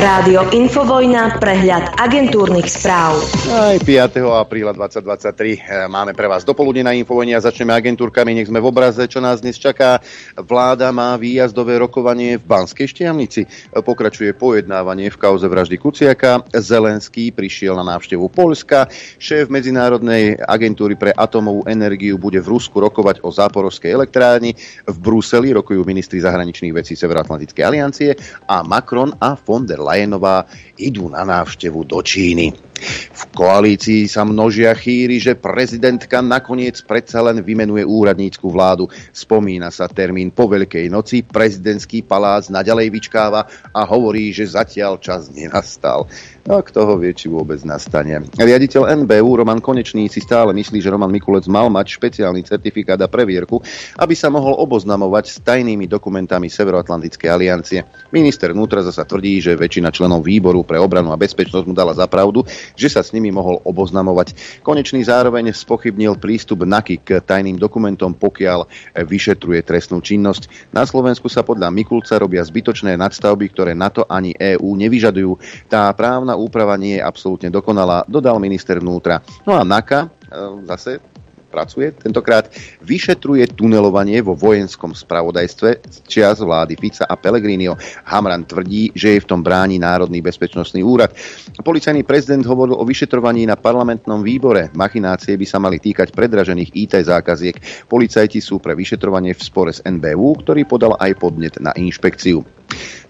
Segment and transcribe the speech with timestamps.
[0.00, 3.20] Rádio Infovojna, prehľad agentúrnych správ.
[3.52, 4.16] Aj 5.
[4.32, 8.32] apríla 2023 eh, máme pre vás dopoludne na Infovojne a začneme agentúrkami.
[8.32, 10.00] Nech sme v obraze, čo nás dnes čaká.
[10.40, 13.44] Vláda má výjazdové rokovanie v Banskej Štiavnici.
[13.76, 16.48] Pokračuje pojednávanie v kauze vraždy Kuciaka.
[16.48, 18.88] Zelenský prišiel na návštevu Polska.
[19.20, 24.56] Šéf Medzinárodnej agentúry pre atomovú energiu bude v Rusku rokovať o záporovskej elektrárni.
[24.88, 28.16] V Bruseli rokujú ministri zahraničných vecí Severoatlantickej aliancie
[28.48, 30.46] a Macron a von der Alejandro
[30.80, 32.70] idú na návštevu do Číny.
[33.12, 38.88] V koalícii sa množia chýry, že prezidentka nakoniec predsa len vymenuje úradnícku vládu.
[39.12, 43.44] Spomína sa termín po Veľkej noci, prezidentský palác naďalej vyčkáva
[43.76, 46.08] a hovorí, že zatiaľ čas nenastal.
[46.48, 48.16] No kto ho vie, či vôbec nastane.
[48.40, 53.12] Riaditeľ NBU Roman Konečný si stále myslí, že Roman Mikulec mal mať špeciálny certifikát a
[53.12, 53.60] previerku,
[54.00, 57.84] aby sa mohol oboznamovať s tajnými dokumentami Severoatlantickej aliancie.
[58.08, 62.06] Minister vnútra zasa tvrdí, že väčšina členov výboru pre obranu a bezpečnosť mu dala za
[62.06, 62.46] pravdu,
[62.78, 64.38] že sa s nimi mohol oboznamovať.
[64.62, 70.70] Konečný zároveň spochybnil prístup NAKY k tajným dokumentom, pokiaľ vyšetruje trestnú činnosť.
[70.70, 75.66] Na Slovensku sa podľa Mikulca robia zbytočné nadstavby, ktoré NATO ani EÚ nevyžadujú.
[75.66, 79.18] Tá právna úprava nie je absolútne dokonalá, dodal minister vnútra.
[79.42, 80.08] No a NAKA, e,
[80.70, 81.09] zase
[81.50, 82.46] pracuje, tentokrát
[82.80, 87.74] vyšetruje tunelovanie vo vojenskom spravodajstve z čias vlády Fica a Pellegrinio.
[88.06, 91.10] Hamran tvrdí, že je v tom bráni Národný bezpečnostný úrad.
[91.58, 94.70] Policajný prezident hovoril o vyšetrovaní na parlamentnom výbore.
[94.78, 97.58] Machinácie by sa mali týkať predražených IT zákaziek.
[97.90, 102.59] Policajti sú pre vyšetrovanie v spore s NBU, ktorý podal aj podnet na inšpekciu.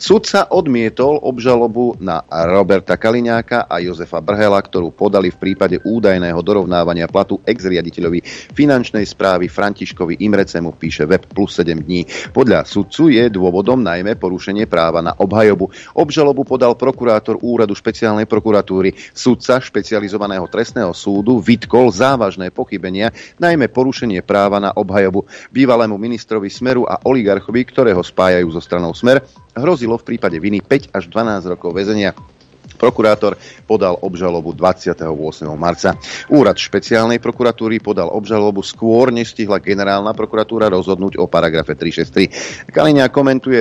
[0.00, 7.04] Sudca odmietol obžalobu na Roberta Kaliňáka a Jozefa Brhela, ktorú podali v prípade údajného dorovnávania
[7.04, 8.24] platu ex-riaditeľovi
[8.56, 12.08] finančnej správy Františkovi Imrecemu, píše web plus 7 dní.
[12.32, 15.68] Podľa sudcu je dôvodom najmä porušenie práva na obhajobu.
[15.92, 18.96] Obžalobu podal prokurátor úradu špeciálnej prokuratúry.
[19.12, 26.88] Sudca špecializovaného trestného súdu vytkol závažné pochybenia, najmä porušenie práva na obhajobu bývalému ministrovi Smeru
[26.88, 29.20] a oligarchovi, ktorého spájajú so stranou Smer,
[29.56, 32.14] hrozilo v prípade viny 5 až 12 rokov väzenia.
[32.80, 33.36] Prokurátor
[33.68, 35.04] podal obžalobu 28.
[35.52, 35.92] marca.
[36.32, 42.72] Úrad špeciálnej prokuratúry podal obžalobu skôr, než stihla generálna prokuratúra rozhodnúť o paragrafe 363.
[42.72, 43.60] Kaliňa komentuje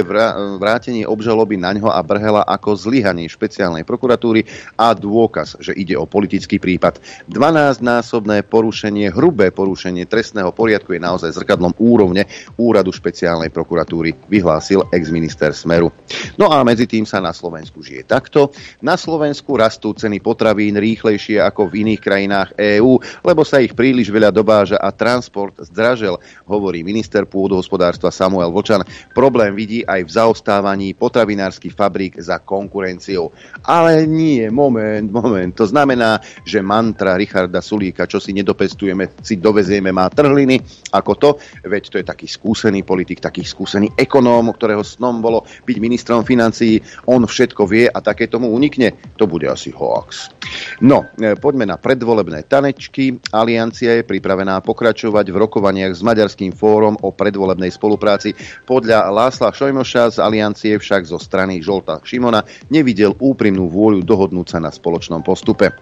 [0.56, 4.48] vrátenie obžaloby na ňo a Brhela ako zlyhanie špeciálnej prokuratúry
[4.80, 7.04] a dôkaz, že ide o politický prípad.
[7.28, 12.24] 12-násobné porušenie, hrubé porušenie trestného poriadku je naozaj zrkadlom úrovne
[12.56, 15.92] úradu špeciálnej prokuratúry, vyhlásil ex-minister Smeru.
[16.40, 18.56] No a medzi tým sa na Slovensku žije takto.
[18.80, 19.09] Na Slovensku
[19.58, 24.78] rastú ceny potravín rýchlejšie ako v iných krajinách EÚ, lebo sa ich príliš veľa dobáža
[24.78, 28.84] a transport zdražel, hovorí minister pôdohospodárstva Samuel Vočan.
[29.16, 33.32] Problém vidí aj v zaostávaní potravinárskych fabrík za konkurenciou.
[33.64, 35.54] Ale nie, moment, moment.
[35.56, 40.60] To znamená, že mantra Richarda Sulíka, čo si nedopestujeme, si dovezieme, má trhliny,
[40.92, 41.30] ako to,
[41.64, 46.84] veď to je taký skúsený politik, taký skúsený ekonóm, ktorého snom bolo byť ministrom financií,
[47.08, 50.32] on všetko vie a také tomu unikne to bude asi hoax.
[50.80, 53.20] No, e, poďme na predvolebné tanečky.
[53.36, 58.32] Aliancia je pripravená pokračovať v rokovaniach s Maďarským fórom o predvolebnej spolupráci.
[58.64, 64.60] Podľa Lásla Šojmoša z Aliancie však zo strany Žolta Šimona nevidel úprimnú vôľu dohodnúť sa
[64.64, 65.76] na spoločnom postupe.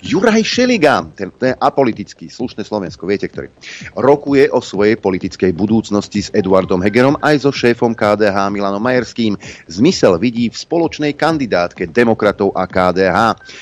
[0.00, 3.52] Juraj Šeliga, ten, ten apolitický, slušné Slovensko, viete ktorý,
[3.94, 9.36] rokuje o svojej politickej budúcnosti s Eduardom Hegerom aj so šéfom KDH Milanom Majerským.
[9.68, 13.18] Zmysel vidí v spoločnej kandidátke demokratov a KDH.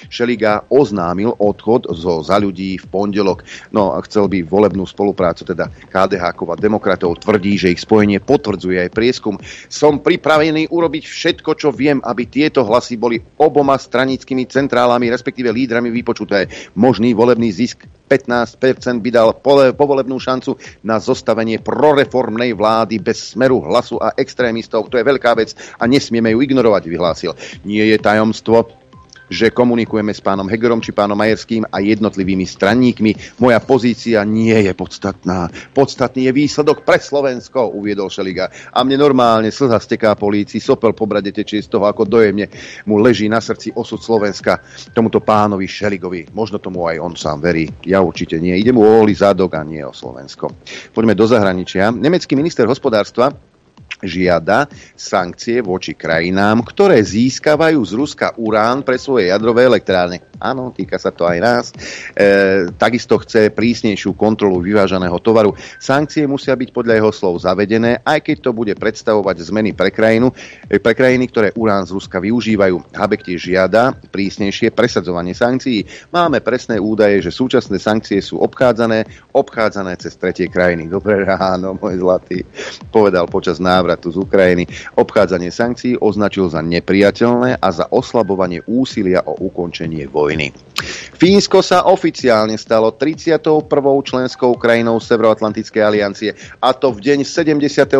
[0.08, 3.44] Šeliga oznámil odchod zo za ľudí v pondelok.
[3.68, 8.88] No a chcel by volebnú spoluprácu, teda KDH a demokratov tvrdí, že ich spojenie potvrdzuje
[8.88, 9.36] aj prieskum.
[9.68, 15.92] Som pripravený urobiť všetko, čo viem, aby tieto hlasy boli oboma stranickými centrálami, respektíve lídrami
[15.92, 16.48] vypočuté.
[16.78, 19.34] Možný volebný zisk 15% by dal
[19.74, 20.54] povolebnú šancu
[20.86, 24.86] na zostavenie proreformnej vlády bez smeru hlasu a extrémistov.
[24.88, 27.32] To je veľká vec a nesmieme ju ignorovať, vyhlásil.
[27.66, 28.85] Nie je tajomstvo,
[29.30, 33.38] že komunikujeme s pánom Hegerom či pánom Majerským a jednotlivými stranníkmi.
[33.42, 35.50] Moja pozícia nie je podstatná.
[35.74, 38.50] Podstatný je výsledok pre Slovensko, uviedol Šeliga.
[38.72, 42.50] A mne normálne slza steká polícii, sopel po brade tečie z toho, ako dojemne
[42.86, 44.62] mu leží na srdci osud Slovenska
[44.94, 46.30] tomuto pánovi Šeligovi.
[46.34, 47.66] Možno tomu aj on sám verí.
[47.86, 48.54] Ja určite nie.
[48.54, 50.52] Ide mu o zadok a nie o Slovensko.
[50.92, 51.90] Poďme do zahraničia.
[51.90, 53.32] Nemecký minister hospodárstva
[54.04, 60.20] žiada sankcie voči krajinám, ktoré získavajú z Ruska urán pre svoje jadrové elektrárne.
[60.36, 61.64] áno, týka sa to aj nás,
[62.12, 65.56] e, takisto chce prísnejšiu kontrolu vyvážaného tovaru.
[65.80, 70.28] Sankcie musia byť podľa jeho slov zavedené, aj keď to bude predstavovať zmeny pre, krajinu,
[70.68, 72.92] e, pre krajiny, ktoré urán z Ruska využívajú.
[72.92, 75.88] Habek tiež žiada prísnejšie presadzovanie sankcií.
[76.12, 80.92] Máme presné údaje, že súčasné sankcie sú obchádzané, obchádzané cez tretie krajiny.
[80.92, 82.44] Dobre ráno, môj zlatý,
[82.92, 83.56] povedal počas
[83.86, 84.66] návratu z Ukrajiny.
[84.98, 90.50] Obchádzanie sankcií označil za nepriateľné a za oslabovanie úsilia o ukončenie vojny.
[91.14, 93.38] Fínsko sa oficiálne stalo 31.
[94.02, 97.94] členskou krajinou Severoatlantickej aliancie a to v deň 74.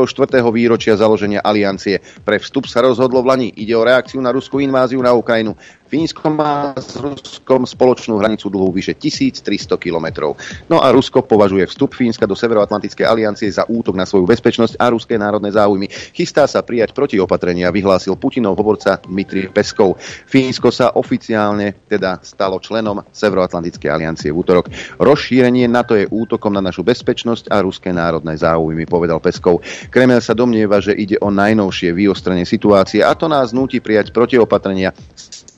[0.51, 2.03] výročia založenia aliancie.
[2.27, 3.49] Pre vstup sa rozhodlo v Lani.
[3.55, 5.55] Ide o reakciu na ruskú inváziu na Ukrajinu.
[5.87, 10.35] Fínsko má s Ruskom spoločnú hranicu dlhú vyše 1300 kilometrov.
[10.67, 14.91] No a Rusko považuje vstup Fínska do Severoatlantickej aliancie za útok na svoju bezpečnosť a
[14.91, 15.87] ruské národné záujmy.
[16.11, 19.95] Chystá sa prijať protiopatrenia, vyhlásil Putinov hovorca Dmitri Peskov.
[20.27, 24.67] Fínsko sa oficiálne teda stalo členom Severoatlantickej aliancie v útorok.
[24.99, 29.63] Rozšírenie NATO je útokom na našu bezpečnosť a ruské národné záujmy, povedal Peskov.
[29.95, 34.91] Kremel sa domnieva, že ide o najnovšie vyostrenie situácie a to nás núti prijať protiopatrenia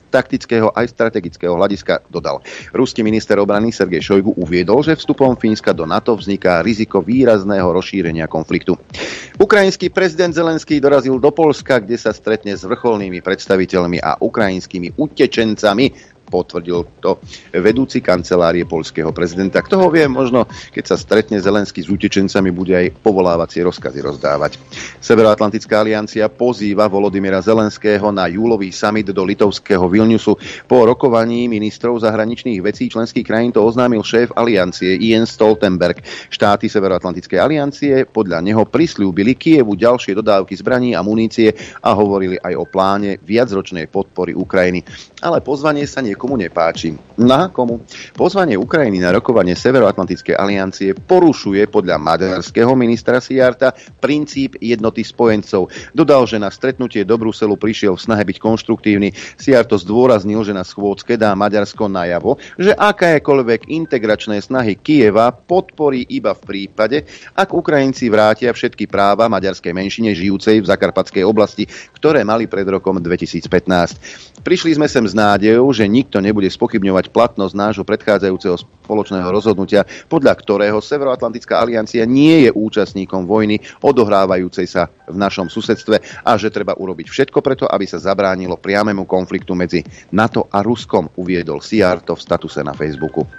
[0.09, 2.41] taktického aj strategického hľadiska dodal.
[2.73, 8.25] Ruský minister obrany Sergej Šojgu uviedol, že vstupom Fínska do NATO vzniká riziko výrazného rozšírenia
[8.25, 8.75] konfliktu.
[9.39, 16.18] Ukrajinský prezident Zelenský dorazil do Polska, kde sa stretne s vrcholnými predstaviteľmi a ukrajinskými utečencami
[16.29, 17.17] potvrdil to
[17.51, 19.65] vedúci kancelárie polského prezidenta.
[19.65, 24.61] Kto ho vie, možno keď sa stretne Zelenský s utečencami, bude aj povolávacie rozkazy rozdávať.
[25.01, 30.37] Severoatlantická aliancia pozýva Volodymyra Zelenského na júlový summit do litovského Vilniusu.
[30.69, 36.05] Po rokovaní ministrov zahraničných vecí členských krajín to oznámil šéf aliancie Jens Stoltenberg.
[36.29, 42.53] Štáty Severoatlantickej aliancie podľa neho prislúbili Kievu ďalšie dodávky zbraní a munície a hovorili aj
[42.59, 44.83] o pláne viacročnej podpory Ukrajiny.
[45.23, 46.99] Ale pozvanie sa nie niekomu nepáči.
[47.15, 47.79] Na komu?
[48.11, 53.71] Pozvanie Ukrajiny na rokovanie Severoatlantickej aliancie porušuje podľa maďarského ministra Siarta
[54.03, 55.71] princíp jednoty spojencov.
[55.95, 59.15] Dodal, že na stretnutie do Bruselu prišiel v snahe byť konštruktívny.
[59.39, 66.35] Siarto zdôraznil, že na schôdzke dá Maďarsko najavo, že akékoľvek integračné snahy Kieva podporí iba
[66.35, 71.63] v prípade, ak Ukrajinci vrátia všetky práva maďarskej menšine žijúcej v Zakarpatskej oblasti,
[71.95, 74.43] ktoré mali pred rokom 2015.
[74.43, 79.85] Prišli sme sem s nádejou, že nik nikto nebude spochybňovať platnosť nášho predchádzajúceho spoločného rozhodnutia,
[80.09, 86.49] podľa ktorého Severoatlantická aliancia nie je účastníkom vojny odohrávajúcej sa v našom susedstve a že
[86.49, 92.17] treba urobiť všetko preto, aby sa zabránilo priamému konfliktu medzi NATO a Ruskom, uviedol Siarto
[92.17, 93.29] v statuse na Facebooku.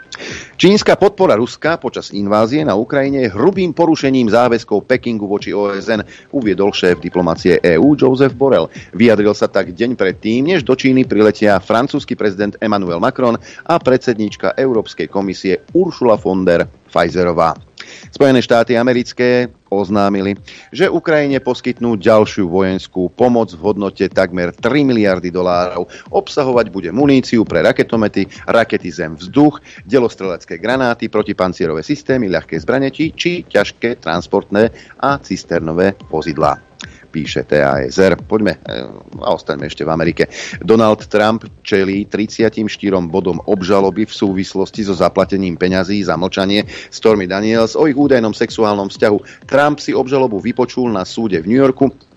[0.60, 6.04] Čínska podpora Ruska počas invázie na Ukrajine je hrubým porušením záväzkov Pekingu voči OSN,
[6.36, 8.68] uviedol šéf diplomácie EÚ Joseph Borrell.
[8.92, 14.52] Vyjadril sa tak deň predtým, než do Číny priletia francúzsky prezident Emmanuel Macron a predsedníčka
[14.56, 17.69] Európskej komisie Ursula von der Pfizerová.
[18.10, 20.34] Spojené štáty americké oznámili,
[20.74, 25.86] že Ukrajine poskytnú ďalšiu vojenskú pomoc v hodnote takmer 3 miliardy dolárov.
[26.10, 34.02] Obsahovať bude muníciu pre raketomety, rakety zem-vzduch, delostrelecké granáty, protipancierové systémy, ľahké zbrane či ťažké
[34.02, 36.69] transportné a cisternové vozidlá
[37.10, 38.16] píše TASR.
[38.22, 38.86] Poďme eh,
[39.20, 40.30] a ostaňme ešte v Amerike.
[40.62, 42.62] Donald Trump čelí 34
[43.10, 48.88] bodom obžaloby v súvislosti so zaplatením peňazí za mlčanie Stormy Daniels o ich údajnom sexuálnom
[48.88, 49.50] vzťahu.
[49.50, 52.09] Trump si obžalobu vypočul na súde v New Yorku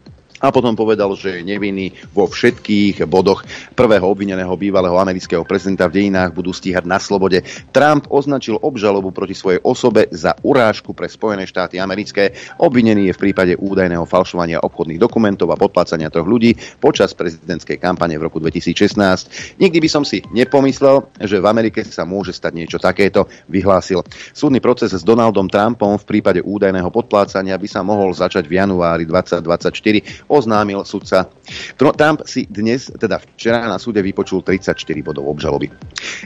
[0.43, 3.47] a potom povedal, že je nevinný vo všetkých bodoch.
[3.79, 7.47] Prvého obvineného bývalého amerického prezidenta v dejinách budú stíhať na slobode.
[7.71, 12.35] Trump označil obžalobu proti svojej osobe za urážku pre Spojené štáty americké.
[12.59, 18.19] Obvinený je v prípade údajného falšovania obchodných dokumentov a podplácania troch ľudí počas prezidentskej kampane
[18.19, 19.63] v roku 2016.
[19.63, 24.03] Nikdy by som si nepomyslel, že v Amerike sa môže stať niečo takéto, vyhlásil.
[24.35, 29.07] Súdny proces s Donaldom Trumpom v prípade údajného podplácania by sa mohol začať v januári
[29.07, 31.29] 2024 oznámil sudca.
[31.77, 34.73] Trump si dnes, teda včera na súde vypočul 34
[35.05, 35.69] bodov obžaloby.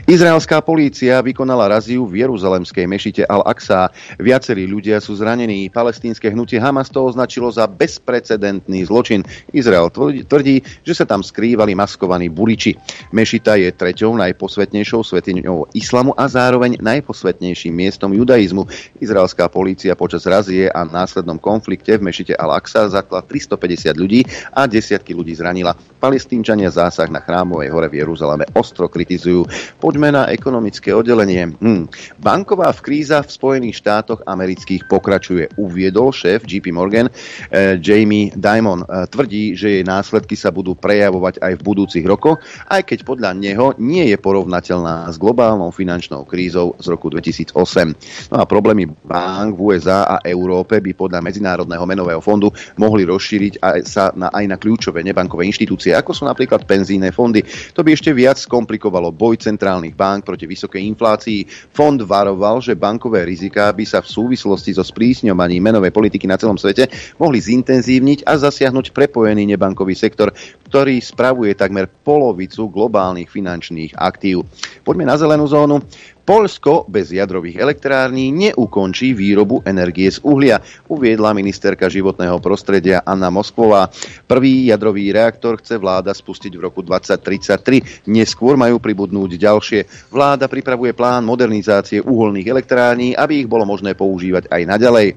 [0.08, 3.92] Izraelská polícia vykonala raziu v Jeruzalemskej mešite Al-Aqsa.
[4.16, 5.68] Viacerí ľudia sú zranení.
[5.68, 9.28] Palestínske hnutie Hamas to označilo za bezprecedentný zločin.
[9.52, 12.80] Izrael tvrdí, že sa tam skrývali maskovaní buriči.
[13.12, 18.70] Mešita je treťou najposvetnejšou svetiňou islamu a zároveň najposvetnejším miestom judaizmu.
[19.02, 24.22] Izraelská polícia počas razie a následnom konflikte v mešite Al-Aqsa zakla 350 ľudí
[24.54, 25.74] a desiatky ľudí zranila.
[25.98, 29.50] Palestínčania zásah na chrámovej hore v Jeruzaleme ostro kritizujú.
[29.82, 31.58] Poďme na ekonomické oddelenie.
[31.58, 31.89] Hm.
[32.22, 35.58] Banková v kríza v Spojených štátoch amerických pokračuje.
[35.58, 38.86] Uviedol šéf JP Morgan eh, Jamie Dimon.
[38.86, 42.38] Eh, tvrdí, že jej následky sa budú prejavovať aj v budúcich rokoch,
[42.70, 48.30] aj keď podľa neho nie je porovnateľná s globálnou finančnou krízou z roku 2008.
[48.30, 53.54] No a problémy bank v USA a Európe by podľa Medzinárodného menového fondu mohli rozšíriť
[53.60, 57.43] aj, sa na, aj na kľúčové nebankové inštitúcie ako sú napríklad penzíne fondy.
[57.74, 61.46] To by ešte viac komplikovalo boj centrálnych bank proti vysokej inflácii.
[61.74, 66.55] Fond varoval, že bankové riziká by sa v súvislosti so sprísňovaním menovej politiky na celom
[66.55, 66.88] svete
[67.19, 70.31] mohli zintenzívniť a zasiahnuť prepojený nebankový sektor,
[70.72, 74.48] ktorý spravuje takmer polovicu globálnych finančných aktív.
[74.86, 75.84] Poďme na zelenú zónu.
[76.27, 80.60] Polsko bez jadrových elektrární neukončí výrobu energie z uhlia,
[80.91, 83.88] uviedla ministerka životného prostredia Anna Moskvová.
[84.27, 88.12] Prvý jadrový reaktor chce vláda spustiť v roku 2033.
[88.12, 90.12] Neskôr majú pribudnúť ďalšie.
[90.12, 95.07] Vláda pripravuje plán modernizácie uholných elektrární, aby ich bolo možné používať aj naďalej.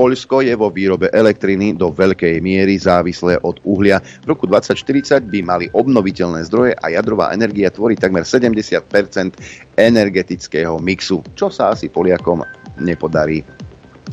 [0.00, 4.00] Poľsko je vo výrobe elektriny do veľkej miery závislé od uhlia.
[4.00, 8.80] V roku 2040 by mali obnoviteľné zdroje a jadrová energia tvoriť takmer 70%
[9.76, 12.40] energetického mixu, čo sa asi Poliakom
[12.80, 13.44] nepodarí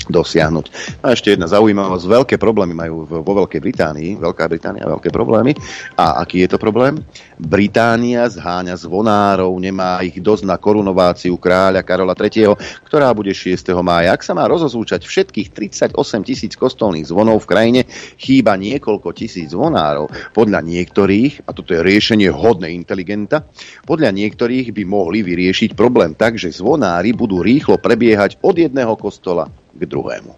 [0.05, 0.65] dosiahnuť.
[1.01, 2.05] A ešte jedna zaujímavosť.
[2.05, 4.21] Veľké problémy majú vo Veľkej Británii.
[4.21, 5.57] Veľká Británia veľké problémy.
[5.97, 7.01] A aký je to problém?
[7.37, 13.73] Británia zháňa zvonárov, nemá ich dosť na korunováciu kráľa Karola III., ktorá bude 6.
[13.81, 14.13] mája.
[14.13, 15.93] Ak sa má rozozúčať všetkých 38
[16.25, 17.81] tisíc kostolných zvonov v krajine,
[18.17, 20.09] chýba niekoľko tisíc zvonárov.
[20.33, 23.45] Podľa niektorých, a toto je riešenie hodné inteligenta,
[23.85, 29.47] podľa niektorých by mohli vyriešiť problém tak, že zvonári budú rýchlo prebiehať od jedného kostola
[29.77, 30.33] k druhému.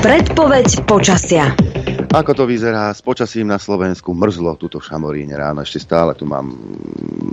[0.00, 1.52] Predpoveď počasia.
[2.08, 4.16] Ako to vyzerá s počasím na Slovensku?
[4.16, 6.56] Mrzlo tuto v Šamoríne ráno, ešte stále tu mám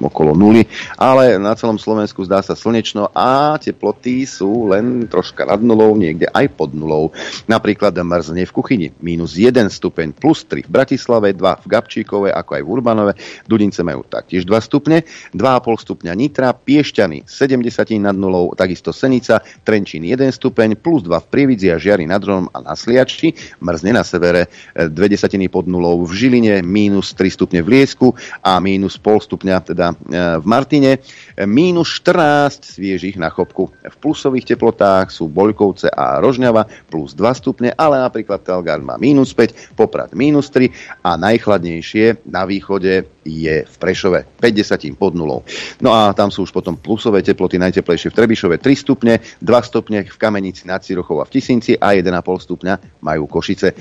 [0.04, 0.68] okolo nuly,
[1.00, 6.28] ale na celom Slovensku zdá sa slnečno a teploty sú len troška nad nulou, niekde
[6.28, 7.16] aj pod nulou.
[7.48, 12.52] Napríklad mrzne v kuchyni, minus 1 stupeň, plus 3 v Bratislave, 2 v Gabčíkove, ako
[12.60, 13.14] aj v Urbanove,
[13.48, 20.04] Dudince majú taktiež 2 stupne, 2,5 stupňa Nitra, Piešťany 70 nad nulou, takisto Senica, Trenčín
[20.04, 23.32] 1 stupeň, plus 2 v Prievidzi a Žiari nad Ronom a na Sliači,
[23.64, 28.58] mrzne na severe dve desatiny pod nulou v Žiline, mínus 3 stupne v Liesku a
[28.58, 29.96] mínus pol stupňa teda e,
[30.42, 31.00] v Martine,
[31.46, 33.70] mínus 14 sviežich na chopku.
[33.72, 39.36] V plusových teplotách sú Boľkovce a Rožňava plus 2 stupne, ale napríklad Telgard má mínus
[39.36, 40.72] 5, Poprad mínus 3
[41.04, 45.42] a najchladnejšie na východe je v Prešove 50 pod nulou.
[45.82, 50.06] No a tam sú už potom plusové teploty, najteplejšie v Trebišove 3 stupne, 2 stupne
[50.06, 53.74] v Kamenici nad Cirochou a v Tisinci a 1,5 stupňa majú Košice.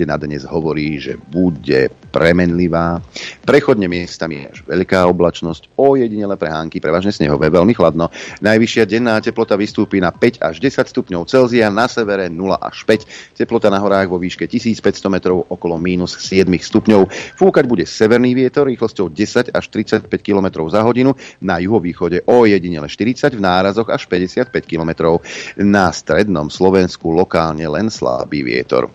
[0.00, 3.04] Predpovede na dnes hovorí, že bude premenlivá.
[3.44, 8.08] Prechodne miestami až veľká oblačnosť, ojedinele prehánky, prevažne snehové, veľmi chladno.
[8.40, 13.36] Najvyššia denná teplota vystúpi na 5 až 10 stupňov Celzia, na severe 0 až 5.
[13.44, 17.36] Teplota na horách vo výške 1500 metrov okolo mínus 7 stupňov.
[17.36, 21.12] Fúkať bude severný vietor rýchlosťou 10 až 35 km za hodinu,
[21.44, 25.20] na juhovýchode o jedinele 40, v nárazoch až 55 km.
[25.60, 28.88] Na strednom Slovensku lokálne len slabý vietor.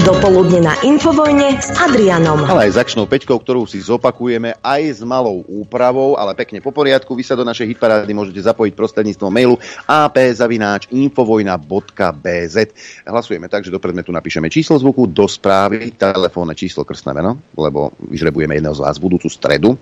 [0.00, 2.40] Dopoludne na Infovojne s Adrianom.
[2.48, 7.12] Ale aj začnou peťkou, ktorú si zopakujeme aj s malou úpravou, ale pekne po poriadku.
[7.12, 12.56] Vy sa do našej hitparády môžete zapojiť prostredníctvom mailu apzavináč.infovojna.bz
[13.04, 17.92] Hlasujeme tak, že do predmetu napíšeme číslo zvuku, do správy telefónne číslo krstné meno, lebo
[18.00, 19.76] vyžrebujeme jedného z vás v budúcu stredu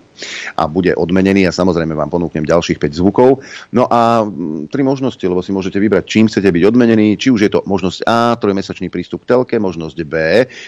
[0.59, 3.39] a bude odmenený a samozrejme vám ponúknem ďalších 5 zvukov.
[3.71, 7.41] No a mm, tri možnosti, lebo si môžete vybrať, čím chcete byť odmenení, či už
[7.47, 10.15] je to možnosť A, trojmesačný prístup k telke, možnosť B,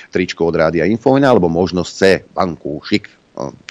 [0.10, 2.01] tričko od Rádia Infovina, alebo možnosť C,
[2.81, 3.21] šik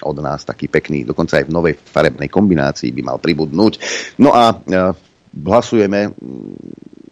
[0.01, 3.77] od nás taký pekný, dokonca aj v novej farebnej kombinácii by mal pribudnúť.
[4.17, 4.55] No a e,
[5.37, 6.11] hlasujeme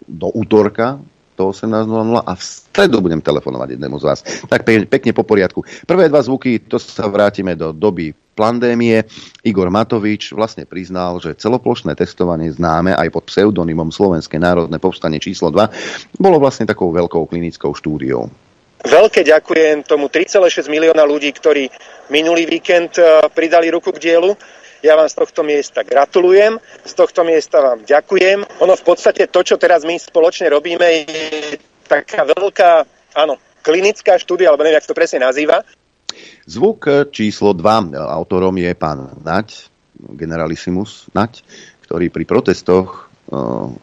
[0.10, 0.98] do útorka
[1.40, 4.20] do 18.00 a v stredu budem telefonovať jednému z vás.
[4.52, 5.64] Tak pekne po poriadku.
[5.88, 9.04] Prvé dva zvuky, to sa vrátime do doby pandémie.
[9.44, 15.52] Igor Matovič vlastne priznal, že celoplošné testovanie známe aj pod pseudonymom Slovenské národné povstanie číslo
[15.52, 18.32] 2 bolo vlastne takou veľkou klinickou štúdiou.
[18.80, 21.68] Veľké ďakujem tomu 3,6 milióna ľudí, ktorí
[22.08, 24.32] minulý víkend e, pridali ruku k dielu.
[24.80, 26.56] Ja vám z tohto miesta gratulujem,
[26.88, 28.64] z tohto miesta vám ďakujem.
[28.64, 31.60] Ono v podstate to, čo teraz my spoločne robíme, je
[31.92, 32.88] taká veľká,
[33.20, 35.68] áno, klinická štúdia, alebo neviem, jak to presne nazýva.
[36.50, 41.46] Zvuk číslo 2, autorom je pán Nať, generalissimus Nať,
[41.86, 43.10] ktorý pri protestoch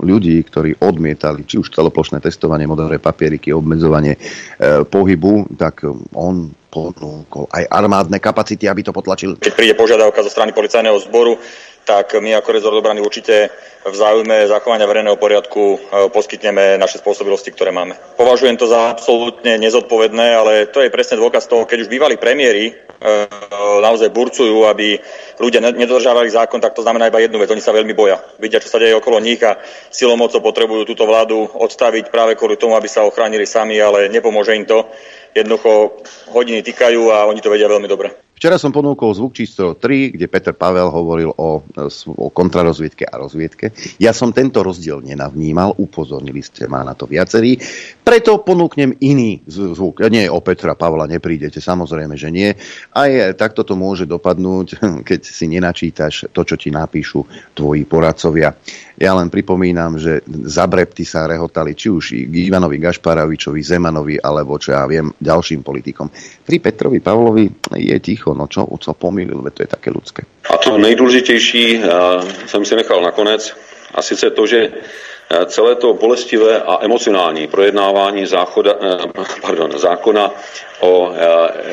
[0.03, 4.21] ľudí, ktorí odmietali či už celoplošné testovanie, modré papieriky, obmedzovanie e,
[4.83, 5.87] pohybu, tak
[6.19, 9.39] on ponúkol aj armádne kapacity, aby to potlačil.
[9.39, 11.39] Keď príde požiadavka zo strany policajného zboru,
[11.87, 13.55] tak my ako rezort obrany určite
[13.87, 15.79] v záujme zachovania verejného poriadku e,
[16.11, 17.95] poskytneme naše spôsobilosti, ktoré máme.
[18.19, 22.75] Považujem to za absolútne nezodpovedné, ale to je presne dôkaz toho, keď už bývali premiéry
[22.75, 22.75] e,
[23.79, 24.99] naozaj burcujú, aby
[25.39, 28.19] ľudia nedodržávali zákon, tak to znamená iba jednu vec, oni sa veľmi boja.
[28.43, 29.55] Vidia, čo sa deje okolo nich a
[29.95, 34.67] silomocou potrebujú túto vládu odstaviť práve kvôli tomu, aby sa ochránili sami, ale nepomôže im
[34.67, 34.91] to.
[35.31, 36.03] Jednoducho
[36.35, 38.26] hodiny týkajú a oni to vedia veľmi dobre.
[38.37, 41.65] Včera som ponúkol zvuk číslo 3, kde Peter Pavel hovoril o,
[42.21, 43.73] o kontrarozviedke a rozviedke.
[43.97, 47.57] Ja som tento rozdiel nenavnímal, upozornili ste ma na to viacerí,
[48.05, 50.05] preto ponúknem iný zvuk.
[50.13, 52.53] Nie, o Petra Pavla neprídete, samozrejme, že nie.
[52.93, 53.09] Aj
[53.41, 57.25] takto to môže dopadnúť, keď si nenačítaš to, čo ti napíšu
[57.57, 58.53] tvoji poradcovia.
[58.97, 60.65] Ja len pripomínam, že za
[61.05, 66.09] sa rehotali či už Ivanovi Gašparovičovi, Zemanovi, alebo čo ja viem, ďalším politikom.
[66.43, 67.45] Pri Petrovi Pavlovi
[67.77, 70.23] je ticho, no čo, co pomýlil, to je také ľudské.
[70.51, 71.83] A to nejdůležitější
[72.47, 73.57] jsem si nechal nakonec,
[73.95, 74.71] a sice to, že
[75.47, 78.75] celé to bolestivé a emocionální projednávání záchoda,
[79.43, 80.31] pardon, zákona
[80.81, 81.13] o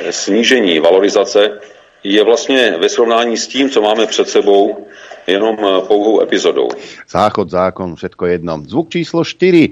[0.10, 1.60] snížení valorizace
[2.04, 4.88] je vlastně ve srovnání s tím, co máme před sebou,
[5.28, 6.68] jenom eh, pouhou epizodou.
[7.10, 8.60] Záchod, zákon, všetko jedno.
[8.68, 9.64] Zvuk číslo 4.
[9.64, 9.72] E,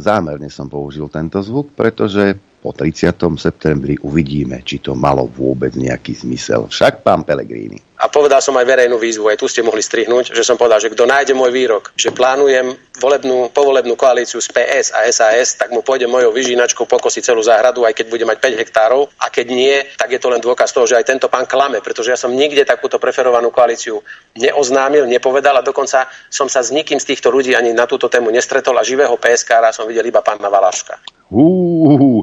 [0.00, 3.18] zámerne som použil tento zvuk, pretože po 30.
[3.34, 6.70] septembri uvidíme, či to malo vôbec nejaký zmysel.
[6.70, 7.82] Však pán Pelegrini.
[8.02, 10.90] A povedal som aj verejnú výzvu, aj tu ste mohli strihnúť, že som povedal, že
[10.90, 15.86] kto nájde môj výrok, že plánujem volebnú, povolebnú koalíciu z PS a SAS, tak mu
[15.86, 19.06] pôjde mojou vyžínačkou pokosiť celú záhradu, aj keď bude mať 5 hektárov.
[19.22, 22.10] A keď nie, tak je to len dôkaz toho, že aj tento pán klame, pretože
[22.10, 24.02] ja som nikde takúto preferovanú koalíciu
[24.34, 28.34] neoznámil, nepovedal a dokonca som sa s nikým z týchto ľudí ani na túto tému
[28.34, 31.21] nestretol a živého PSK som videl iba pána Valaška.
[31.32, 32.20] Uh,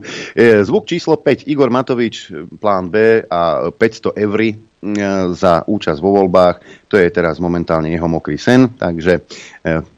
[0.61, 2.29] zvuk číslo 5, Igor Matovič,
[2.61, 4.41] plán B a 500 eur
[5.35, 6.87] za účasť vo voľbách.
[6.87, 9.27] To je teraz momentálne jeho mokrý sen, takže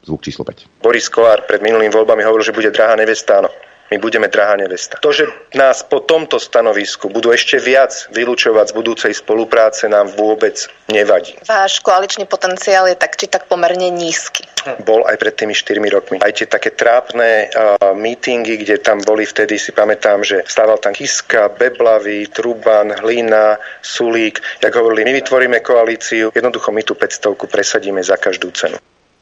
[0.02, 0.82] zvuk číslo 5.
[0.82, 3.46] Boris Kolár pred minulým voľbami hovoril, že bude drahá nevesta.
[3.46, 3.54] Áno,
[3.92, 4.96] my budeme drahá nevesta.
[5.04, 10.56] To, že nás po tomto stanovisku budú ešte viac vylúčovať z budúcej spolupráce, nám vôbec
[10.88, 11.36] nevadí.
[11.44, 14.48] Váš koaličný potenciál je tak či tak pomerne nízky.
[14.88, 16.16] Bol aj pred tými 4 rokmi.
[16.24, 20.96] Aj tie také trápne uh, mítingy, kde tam boli vtedy, si pamätám, že stával tam
[20.96, 24.40] Kiska, Beblavy, Truban, Hlina, Sulík.
[24.64, 28.78] Jak hovorili, my vytvoríme koalíciu, jednoducho my tú 500 presadíme za každú cenu.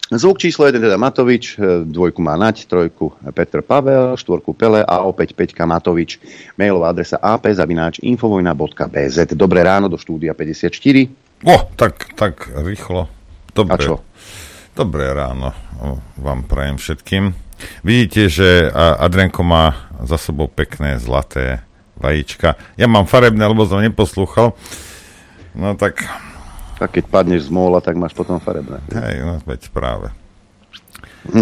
[0.09, 5.05] Zvuk číslo 1 teda Matovič, e, dvojku má Nať, trojku Petr Pavel, štvorku Pele a
[5.05, 6.17] opäť Peťka Matovič.
[6.57, 11.45] Mailová adresa ap.infovojna.bz Dobré ráno do štúdia 54.
[11.45, 13.05] O, tak, tak rýchlo.
[13.53, 13.77] Dobre.
[13.77, 14.01] A čo?
[14.73, 15.53] Dobré ráno
[16.17, 17.31] vám prajem všetkým.
[17.83, 21.61] Vidíte, že Adrenko má za sebou pekné zlaté
[21.99, 22.55] vajíčka.
[22.79, 24.55] Ja mám farebné, lebo som neposlúchal.
[25.55, 26.07] No tak
[26.79, 28.79] a keď padneš z móla, tak máš potom farebné.
[28.91, 30.15] Hej, no veď práve.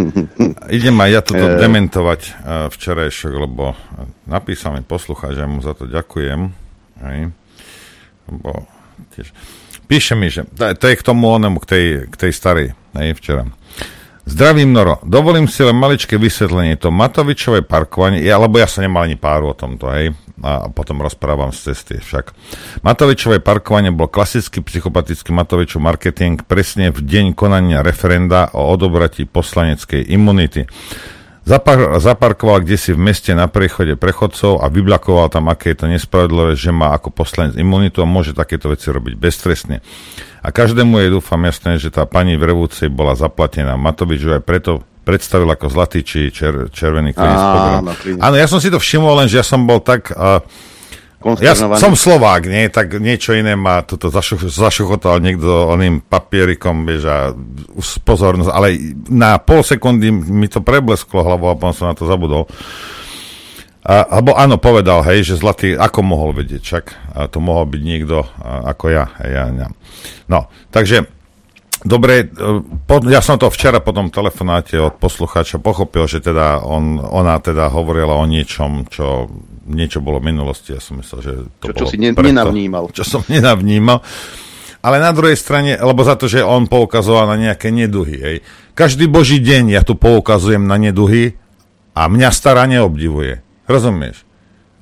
[0.77, 1.61] Idem aj ja toto e...
[1.61, 2.33] dementovať uh,
[2.73, 3.77] včerajšok, lebo
[4.25, 6.49] napísal mi poslucháč, že mu za to ďakujem.
[7.05, 7.19] Hej.
[8.27, 8.65] Lebo
[9.13, 9.29] tiež...
[9.87, 12.67] Píše mi, že to je k tomu onemu, k tej, k tej starej,
[12.99, 13.47] hej, včera.
[14.27, 14.99] Zdravím, Noro.
[15.07, 16.75] Dovolím si len maličké vysvetlenie.
[16.83, 20.11] To Matovičové parkovanie, ja, lebo ja som nemal ani páru o tomto, hej,
[20.43, 22.33] a potom rozprávam z cesty však.
[22.85, 30.05] Matovičové parkovanie bol klasický psychopatický Matovičov marketing presne v deň konania referenda o odobratí poslaneckej
[30.13, 30.69] imunity.
[31.47, 35.87] Zapar- zaparkoval kde si v meste na prechode prechodcov a vyblakoval tam, aké je to
[35.87, 39.79] nespravedlivé, že má ako poslanec imunitu a môže takéto veci robiť beztrestne.
[40.43, 43.79] A každému je dúfam jasné, že tá pani v revúcej bola zaplatená.
[43.79, 48.59] Matovič ju aj preto predstavil ako zlatý či čer, červený klinec Áno, Áno, ja som
[48.59, 50.11] si to všimol, len že ja som bol tak...
[50.11, 50.43] Uh,
[51.41, 52.69] ja som Slovák, nie?
[52.69, 57.17] Tak niečo iné ma toto zašuch, zašuchotal niekto oným papierikom, vieš, a
[58.05, 58.77] pozornosť, ale
[59.09, 62.45] na pol sekundy mi to preblesklo hlavou a potom som na to zabudol.
[63.87, 67.81] A, alebo áno, povedal, hej, že Zlatý, ako mohol vedieť, čak a to mohol byť
[67.81, 69.67] niekto a, ako ja, hej, ja, ja.
[70.29, 71.16] No, takže
[71.85, 76.97] Dobre, e, ja som to včera po tom telefonáte od poslucháča pochopil, že teda on,
[76.97, 79.29] ona teda hovorila o niečom, čo
[79.69, 80.73] niečo bolo v minulosti.
[80.73, 82.89] Ja som myslel, že to čo, čo si ne, preto, nenavnímal.
[82.89, 84.01] Čo som nenavnímal.
[84.81, 88.15] Ale na druhej strane, lebo za to, že on poukazoval na nejaké neduhy.
[88.17, 88.37] Hej.
[88.77, 91.37] Každý boží deň ja tu poukazujem na neduhy
[91.97, 93.41] a mňa stará neobdivuje.
[93.67, 94.23] Rozumieš?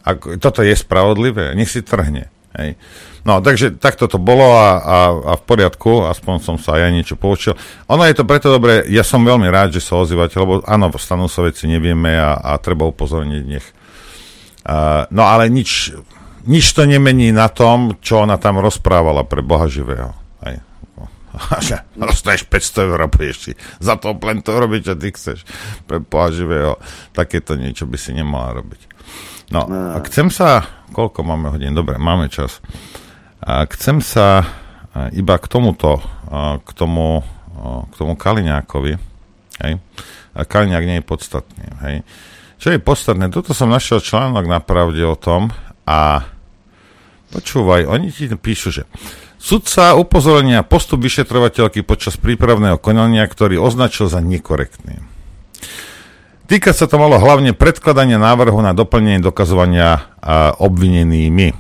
[0.06, 2.30] Ak, toto je spravodlivé, nech si trhne.
[2.56, 2.80] Hej.
[3.26, 7.18] No, takže takto to bolo a, a, a v poriadku, aspoň som sa ja niečo
[7.18, 7.58] poučil.
[7.90, 11.26] Ono je to preto dobré, ja som veľmi rád, že sa ozývate, lebo áno, stanú
[11.26, 13.66] sa veci nevieme a, a treba upozorniť nech.
[14.66, 15.94] Uh, no ale nič,
[16.46, 20.14] nič to nemení na tom, čo ona tam rozprávala pre Boha živého.
[20.46, 20.62] Hej.
[22.00, 23.52] dostaneš 500 eur a budeš si
[23.84, 25.44] za to len to robiť, čo ty chceš
[25.84, 26.80] pre Boha živého.
[27.12, 28.82] Takéto niečo by si nemala robiť.
[29.54, 31.78] No, a chcem sa, koľko máme hodín?
[31.78, 32.64] Dobre, máme čas.
[33.46, 34.42] A chcem sa
[35.14, 36.02] iba k tomuto,
[36.66, 37.22] k tomu,
[37.90, 38.94] k tomu Kaliňákovi,
[39.62, 39.74] hej?
[40.36, 41.96] A Kaliňák nie je podstatný, hej?
[42.58, 43.30] Čo je podstatné?
[43.30, 45.54] Toto som našiel článok na pravde o tom
[45.86, 46.26] a
[47.30, 48.84] počúvaj, oni ti píšu, že
[49.36, 54.98] Sudca upozorenia postup vyšetrovateľky počas prípravného konania, ktorý označil za nekorektný.
[56.46, 60.14] Týka sa to malo hlavne predkladania návrhu na doplnenie dokazovania
[60.62, 61.58] obvinenými.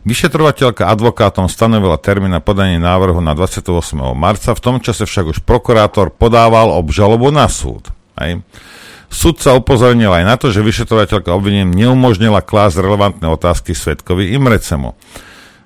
[0.00, 4.00] Vyšetrovateľka advokátom stanovila termín na podanie návrhu na 28.
[4.16, 7.92] marca, v tom čase však už prokurátor podával obžalobu na súd.
[8.16, 8.40] Aj.
[9.12, 14.96] Súd sa upozornil aj na to, že vyšetrovateľka obvinením neumožnila klásť relevantné otázky svetkovi Imrecemu.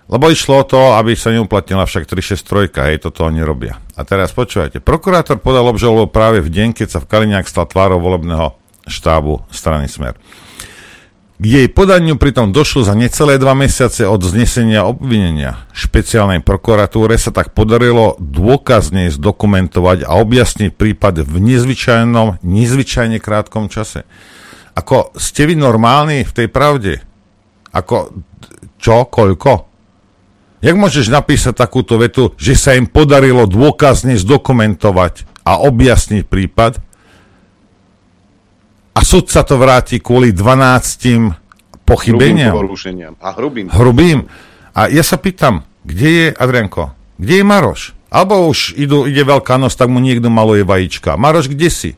[0.04, 3.80] Lebo išlo o to, aby sa neuplatnila však 363, hej, toto oni robia.
[3.96, 8.04] A teraz počúvajte, prokurátor podal obžalobu práve v deň, keď sa v Kaliňák stal tvárou
[8.04, 8.52] volebného
[8.84, 10.12] štábu strany Smer.
[11.34, 15.66] K jej podaniu pritom došlo za necelé dva mesiace od znesenia obvinenia.
[15.74, 24.06] Špeciálnej prokuratúre sa tak podarilo dôkazne zdokumentovať a objasniť prípad v nezvyčajnom, nezvyčajne krátkom čase.
[24.78, 27.02] Ako ste vy normálni v tej pravde?
[27.74, 28.14] Ako
[28.78, 29.73] čo, koľko?
[30.64, 36.80] Jak môžeš napísať takúto vetu, že sa im podarilo dôkazne zdokumentovať a objasniť prípad
[38.96, 42.56] a súd sa to vráti kvôli 12 pochybeniam?
[42.56, 43.66] Hrubým A hrubým.
[43.68, 44.18] Hrubým.
[44.72, 46.96] A ja sa pýtam, kde je Adrianko?
[47.20, 47.92] Kde je Maroš?
[48.08, 51.20] Alebo už idú, ide Veľká noc, tak mu niekto maluje vajíčka.
[51.20, 51.92] Maroš, kde si?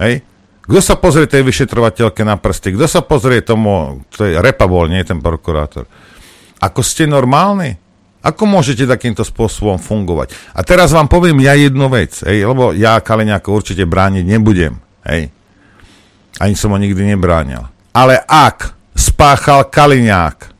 [0.00, 0.24] Hej?
[0.64, 2.72] Kto sa pozrie tej vyšetrovateľke na prsty?
[2.72, 5.84] Kto sa pozrie tomu, to je Repa bol, nie ten prokurátor.
[6.64, 7.76] Ako ste normálni?
[8.24, 10.32] Ako môžete takýmto spôsobom fungovať?
[10.56, 14.80] A teraz vám poviem ja jednu vec, hej, lebo ja Kaleňáka určite brániť nebudem.
[15.04, 15.28] Hej.
[16.40, 17.68] Ani som ho nikdy nebránil.
[17.92, 20.56] Ale ak spáchal Kaliňák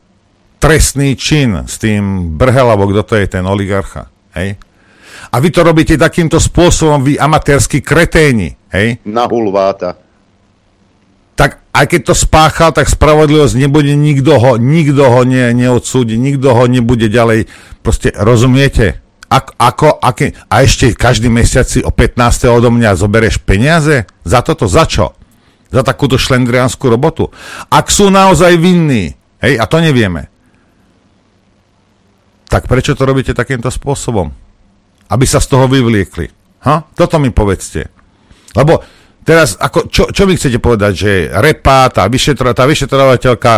[0.61, 4.61] trestný čin s tým Brhel, alebo kto to je ten oligarcha, hej,
[5.33, 9.01] a vy to robíte takýmto spôsobom, vy amatérsky kreténi, hej?
[9.09, 10.04] Na hulváta
[11.75, 16.63] aj keď to spáchal, tak spravodlivosť nebude, nikto ho, nikto ho ne, neodsúdi, nikto ho
[16.71, 17.51] nebude ďalej,
[17.83, 19.03] proste rozumiete?
[19.27, 22.47] Ako, ako, aké, a ešte každý mesiac si o 15.
[22.47, 24.07] odo mňa zoberieš peniaze?
[24.23, 25.11] Za toto, za čo?
[25.67, 27.27] Za takúto šlendrianskú robotu?
[27.67, 29.11] Ak sú naozaj vinní,
[29.43, 30.31] hej, a to nevieme,
[32.47, 34.31] tak prečo to robíte takýmto spôsobom?
[35.11, 36.31] Aby sa z toho vyvliekli.
[36.63, 36.87] Ha?
[36.95, 37.91] Toto mi povedzte.
[38.55, 38.79] Lebo
[39.25, 43.51] Teraz, ako, čo, čo vy chcete povedať, že repa, tá, vyšetro, tá vyšetrovateľka,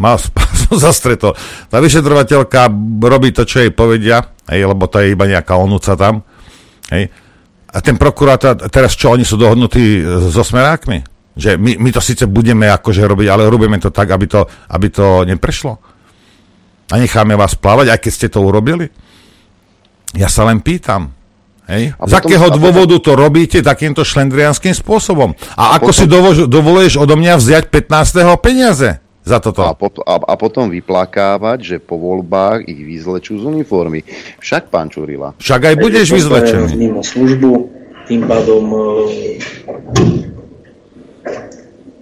[0.00, 0.16] má
[0.64, 1.36] som zastretol,
[1.68, 2.72] tá vyšetrovateľka
[3.04, 6.24] robí to, čo jej povedia, hej, lebo to je iba nejaká onúca tam,
[6.88, 7.12] hej.
[7.74, 11.02] A ten prokurátor, teraz čo, oni sú dohodnutí so smerákmi?
[11.34, 14.86] Že my, my to síce budeme akože robiť, ale robíme to tak, aby to, aby
[14.94, 15.82] to neprešlo.
[16.86, 18.86] A necháme vás plávať, aj keď ste to urobili?
[20.14, 21.10] Ja sa len pýtam.
[21.64, 21.96] Hej?
[21.96, 25.32] Z akého dôvodu to robíte takýmto šlendrianským spôsobom?
[25.56, 28.20] A, a ako potom, si dovo, dovoluješ odo mňa vziať 15.
[28.44, 29.64] peniaze za toto?
[29.64, 34.04] A, pot, a, a potom vyplakávať, že po voľbách ich vyzlečú z uniformy.
[34.44, 35.32] Však, pán Čurila.
[35.40, 36.76] Však aj budeš vyzlečený.
[36.76, 37.52] Mimo službu,
[38.04, 40.33] tým pádom e,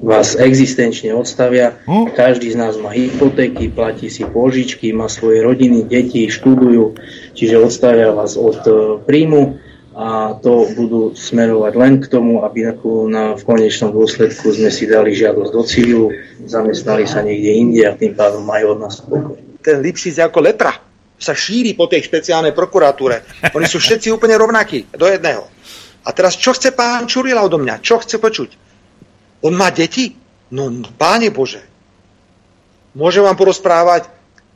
[0.03, 1.79] vás existenčne odstavia.
[1.87, 2.13] Hm?
[2.13, 6.99] Každý z nás má hypotéky, platí si pôžičky, má svoje rodiny, deti, študujú,
[7.39, 8.71] čiže odstavia vás od e,
[9.07, 9.63] príjmu
[9.93, 12.73] a to budú smerovať len k tomu, aby
[13.13, 16.09] na, v konečnom dôsledku sme si dali žiadosť do civilu,
[16.49, 19.37] zamestnali sa niekde inde a tým pádom majú od nás spokoj.
[19.61, 20.73] Ten Lipšic ako lepra
[21.21, 23.23] sa šíri po tej špeciálnej prokuratúre.
[23.53, 25.47] Oni sú všetci úplne rovnakí, do jedného.
[26.03, 27.79] A teraz čo chce pán Čurila odo mňa?
[27.79, 28.51] Čo chce počuť?
[29.43, 30.15] On má deti?
[30.55, 31.63] No, páne Bože.
[32.95, 34.07] Môžem vám porozprávať,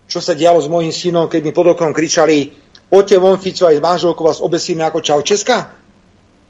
[0.06, 2.52] čo sa dialo s mojím synom, keď mi pod oknom kričali
[2.86, 5.74] poďte von Fico aj s manželkou vás obesíme ako čau Česka?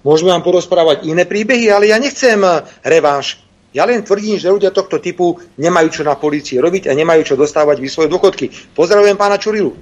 [0.05, 3.43] Môžeme vám porozprávať iné príbehy, ale ja nechcem eh, revanš.
[3.75, 7.35] Ja len tvrdím, že ľudia tohto typu nemajú čo na policii robiť a nemajú čo
[7.37, 8.49] dostávať vy svoje dôchodky.
[8.73, 9.77] Pozdravujem pána Čurilu.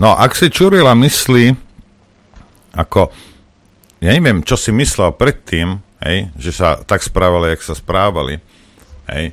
[0.00, 1.52] No, ak si Čurila myslí,
[2.72, 3.12] ako,
[4.00, 8.40] ja neviem, čo si myslel predtým, hej, že sa tak správali, jak sa správali,
[9.08, 9.32] hej,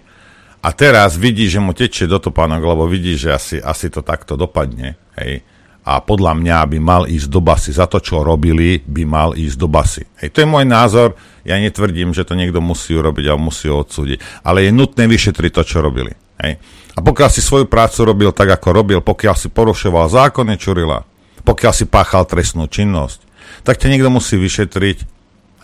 [0.63, 4.39] a teraz vidí, že mu tečie do topánok, lebo vidí, že asi, asi to takto
[4.39, 5.43] dopadne, hej,
[5.83, 7.75] a podľa mňa by mal ísť do basy.
[7.75, 10.07] Za to, čo robili, by mal ísť do basy.
[10.23, 11.19] Hej, to je môj názor.
[11.43, 14.47] Ja netvrdím, že to niekto musí urobiť a musí ho odsúdiť.
[14.47, 16.15] Ale je nutné vyšetriť to, čo robili.
[16.39, 16.55] Hej.
[16.95, 21.03] A pokiaľ si svoju prácu robil tak, ako robil, pokiaľ si porušoval zákony Čurila,
[21.43, 23.19] pokiaľ si páchal trestnú činnosť,
[23.67, 24.97] tak ťa niekto musí vyšetriť,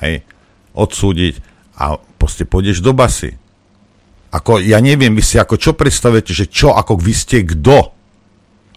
[0.04, 0.28] hej,
[0.76, 1.42] odsúdiť
[1.80, 3.40] a proste pôjdeš do basy.
[4.30, 7.96] Ako, ja neviem, vy si ako čo predstavujete, že čo, ako vy ste kto?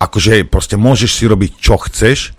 [0.00, 2.32] Akože proste môžeš si robiť, čo chceš,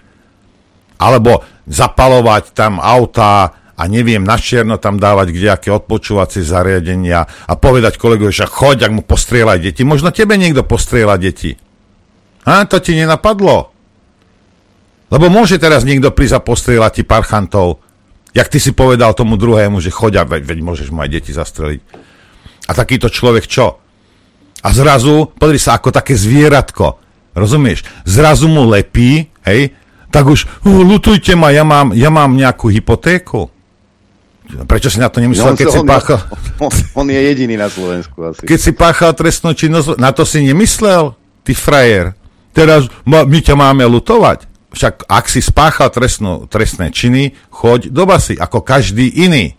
[0.98, 8.00] alebo zapalovať tam autá a neviem, na čierno tam dávať kdejaké odpočúvacie zariadenia a povedať
[8.00, 9.82] kolegovi, že choď, ak mu postrieľaj deti.
[9.86, 11.58] Možno tebe niekto postrieľa deti.
[12.48, 13.74] A to ti nenapadlo?
[15.14, 17.83] Lebo môže teraz niekto prísť a postrieľať ti parchantov,
[18.34, 21.82] jak ty si povedal tomu druhému, že choď, veď, veď môžeš aj deti zastreliť.
[22.68, 23.78] A takýto človek čo?
[24.64, 26.98] A zrazu, pozri sa, ako také zvieratko,
[27.36, 27.86] rozumieš?
[28.08, 29.76] Zrazu mu lepí, hej,
[30.10, 33.52] tak už, uh, lutujte ma, ja mám, ja mám nejakú hypotéku.
[34.70, 36.20] Prečo si na to nemyslel, no, keď on, si páchal...
[36.64, 38.46] On, on je jediný na Slovensku asi.
[38.46, 42.16] Keď si páchal trestnú činnosť, na to si nemyslel, ty frajer.
[42.54, 44.46] Teraz ma, my ťa máme lutovať.
[44.74, 49.54] Však ak si spáchal trestnú, trestné činy, choď do basy, ako každý iný.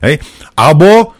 [0.00, 0.24] Hej?
[0.56, 1.12] Alebo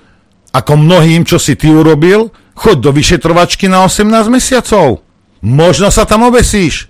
[0.48, 5.04] ako mnohým, čo si ty urobil, choď do vyšetrovačky na 18 mesiacov.
[5.44, 6.88] Možno sa tam obesíš.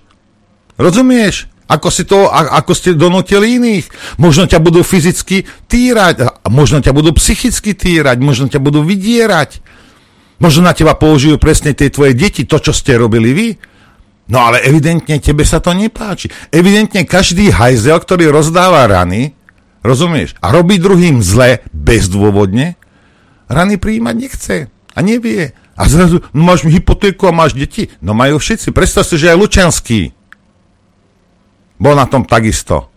[0.79, 1.51] Rozumieš?
[1.65, 3.89] Ako, si to, ako ste donotili iných.
[4.21, 9.65] Možno ťa budú fyzicky týrať, možno ťa budú psychicky týrať, možno ťa budú vydierať.
[10.37, 13.47] Možno na teba použijú presne tie tvoje deti, to, čo ste robili vy.
[14.25, 16.33] No ale evidentne tebe sa to nepáči.
[16.49, 19.37] Evidentne každý hajzel, ktorý rozdáva rany,
[19.85, 22.73] rozumieš, a robí druhým zle bezdôvodne,
[23.45, 25.53] rany prijímať nechce a nevie.
[25.75, 27.91] A zrazu, no máš hypotéku a máš deti.
[27.99, 28.71] No majú všetci.
[28.71, 30.15] Predstav si, že aj Lučanský
[31.75, 32.87] bol na tom takisto.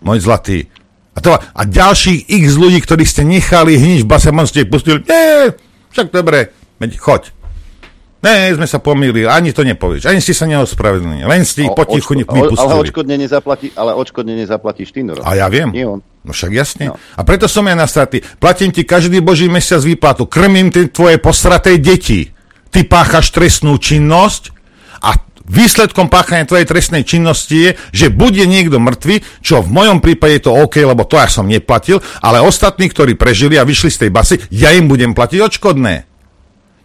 [0.00, 0.70] Môj zlatý.
[1.12, 4.30] A, to, a ďalších x ľudí, ktorí ste nechali hniť v base,
[4.70, 5.02] pustili.
[5.04, 5.58] Nie,
[5.90, 7.34] však dobre, choď.
[8.20, 12.20] Ne, sme sa pomýlili, ani to nepovieš, ani si sa neospravedlnili, len si ich potichu
[12.20, 12.68] očko, vypustili.
[12.68, 15.72] Ale odškodne nezaplatí, ale odškodne nezaplatíš ty, A ja viem.
[15.72, 16.04] Nie on.
[16.20, 16.92] No však jasne.
[16.92, 17.00] No.
[17.16, 18.20] A preto som ja nastratý.
[18.36, 22.28] Platím ti každý boží mesiac výplatu, krmím ty tvoje postraté deti.
[22.68, 24.52] Ty páchaš trestnú činnosť
[25.00, 25.16] a
[25.48, 30.44] výsledkom páchania tvojej trestnej činnosti je, že bude niekto mŕtvy, čo v mojom prípade je
[30.44, 34.10] to OK, lebo to ja som neplatil, ale ostatní, ktorí prežili a vyšli z tej
[34.12, 36.09] basy, ja im budem platiť odškodné.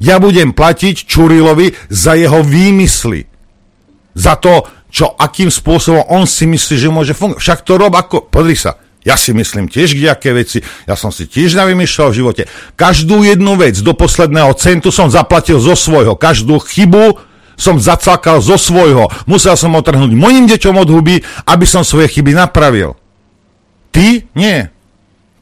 [0.03, 3.27] Ja budem platiť Čurilovi za jeho výmysly.
[4.15, 7.39] Za to, čo, akým spôsobom on si myslí, že môže fungovať.
[7.43, 8.27] Však to rob ako...
[8.27, 8.79] Podri sa.
[9.05, 10.65] Ja si myslím tiež kdejaké veci.
[10.89, 12.43] Ja som si tiež navymýšľal v živote.
[12.73, 16.17] Každú jednu vec do posledného centu som zaplatil zo svojho.
[16.17, 17.21] Každú chybu
[17.53, 19.07] som zacakal zo svojho.
[19.29, 22.97] Musel som otrhnúť mojim deťom od huby, aby som svoje chyby napravil.
[23.93, 24.27] Ty?
[24.35, 24.75] Nie.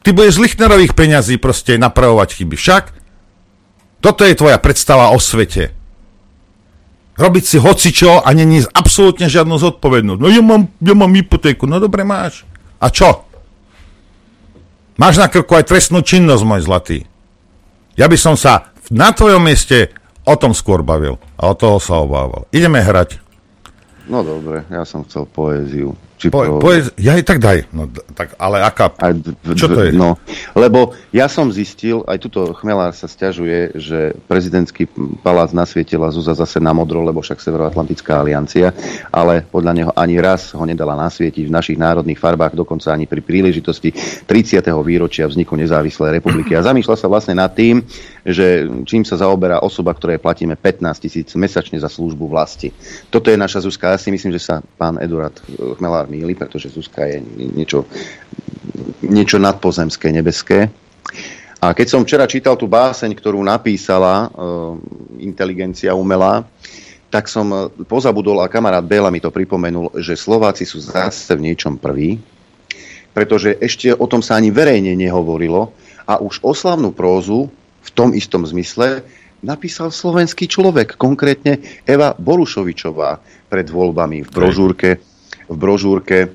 [0.04, 2.60] Ty budeš z Lichnerových peňazí proste napravovať chyby.
[2.60, 2.93] Však
[4.04, 5.72] toto je tvoja predstava o svete.
[7.16, 10.20] Robiť si hocičo a není absolútne žiadnu zodpovednosť.
[10.20, 11.64] No ja mám, ja mám hypotéku.
[11.64, 12.44] No dobre máš.
[12.84, 13.24] A čo?
[15.00, 16.98] Máš na krku aj trestnú činnosť, môj zlatý.
[17.96, 19.94] Ja by som sa na tvojom mieste
[20.28, 22.44] o tom skôr bavil a o toho sa obával.
[22.52, 23.24] Ideme hrať.
[24.12, 25.96] No dobre, ja som chcel poéziu.
[26.24, 26.64] Či po, pro...
[26.64, 26.88] poez...
[26.96, 27.68] Ja aj tak daj.
[27.76, 28.96] No, tak, ale aká...
[28.96, 29.92] Aj d- d- Čo to je?
[29.92, 30.16] No,
[30.56, 34.88] lebo ja som zistil, aj tuto Chmelár sa stiažuje, že prezidentský
[35.20, 38.72] palác nasvietila Zuza zase na modro, lebo však Severoatlantická aliancia,
[39.12, 43.20] ale podľa neho ani raz ho nedala nasvietiť v našich národných farbách, dokonca ani pri
[43.20, 43.92] príležitosti
[44.24, 44.64] 30.
[44.80, 46.56] výročia vzniku nezávislej republiky.
[46.56, 47.84] A zamýšľa sa vlastne nad tým,
[48.24, 52.72] že čím sa zaoberá osoba, ktorej platíme 15 tisíc mesačne za službu vlasti.
[53.12, 53.92] Toto je naša Zuzka.
[53.92, 55.36] Ja si myslím, že sa pán Eduard
[55.78, 57.84] Chmelár míli, pretože Zuzka je niečo,
[59.04, 60.72] niečo nadpozemské, nebeské.
[61.60, 64.76] A keď som včera čítal tú báseň, ktorú napísala uh,
[65.20, 66.44] inteligencia umelá,
[67.14, 71.46] tak som e, pozabudol a kamarát Béla mi to pripomenul, že Slováci sú zase v
[71.46, 72.18] niečom prví,
[73.14, 75.70] pretože ešte o tom sa ani verejne nehovorilo
[76.10, 77.54] a už oslavnú prózu
[77.84, 79.04] v tom istom zmysle
[79.44, 83.20] napísal slovenský človek, konkrétne Eva Borušovičová
[83.52, 84.92] pred voľbami v brožúrke
[85.44, 86.28] v brožúrke e,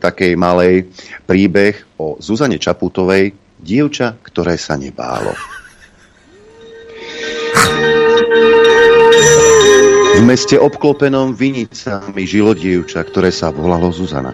[0.00, 0.88] takej malej
[1.28, 5.36] príbeh o Zuzane Čaputovej, dievča, ktoré sa nebálo.
[10.16, 14.32] V meste obklopenom vinicami žilo dievča, ktoré sa volalo Zuzana.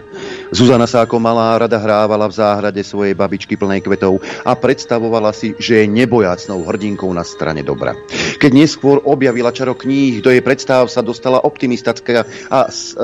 [0.55, 5.51] Zuzana sa ako malá rada hrávala v záhrade svojej babičky plnej kvetov a predstavovala si,
[5.59, 7.99] že je nebojacnou hrdinkou na strane dobra.
[8.39, 13.03] Keď neskôr objavila čaro kníh, do jej predstav sa dostala optimistická a s, e,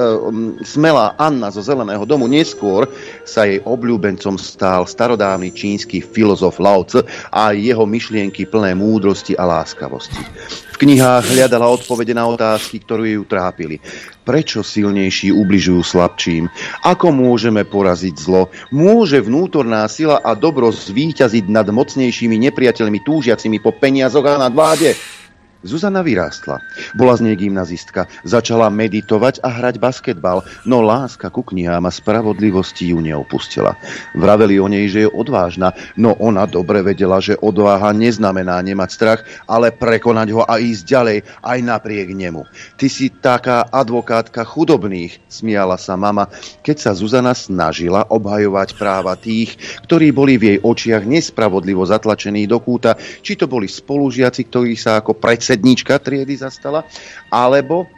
[0.64, 2.32] smelá Anna zo Zeleného domu.
[2.32, 2.88] Neskôr
[3.28, 9.44] sa jej obľúbencom stál starodávny čínsky filozof Lao Tzu a jeho myšlienky plné múdrosti a
[9.44, 13.84] láskavosti knihách hľadala odpovede na otázky, ktoré ju trápili.
[14.24, 16.48] Prečo silnejší ubližujú slabším?
[16.88, 18.48] Ako môžeme poraziť zlo?
[18.72, 24.96] Môže vnútorná sila a dobro zvíťaziť nad mocnejšími nepriateľmi túžiacimi po peniazoch a nad vláde?
[25.60, 26.64] Zuzana vyrástla.
[26.96, 28.08] Bola z nej gymnazistka.
[28.24, 33.76] Začala meditovať a hrať basketbal, no láska ku knihám a spravodlivosti ju neopustila.
[34.16, 39.20] Vraveli o nej, že je odvážna, no ona dobre vedela, že odváha neznamená nemať strach,
[39.52, 42.48] ale prekonať ho a ísť ďalej aj napriek nemu.
[42.80, 46.32] Ty si taká advokátka chudobných, smiala sa mama,
[46.64, 52.64] keď sa Zuzana snažila obhajovať práva tých, ktorí boli v jej očiach nespravodlivo zatlačení do
[52.64, 56.86] kúta, či to boli spolužiaci, ktorí sa ako predsa sednička triedy zastala,
[57.34, 57.90] alebo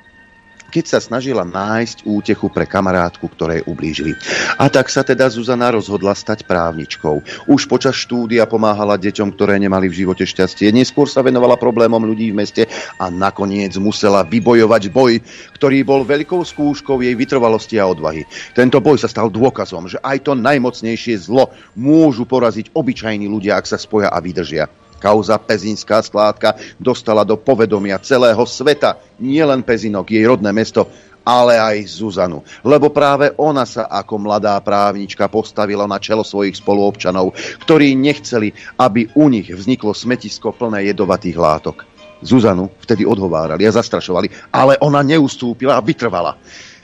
[0.72, 4.16] keď sa snažila nájsť útechu pre kamarátku, ktorej ublížili.
[4.56, 7.20] A tak sa teda Zuzana rozhodla stať právničkou.
[7.52, 10.72] Už počas štúdia pomáhala deťom, ktoré nemali v živote šťastie.
[10.72, 12.64] Neskôr sa venovala problémom ľudí v meste
[12.96, 15.20] a nakoniec musela vybojovať boj,
[15.60, 18.24] ktorý bol veľkou skúškou jej vytrvalosti a odvahy.
[18.56, 23.68] Tento boj sa stal dôkazom, že aj to najmocnejšie zlo môžu poraziť obyčajní ľudia, ak
[23.68, 24.72] sa spoja a vydržia.
[25.02, 30.86] Kauza Pezinská skládka dostala do povedomia celého sveta, nielen Pezinok, jej rodné mesto,
[31.26, 32.46] ale aj Zuzanu.
[32.62, 37.34] Lebo práve ona sa ako mladá právnička postavila na čelo svojich spoluobčanov,
[37.66, 41.86] ktorí nechceli, aby u nich vzniklo smetisko plné jedovatých látok.
[42.22, 46.38] Zuzanu vtedy odhovárali a zastrašovali, ale ona neustúpila a vytrvala.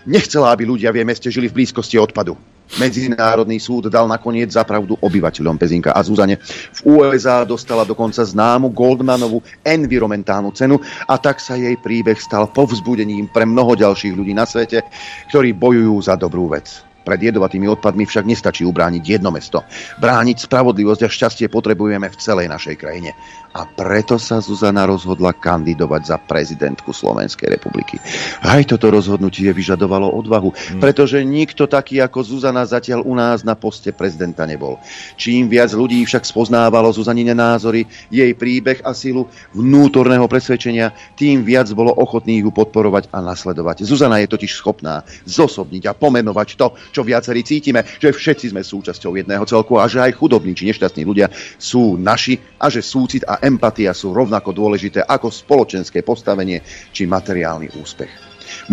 [0.08, 2.40] Nechcela, aby ľudia v jej meste žili v blízkosti odpadu.
[2.80, 6.40] Medzinárodný súd dal nakoniec zapravdu obyvateľom Pezinka a Zuzane.
[6.84, 13.28] V USA dostala dokonca známu Goldmanovú environmentálnu cenu a tak sa jej príbeh stal povzbudením
[13.32, 14.84] pre mnoho ďalších ľudí na svete,
[15.28, 16.88] ktorí bojujú za dobrú vec.
[17.08, 19.64] Pred jedovatými odpadmi však nestačí ubrániť jedno mesto.
[20.04, 23.16] Brániť spravodlivosť a šťastie potrebujeme v celej našej krajine.
[23.56, 27.96] A preto sa Zuzana rozhodla kandidovať za prezidentku Slovenskej republiky.
[28.44, 30.84] Aj toto rozhodnutie vyžadovalo odvahu, hmm.
[30.84, 34.78] pretože nikto taký ako Zuzana zatiaľ u nás na poste prezidenta nebol.
[35.16, 41.72] Čím viac ľudí však spoznávalo Zuzanine názory, jej príbeh a silu vnútorného presvedčenia, tým viac
[41.72, 43.88] bolo ochotných ju podporovať a nasledovať.
[43.88, 46.68] Zuzana je totiž schopná zosobniť a pomenovať to,
[46.98, 51.06] čo viacerí cítime, že všetci sme súčasťou jedného celku a že aj chudobní či nešťastní
[51.06, 51.30] ľudia
[51.62, 57.78] sú naši a že súcit a empatia sú rovnako dôležité ako spoločenské postavenie či materiálny
[57.78, 58.10] úspech.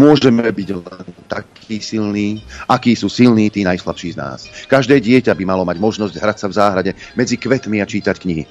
[0.01, 4.41] Môžeme byť len takí silní, akí sú silní tí najslabší z nás.
[4.71, 8.45] Každé dieťa by malo mať možnosť hrať sa v záhrade medzi kvetmi a čítať knihy.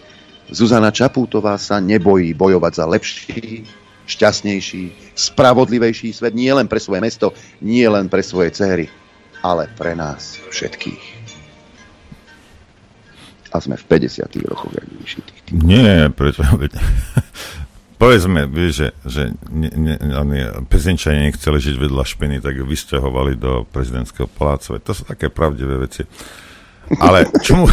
[0.51, 3.63] Zuzana Čapútová sa nebojí bojovať za lepší,
[4.03, 7.31] šťastnejší, spravodlivejší svet nie len pre svoje mesto,
[7.63, 8.91] nie len pre svoje céry,
[9.43, 11.21] ale pre nás všetkých.
[13.53, 14.25] A sme v 50.
[14.49, 15.41] rokoch, jak vyšitých.
[15.53, 16.41] Nie, prečo?
[18.01, 20.39] Povedzme, vieš, že, že ne, ne, oni,
[21.29, 24.81] nechceli žiť vedľa špiny, tak ju vysťahovali do prezidentského paláca.
[24.81, 26.09] To sú také pravdivé veci.
[26.99, 27.65] Ale čomu,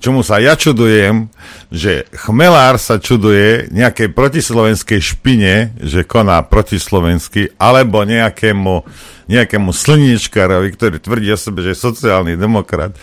[0.00, 1.28] čomu sa ja čudujem,
[1.68, 8.74] že chmelár sa čuduje nejakej protislovenskej špine, že koná protislovensky, alebo nejakému,
[9.28, 12.96] nejakému slniečkárovi, ktorý tvrdí o sebe, že je sociálny demokrat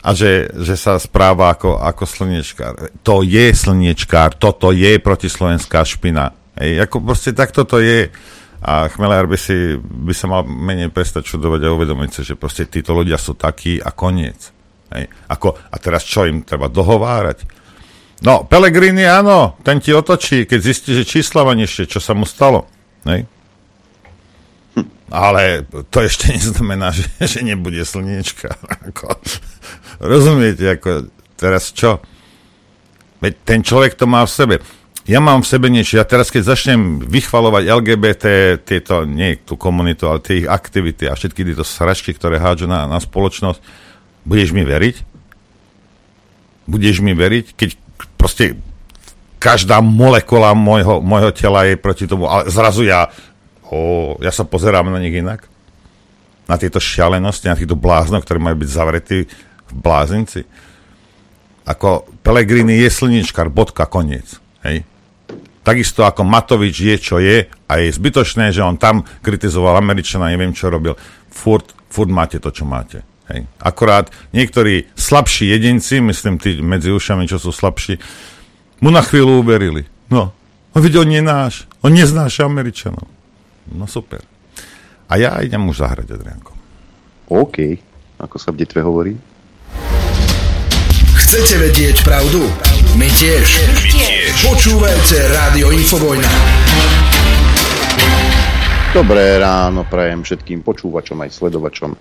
[0.00, 2.74] a že, že sa správa ako, ako slniečkár.
[3.04, 6.32] To je slniečkár, toto je protislovenská špina.
[6.56, 8.08] Ej, ako proste takto to je.
[8.60, 12.68] A chmelár by, si, by sa mal menej prestať čudovať a uvedomiť sa, že proste
[12.68, 14.59] títo ľudia sú takí a koniec.
[14.90, 15.04] Hej.
[15.30, 17.46] Ako, a teraz čo im treba dohovárať?
[18.20, 22.68] No, Pelegrini áno, ten ti otočí, keď zistí, že nižšie, čo sa mu stalo.
[23.08, 23.24] Hej.
[24.76, 24.86] Hm.
[25.08, 28.60] Ale to ešte neznamená, že, že nebude slniečka.
[28.92, 29.16] Ako,
[30.04, 31.08] rozumiete, ako
[31.40, 32.00] teraz čo?
[33.20, 34.56] Veď ten človek to má v sebe.
[35.08, 35.96] Ja mám v sebe niečo.
[35.96, 38.24] Ja teraz, keď začnem vychvalovať LGBT,
[38.60, 42.84] tieto, nie tú komunitu, ale tie ich aktivity a všetky tieto sračky, ktoré hádžu na,
[42.84, 43.60] na spoločnosť,
[44.24, 44.96] Budeš mi veriť?
[46.70, 47.70] Budeš mi veriť, keď
[48.20, 48.60] proste
[49.40, 53.08] každá molekula môjho, môjho tela je proti tomu, ale zrazu ja,
[53.72, 55.48] oh, ja sa pozerám na nich inak.
[56.44, 59.18] Na tieto šialenosti, na týchto bláznov, ktorí majú byť zavretí
[59.70, 60.44] v blázinci.
[61.64, 64.42] Ako Pelegrini je slničkar, bodka, koniec.
[64.66, 64.82] Hej?
[65.62, 70.50] Takisto ako Matovič je, čo je a je zbytočné, že on tam kritizoval Američana, neviem,
[70.50, 70.98] čo robil.
[71.30, 73.06] Furt, furt máte to, čo máte.
[73.30, 73.46] Hej.
[73.62, 78.02] Akorát niektorí slabší jedinci, myslím tí medzi ušami, čo sú slabší,
[78.82, 79.86] mu na chvíľu uverili.
[80.10, 80.34] No,
[80.74, 81.70] a videl, on nie náš.
[81.82, 83.06] On neznáša Američanov.
[83.70, 84.22] No super.
[85.10, 86.54] A ja idem už zahrať, Adrianko.
[87.30, 87.56] OK.
[88.18, 89.14] Ako sa v detve hovorí?
[91.14, 92.42] Chcete vedieť pravdu?
[92.98, 93.46] My tiež.
[93.70, 94.34] My tiež.
[94.50, 96.30] Počúvajte Rádio Infovojna.
[98.90, 101.94] Dobré ráno prajem všetkým počúvačom aj sledovačom.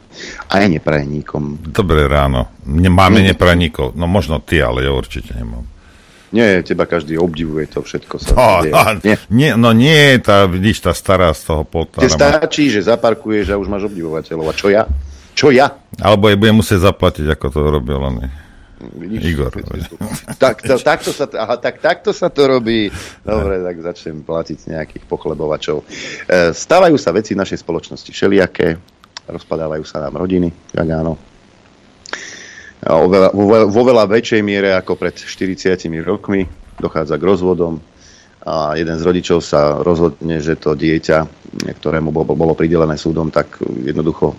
[0.50, 1.70] Aj neprajníkom.
[1.70, 2.50] Dobré ráno.
[2.66, 3.94] Máme neprajníkov.
[3.94, 5.70] No možno ty, ale ja určite nemám.
[6.34, 8.14] Nie, teba každý obdivuje to všetko.
[8.18, 9.16] Sa oh, no, nie.
[9.30, 12.06] Nie, no nie, tá, vidíš, tá stará z toho poltára.
[12.06, 14.50] Te stačí, že zaparkuješ a už máš obdivovateľov.
[14.50, 14.90] A čo ja?
[15.38, 15.70] Čo ja?
[16.02, 18.26] Alebo je budem musieť zaplatiť, ako to robil on.
[18.80, 19.52] Vidíš, Igor.
[20.40, 22.88] Tak, to, takto sa, aha, tak, takto sa to robí.
[23.28, 25.84] Dobre, tak začnem platiť nejakých pochlebovačov.
[25.84, 25.86] E,
[26.56, 28.80] stávajú sa veci v našej spoločnosti všelijaké,
[29.28, 31.20] rozpadávajú sa nám rodiny, tak áno.
[32.80, 36.48] Vo, vo, vo veľa väčšej miere ako pred 40 rokmi
[36.80, 37.84] dochádza k rozvodom
[38.40, 41.28] a jeden z rodičov sa rozhodne, že to dieťa,
[41.76, 44.32] ktorému bolo, bolo pridelené súdom, tak jednoducho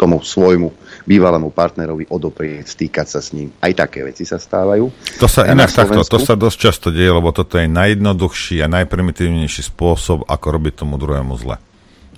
[0.00, 0.72] tomu svojmu
[1.08, 3.52] bývalému partnerovi odoprieť, stýkať sa s ním.
[3.60, 4.88] Aj také veci sa stávajú.
[5.20, 9.62] To sa inak takto, to sa dosť často deje, lebo toto je najjednoduchší a najprimitívnejší
[9.72, 11.56] spôsob, ako robiť tomu druhému zle.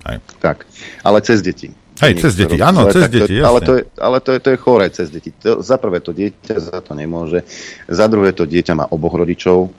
[0.02, 0.18] Aj.
[0.42, 0.66] Tak,
[1.06, 1.70] ale cez deti.
[2.02, 3.46] Hej, cez deti, áno, cez deti, jasne.
[3.46, 5.30] Ale, to je, ale to je, to je choré cez deti.
[5.46, 7.46] To, za prvé to dieťa za to nemôže,
[7.86, 9.70] za druhé to dieťa má oboch rodičov,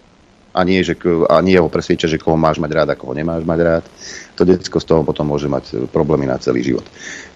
[0.54, 0.94] a nie, že,
[1.28, 3.84] a nie ho presvedčia, že koho máš mať rád a koho nemáš mať rád.
[4.34, 6.86] To detsko z toho potom môže mať e, problémy na celý život.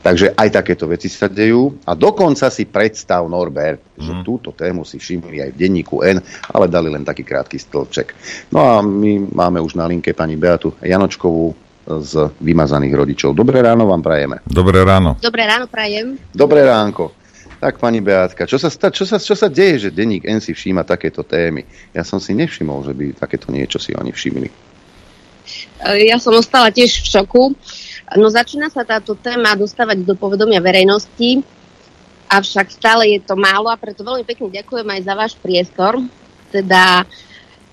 [0.01, 1.77] Takže aj takéto veci sa dejú.
[1.85, 4.01] A dokonca si predstav, Norbert, mm.
[4.01, 4.23] že mhm.
[4.25, 6.17] túto tému si všimli aj v denníku N,
[6.49, 8.07] ale dali len taký krátky stĺpček.
[8.49, 13.31] No a my máme už na linke pani Beatu Janočkovú z vymazaných rodičov.
[13.31, 14.43] Dobré ráno vám prajeme.
[14.43, 15.15] Dobré ráno.
[15.23, 16.19] Dobré ráno prajem.
[16.35, 17.15] Dobré ránko.
[17.57, 20.85] Tak, pani Beatka, čo sa, čo, sa, čo sa deje, že denník N si všíma
[20.85, 21.65] takéto témy?
[21.89, 24.66] Ja som si nevšimol, že by takéto niečo si oni všimli.
[25.77, 27.43] Ja som ostala tiež v šoku.
[28.17, 31.43] No začína sa táto téma dostávať do povedomia verejnosti,
[32.31, 35.99] avšak stále je to málo a preto veľmi pekne ďakujem aj za váš priestor.
[36.53, 37.05] Teda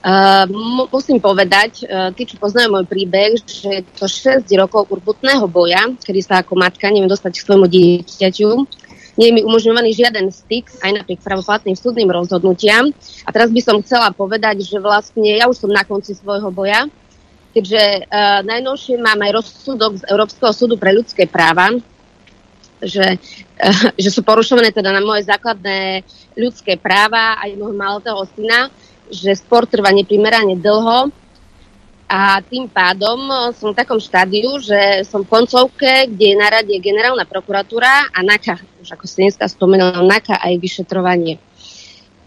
[0.04, 0.44] Uh,
[0.92, 5.80] musím povedať, uh, tí, čo poznajú môj príbeh, že je to 6 rokov urbutného boja,
[6.04, 8.68] kedy sa ako matka neviem dostať k svojmu dieťaťu
[9.14, 12.90] nie je mi umožňovaný žiaden styk aj napriek pravoplatným súdnym rozhodnutiam.
[13.22, 16.90] A teraz by som chcela povedať, že vlastne ja už som na konci svojho boja,
[17.54, 21.70] keďže uh, najnovšie mám aj rozsudok z Európskeho súdu pre ľudské práva,
[22.82, 23.16] že,
[23.62, 26.02] uh, že sú porušované teda na moje základné
[26.34, 28.74] ľudské práva aj môjho malého syna,
[29.06, 31.14] že sport trvá neprimerane dlho
[32.04, 33.16] a tým pádom
[33.56, 38.18] som v takom štádiu, že som v koncovke, kde je na rade generálna prokuratúra a
[38.20, 41.40] NAKA, už ako si dneska spomenul, NAKA aj vyšetrovanie.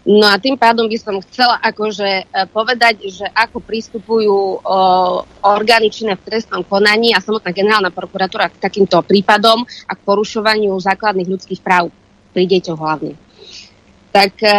[0.08, 4.64] No a tým pádom by som chcela akože e, povedať, že ako pristupujú
[5.44, 10.72] orgány činné v trestnom konaní a samotná generálna prokuratúra k takýmto prípadom a k porušovaniu
[10.80, 11.92] základných ľudských práv
[12.32, 13.20] pri deťoch hlavne.
[14.08, 14.56] Tak e,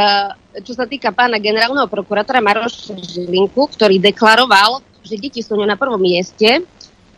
[0.62, 6.00] čo sa týka pána generálneho prokurátora Maroša Žilinku, ktorý deklaroval že deti sú na prvom
[6.00, 6.64] mieste,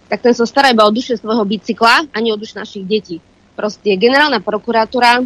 [0.07, 3.17] tak ten sa stará iba o duše svojho bicykla, ani o duše našich detí.
[3.55, 5.23] Proste generálna prokuratúra,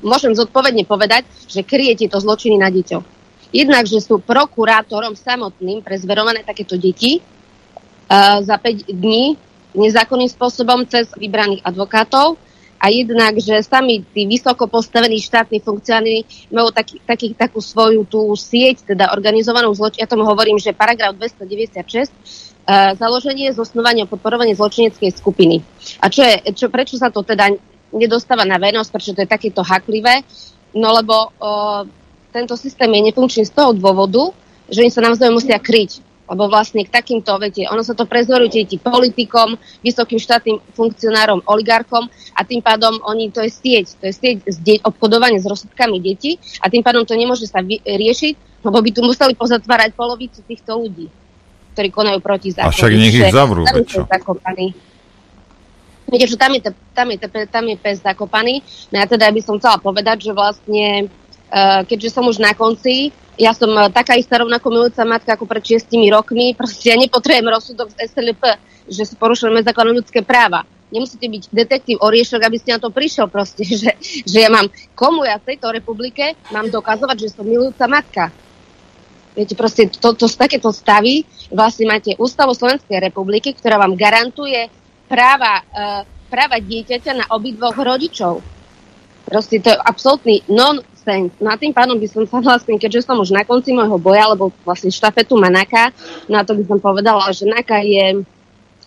[0.00, 3.04] môžem zodpovedne povedať, že kryje tieto zločiny na deťoch.
[3.52, 9.40] Jednak, že sú prokurátorom samotným prezverované takéto deti uh, za 5 dní
[9.72, 12.36] nezákonným spôsobom cez vybraných advokátov
[12.78, 18.32] a jednak, že sami tí vysoko postavení štátni funkcionári majú taký, taký, takú svoju tú
[18.38, 20.04] sieť, teda organizovanú zločin.
[20.04, 22.12] Ja tomu hovorím, že paragraf 296
[22.68, 25.64] uh, založenie, zosnovanie a podporovanie zločineckej skupiny.
[26.04, 27.48] A čo je, čo, prečo sa to teda
[27.94, 30.24] nedostáva na verejnosť, prečo to je takéto haklivé?
[30.76, 31.82] No lebo uh,
[32.32, 34.32] tento systém je nefunkčný z toho dôvodu,
[34.68, 38.68] že oni sa navzájom musia kryť lebo vlastne k takýmto, viete, ono sa to prezoruje
[38.68, 42.04] ti politikom, vysokým štátnym funkcionárom, oligarchom
[42.36, 46.36] a tým pádom oni, to je sieť, to je sieť de- obchodovanie s rozsudkami detí
[46.60, 50.76] a tým pádom to nemôže sa vy- riešiť, lebo by tu museli pozatvárať polovicu týchto
[50.76, 51.08] ľudí,
[51.72, 52.68] ktorí konajú proti zákonu.
[52.68, 54.04] A však nech ich zavrú, čo?
[56.08, 56.60] Viete, že tam je,
[56.96, 57.16] tam, je,
[57.48, 58.64] tam je pes zakopaný.
[58.88, 61.12] No ja teda by som chcela povedať, že vlastne,
[61.52, 65.46] uh, keďže som už na konci, ja som e, taká istá rovnako milujúca matka ako
[65.46, 66.52] pred šiestimi rokmi.
[66.58, 68.42] Proste ja nepotrebujem rozsudok z SLP,
[68.90, 70.66] že sú porušené základné ľudské práva.
[70.90, 73.94] Nemusíte byť detektív Oriešok, aby ste na to prišiel proste, že,
[74.26, 74.66] že ja mám,
[74.98, 78.34] komu ja v tejto republike mám dokazovať, že som milujúca matka.
[79.38, 81.22] Viete, proste to, to, to, takéto stavy
[81.54, 84.66] vlastne máte Ústavu Slovenskej republiky, ktorá vám garantuje
[85.08, 88.44] práva uh, práva dieťaťa na obidvoch rodičov.
[89.28, 91.36] Proste to je absolútny nonsense.
[91.40, 94.28] No a tým pádom by som sa vlastne, keďže som už na konci môjho boja,
[94.28, 95.92] lebo vlastne štafetu má NAKA,
[96.28, 98.06] no a to by som povedala, že NAKA je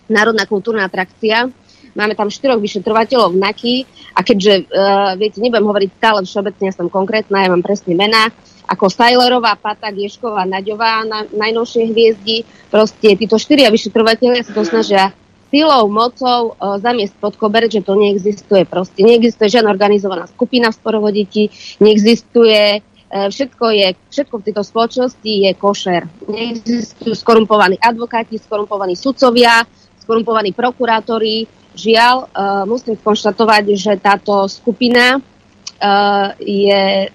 [0.09, 1.49] národná kultúrna atrakcia.
[1.91, 3.75] Máme tam štyroch vyšetrovateľov v NAKI
[4.15, 8.31] a keďže, uh, viete, nebudem hovoriť stále všeobecne, ja som konkrétna, ja mám presne mená,
[8.63, 12.47] ako Sajlerová, Pata, Giešková, Naďová, na, najnovšie hviezdy.
[12.71, 15.11] Proste títo štyria vyšetrovateľia sa to snažia
[15.51, 18.63] silou, mocou uh, zamiesť pod koberec, že to neexistuje.
[18.63, 21.51] Proste neexistuje žiadna organizovaná skupina v sporovo detí,
[21.83, 26.07] neexistuje uh, všetko, je, všetko v tejto spoločnosti je košer.
[26.31, 29.67] Neexistujú skorumpovaní advokáti, skorumpovaní sudcovia,
[29.99, 31.45] skorumpovaní prokurátori.
[31.75, 35.19] Žiaľ, uh, musím konštatovať, že táto skupina
[36.37, 37.09] je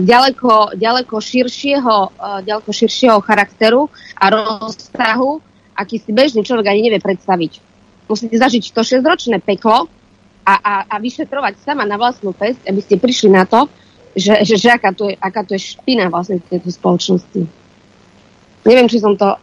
[0.00, 1.96] ďaleko, ďaleko, širšieho,
[2.40, 5.44] ďaleko širšieho charakteru a rozsahu,
[5.76, 7.60] aký si bežný človek ani nevie predstaviť.
[8.06, 9.88] Musíte zažiť to 6-ročné peklo
[10.44, 13.70] a, a, a vyšetrovať sama na vlastnú pest, aby ste prišli na to,
[14.12, 17.40] že, že, že aká, to je, aká to je špina vlastne v tejto spoločnosti.
[18.62, 19.38] Neviem, či som to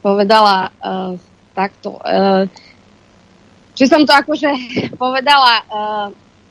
[0.00, 1.12] povedala uh,
[1.52, 2.00] takto.
[2.00, 2.48] Uh,
[3.76, 4.48] či som to akože
[5.02, 6.06] povedala, uh,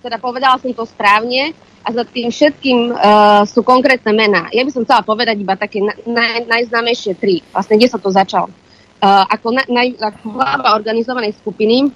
[0.06, 4.48] teda povedala som to správne a za tým všetkým uh, sú konkrétne mená.
[4.56, 7.44] Ja by som chcela povedať iba také na, na, najznámejšie tri.
[7.52, 8.48] Vlastne, kde sa to začalo.
[9.04, 11.92] Uh, ako, na, na, ako hlava organizovanej skupiny,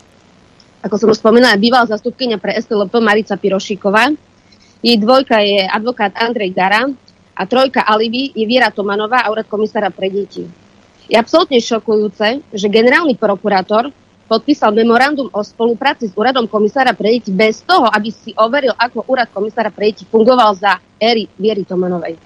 [0.83, 4.11] ako som už spomínala, bývala zastupkynia pre SLP Marica Pirošíková.
[4.83, 6.83] Jej dvojka je advokát Andrej Gara
[7.31, 10.43] a trojka alibi je Viera Tomanová a úrad komisára pre deti.
[11.07, 13.87] Je absolútne šokujúce, že generálny prokurátor
[14.27, 19.07] podpísal memorandum o spolupráci s úradom komisára pre deti bez toho, aby si overil, ako
[19.07, 22.19] úrad komisára pre deti fungoval za éry Viery Tomanovej.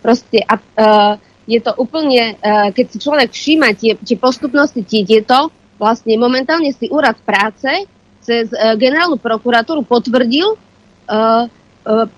[0.00, 1.14] Proste a, uh,
[1.44, 6.72] je to úplne, uh, keď si človek všíma tie, tie postupnosti, tie tieto, vlastne momentálne
[6.72, 7.68] si úrad práce
[8.24, 11.44] cez uh, generálnu prokuratúru potvrdil, uh,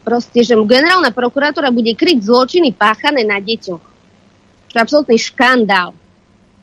[0.07, 3.83] proste, že generálna prokuratúra bude kryť zločiny páchané na deťoch.
[4.71, 5.91] To je absolútny škandál.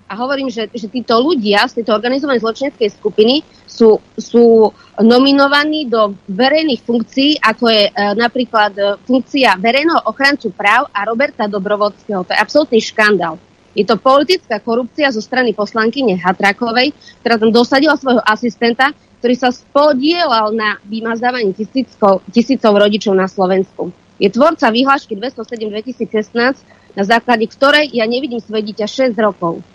[0.08, 4.70] A hovorím, že, že títo ľudia z tejto organizovanej zločineckej skupiny sú, sú
[5.01, 11.49] nominovaní do verejných funkcií, ako je e, napríklad e, funkcia verejného ochrancu práv a Roberta
[11.49, 12.22] Dobrovodského.
[12.22, 13.41] To je absolútny škandál.
[13.74, 16.93] Je to politická korupcia zo strany poslankyne Hatrakovej,
[17.26, 23.89] ktorá tam dosadila svojho asistenta, ktorý sa spodielal na vymazávaní tisícov, rodičov na Slovensku.
[24.22, 29.66] Je tvorca vyhlášky 207 2016, na základe ktorej ja nevidím svoje dieťa 6 rokov.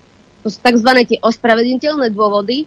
[0.48, 0.90] To sú tzv.
[1.04, 2.64] tie ospravedlniteľné dôvody,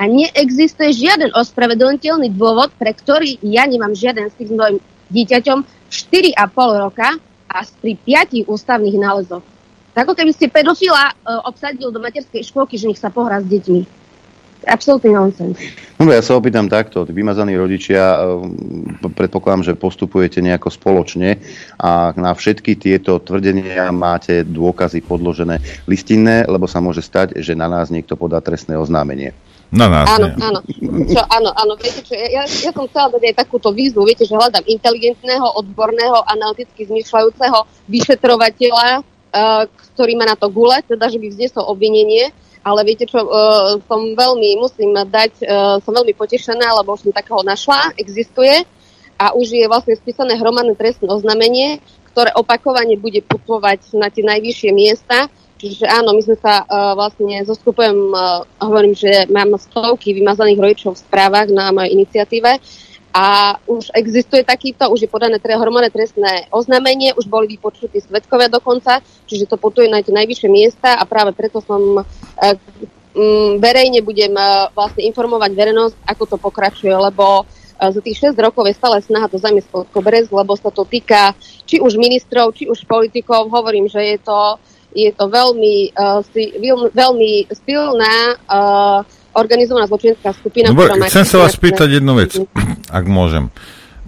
[0.00, 4.80] a neexistuje žiaden ospravedlniteľný dôvod, pre ktorý ja nemám žiaden s tým mojim
[5.12, 5.60] dieťaťom
[5.92, 6.34] 4,5
[6.80, 9.44] roka a pri 5 ústavných nálezoch.
[9.92, 13.99] Ako keby ste pedofila uh, obsadil do materskej škôlky, že nech sa pohrá s deťmi.
[14.68, 15.56] Absolutný nonsens.
[16.00, 17.04] No ja sa opýtam takto.
[17.04, 18.20] Vymazaní rodičia,
[19.16, 21.40] predpokladám, že postupujete nejako spoločne
[21.80, 27.68] a na všetky tieto tvrdenia máte dôkazy podložené listinné, lebo sa môže stať, že na
[27.68, 29.36] nás niekto podá trestné oznámenie.
[29.70, 30.42] Na nás áno, nie.
[30.42, 30.60] áno.
[31.06, 34.34] Čo, áno, áno, viete čo, ja, ja som chcela dať aj takúto výzvu, viete, že
[34.34, 39.62] hľadám inteligentného, odborného, analyticky zmyšľajúceho vyšetrovateľa, uh,
[39.94, 44.00] ktorý má na to gule, teda, že by vznesol obvinenie, ale viete čo, uh, som
[44.12, 48.64] veľmi, musím dať, uh, som veľmi potešená, lebo už som takého našla, existuje.
[49.20, 54.70] A už je vlastne spísané hromadné trestné oznámenie, ktoré opakovane bude putovať na tie najvyššie
[54.72, 55.28] miesta.
[55.60, 60.96] Čiže áno, my sme sa uh, vlastne zoskupujem, uh, hovorím, že mám stovky vymazaných rodičov
[60.96, 62.60] v správach na mojej iniciatíve
[63.10, 68.46] a už existuje takýto, už je podané tre, hormónne trestné oznámenie, už boli vypočutí svetkovia
[68.46, 72.04] dokonca, čiže to putuje na tie najvyššie miesta a práve preto som uh,
[73.18, 77.46] um, verejne budem uh, vlastne informovať verejnosť, ako to pokračuje, lebo
[77.80, 81.32] za tých 6 rokov je stále snaha to zamiesť koberec, lebo sa to týka
[81.64, 83.48] či už ministrov, či už politikov.
[83.48, 86.50] Hovorím, že je to je to veľmi, uh, si,
[86.92, 90.74] veľmi silná uh, organizovaná zločinecká skupina.
[90.74, 92.34] Dobre, ktorá chcem sa vás spýtať jednu vec,
[92.90, 93.48] ak môžem.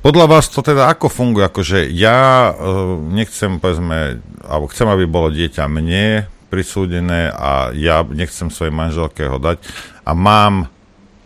[0.03, 1.47] Podľa vás to teda ako funguje?
[1.47, 8.53] Akože ja uh, nechcem, povedzme, alebo chcem, aby bolo dieťa mne prisúdené a ja nechcem
[8.53, 9.63] svojej manželke ho dať
[10.05, 10.69] a mám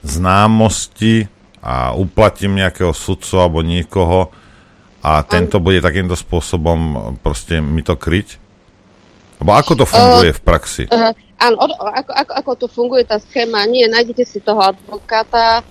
[0.06, 1.26] známosti
[1.58, 4.30] a uplatím nejakého sudcu alebo niekoho
[5.02, 8.38] a tento bude takýmto spôsobom proste mi to kryť?
[9.42, 10.84] Lebo ako to funguje uh, v praxi?
[10.88, 11.10] Uh,
[11.42, 11.58] áno,
[11.90, 13.66] ako, ako, ako to funguje tá schéma?
[13.66, 15.66] Nie, nájdete si toho advokáta,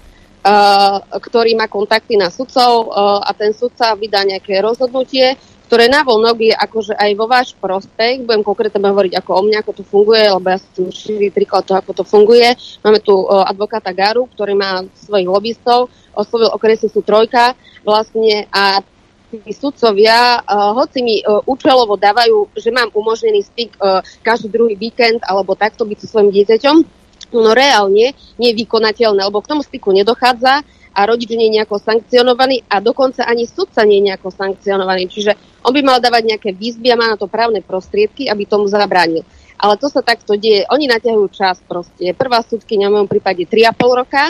[1.09, 5.33] ktorý má kontakty na sudcov uh, a ten sudca vydá nejaké rozhodnutie.
[5.65, 8.21] Ktoré navonok je akože aj vo váš prospech.
[8.21, 11.81] Budem konkrétne hovoriť ako o mňa, ako to funguje, lebo ja som širý príklad toho,
[11.81, 12.53] ako to funguje.
[12.85, 18.85] Máme tu uh, advokáta Garu, ktorý má svojich lobbystov, oslovil okresy sú trojka vlastne a
[19.33, 24.77] tí sudcovia, uh, hoci mi uh, účelovo dávajú, že mám umožnený styk uh, každý druhý
[24.77, 27.04] víkend alebo takto byť so svojim dieťaťom,
[27.41, 30.61] no reálne nie je vykonateľné, lebo k tomu styku nedochádza
[30.95, 35.11] a rodič nie je nejako sankcionovaný a dokonca ani sudca nie je nejako sankcionovaný.
[35.11, 35.35] Čiže
[35.67, 39.27] on by mal dávať nejaké výzby a má na to právne prostriedky, aby tomu zabránil.
[39.59, 40.63] Ale to sa takto deje.
[40.71, 42.15] Oni naťahujú čas proste.
[42.15, 44.23] Prvá súdkynia v mojom prípade 3,5 roka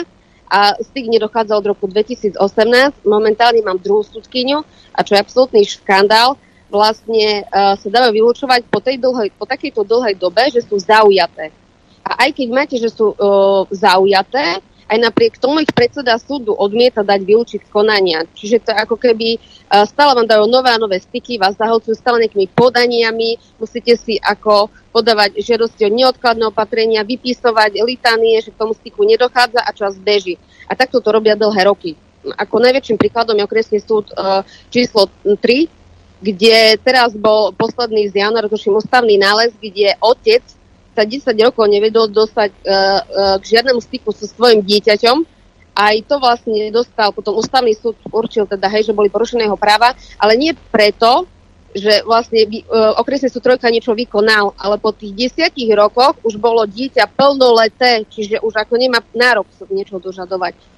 [0.46, 2.38] a styk nedochádza od roku 2018.
[3.06, 4.62] Momentálne mám druhú súdkyňu
[4.94, 6.38] a čo je absolútny škandál,
[6.70, 11.54] vlastne uh, sa dáva vylúčovať po, tej dlhej, po takejto dlhej dobe, že sú zaujaté.
[12.06, 17.02] A aj keď máte, že sú uh, zaujaté, aj napriek tomu ich predseda súdu odmieta
[17.02, 18.22] dať vylúčiť konania.
[18.38, 19.38] Čiže to je ako keby e,
[19.90, 24.70] stále vám dajú nové a nové styky, vás zahlcujú stále nejakými podaniami, musíte si ako
[24.94, 30.38] podávať žiadosti o neodkladné opatrenia, vypisovať litanie, že k tomu styku nedochádza a čas beží.
[30.70, 31.98] A takto to robia dlhé roky.
[32.26, 35.38] Ako najväčším príkladom je okresný súd uh, číslo 3,
[36.18, 40.42] kde teraz bol posledný z januára, tuším, ústavný nález, kde otec
[40.96, 45.16] sa 10 rokov nevedol dostať uh, uh, k žiadnemu styku so svojim dieťaťom.
[45.76, 49.92] Aj to vlastne dostal, potom ústavný súd určil teda, hej, že boli porušené jeho práva,
[50.16, 51.28] ale nie preto,
[51.76, 56.64] že vlastne uh, okresný súd trojka niečo vykonal, ale po tých desiatich rokoch už bolo
[56.64, 60.75] dieťa plnoleté, čiže už ako nemá nárok niečo dožadovať.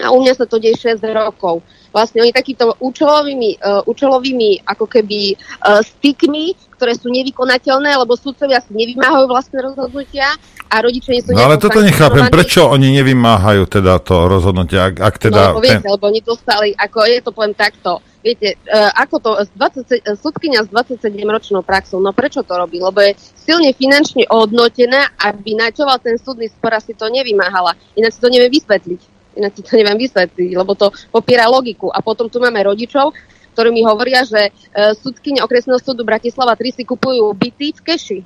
[0.00, 1.60] A u mňa sa to deje 6 rokov.
[1.92, 8.64] Vlastne oni takýmito účelovými, uh, účelovými ako keby uh, stykmi, ktoré sú nevykonateľné, lebo sudcovia
[8.64, 10.32] si nevymáhajú vlastné rozhodnutia
[10.72, 15.04] a rodičia nie sú No ale toto nechápem, prečo oni nevymáhajú teda to rozhodnutie, ak,
[15.04, 15.52] ak teda...
[15.52, 15.92] No, viete, ten...
[15.92, 20.72] lebo oni dostali, ako je to poviem takto, viete, uh, ako to, 20, sudkynia s
[20.72, 22.80] 27-ročnou praxou, no prečo to robí?
[22.80, 27.76] Lebo je silne finančne ohodnotená, aby načoval ten súdny spor si to nevymáhala.
[28.00, 29.11] Ináč si to nevie vysvetliť.
[29.32, 31.88] Inak ti to neviem vysvetliť, lebo to popiera logiku.
[31.88, 33.16] A potom tu máme rodičov,
[33.52, 34.50] ktorí mi hovoria, že e,
[34.96, 38.18] súdkyne okresného súdu Bratislava 3 si kupujú byty v keši.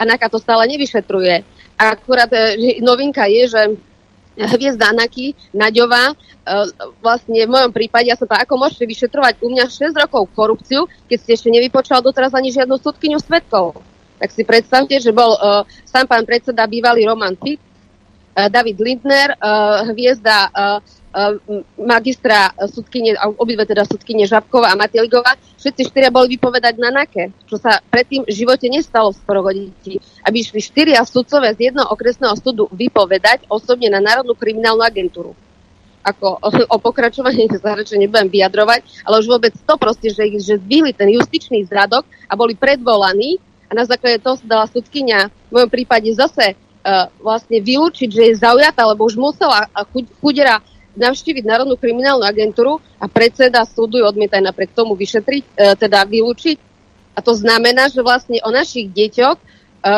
[0.00, 1.44] A NAKA to stále nevyšetruje.
[1.76, 3.62] Akurát e, novinka je, že
[4.40, 6.14] hviezda Anaky, Naďová, e,
[7.04, 10.88] vlastne v mojom prípade, ja som to, ako môžete vyšetrovať u mňa 6 rokov korupciu,
[11.08, 13.76] keď ste ešte nevypočal doteraz ani žiadnu súdkyňu svetkov.
[14.20, 17.56] Tak si predstavte, že bol uh, sám pán predseda bývalý Roman Eh,
[18.34, 20.78] David Lindner, eh, hviezda eh,
[21.74, 27.58] magistra sudkyne, obidve teda sudkyne Žabková a Matiligová, všetci štyria boli vypovedať na NAKE, čo
[27.58, 29.98] sa predtým v živote nestalo v sporogodití.
[30.22, 35.34] Aby išli štyria sudcové z jednoho okresného súdu vypovedať osobne na Národnú kriminálnu agentúru.
[36.06, 36.38] Ako
[36.74, 41.10] o, pokračovaní sa radšej nebudem vyjadrovať, ale už vôbec to proste, že, že zbyli ten
[41.10, 46.10] justičný zradok a boli predvolaní a na základe toho sa dala sudkynia v mojom prípade
[46.14, 46.54] zase
[47.20, 49.68] vlastne vylúčiť, že je zaujatá, lebo už musela
[50.20, 50.64] chudera
[50.98, 56.58] navštíviť Národnú kriminálnu agentúru a predseda súdu ju odmieta napriek tomu vyšetriť, uh, teda vylúčiť.
[57.14, 59.44] A to znamená, že vlastne o našich deťoch uh,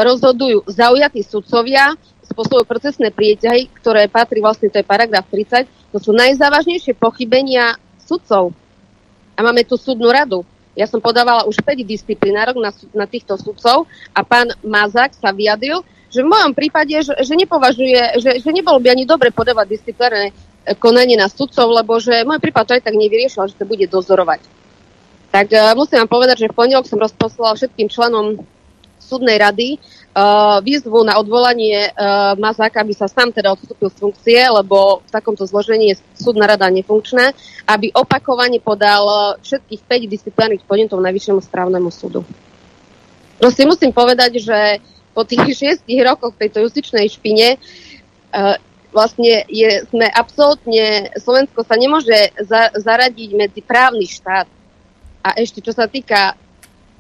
[0.05, 1.97] rozhodujú zaujatí sudcovia,
[2.29, 8.57] spôsobujú procesné prieťahy, ktoré patrí vlastne, to je paragraf 30, to sú najzávažnejšie pochybenia sudcov.
[9.37, 10.45] A máme tu súdnu radu.
[10.73, 13.85] Ja som podávala už 5 disciplinárok na, na týchto sudcov
[14.17, 18.77] a pán Mazák sa vyjadril, že v mojom prípade, že, že nepovažuje, že, že nebolo
[18.77, 20.33] by ani dobre podávať disciplinárne e,
[20.77, 24.45] konanie na sudcov, lebo že môj prípad to aj tak nevyriešil, že to bude dozorovať.
[25.33, 28.45] Tak uh, musím vám povedať, že v pondelok som rozposlala všetkým členom
[29.01, 34.41] súdnej rady uh, výzvu na odvolanie uh, Mazáka, aby sa sám teda odstúpil z funkcie,
[34.45, 37.33] lebo v takomto zložení je súdna rada nefunkčná,
[37.65, 42.29] aby opakovane podal všetkých 5 disciplinárnych podnetov Najvyššiemu správnemu súdu.
[43.41, 48.57] Proste musím povedať, že po tých šiestich rokoch tejto justičnej špine uh,
[48.93, 54.47] vlastne je, sme absolútne, Slovensko sa nemôže za, zaradiť medzi právny štát.
[55.25, 56.37] A ešte čo sa týka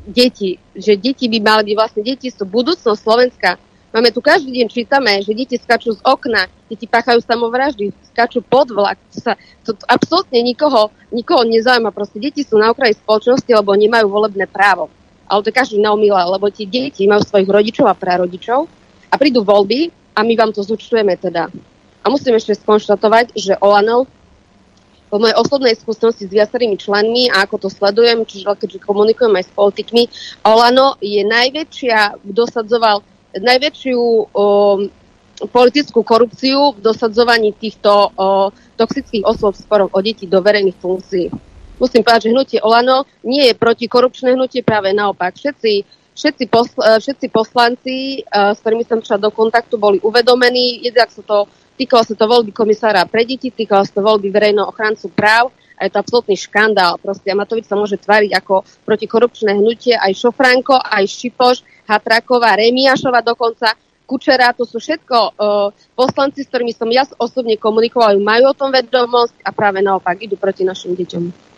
[0.08, 3.60] detí, že deti by mali byť vlastne, deti sú budúcnosť Slovenska.
[3.92, 8.72] Máme tu každý deň čítame, že deti skačú z okna, deti páchajú samovraždy, skačú pod
[8.72, 8.96] vlak.
[9.12, 9.32] To, sa,
[9.68, 11.92] to, to absolútne nikoho, nikoho nezaujíma.
[11.92, 14.88] Proste deti sú na okraji spoločnosti, lebo nemajú volebné právo
[15.32, 18.68] ale to každý naumila, lebo tie deti majú svojich rodičov a prarodičov
[19.08, 21.48] a prídu voľby a my vám to zúčtujeme teda.
[22.04, 24.04] A musím ešte skonštatovať, že Olano
[25.08, 29.44] po mojej osobnej skúsenosti s viacerými členmi a ako to sledujem, čiže keďže komunikujem aj
[29.48, 30.02] s politikmi,
[30.44, 33.00] Olano je najväčšia, dosadzoval
[33.36, 34.88] najväčšiu um,
[35.48, 41.26] politickú korupciu v dosadzovaní týchto o, toxických osôb sporom o deti do verejných funkcií.
[41.82, 45.34] Musím povedať, že hnutie Olano nie je protikorupčné hnutie, práve naopak.
[45.34, 45.82] Všetci,
[46.14, 50.86] všetci, posl, e, všetci poslanci, s ktorými som šla do kontaktu, boli uvedomení.
[50.86, 54.70] Jednak sa to, týkalo sa to voľby komisára pre deti, týkalo sa to voľby verejného
[54.70, 57.02] ochrancu práv a je to absolútny škandál.
[57.02, 63.74] Proste Matovič sa môže tváriť ako protikorupčné hnutie aj Šofranko, aj Šipoš, Hatraková, Remiašova dokonca
[64.06, 68.68] Kučera, to sú všetko uh, poslanci, s ktorými som ja osobne komunikoval, majú o tom
[68.68, 71.51] vedomosť a práve naopak idú proti našim deťom.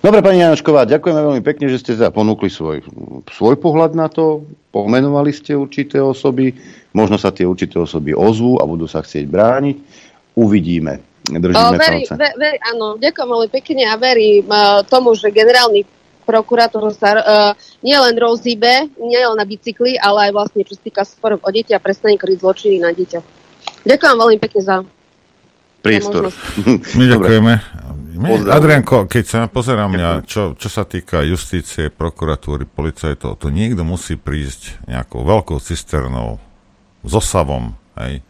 [0.00, 2.80] Dobre, pani Janošková, ďakujeme veľmi pekne, že ste sa ponúkli svoj,
[3.28, 6.56] svoj pohľad na to, pomenovali ste určité osoby,
[6.96, 9.76] možno sa tie určité osoby ozvú a budú sa chcieť brániť.
[10.40, 11.04] Uvidíme.
[11.28, 15.84] Držíme o, veri, ve, veri, áno, ďakujem veľmi pekne a verím uh, tomu, že generálny
[16.24, 17.22] prokurátor sa uh,
[17.84, 21.82] nielen rozíbe, nielen na bicykli, ale aj vlastne čo sa týka sporov o deti a
[21.82, 23.20] prestane kryť zločiny na dieťa.
[23.84, 24.76] Ďakujem veľmi pekne za
[25.84, 26.32] priestor.
[26.96, 27.52] My ďakujeme.
[28.10, 33.86] My, Adrianko, keď sa pozerám ja, čo, čo sa týka justície, prokuratúry, policajtov, to niekto
[33.86, 36.42] musí prísť nejakou veľkou cisternou,
[37.06, 38.26] s osavom, hej,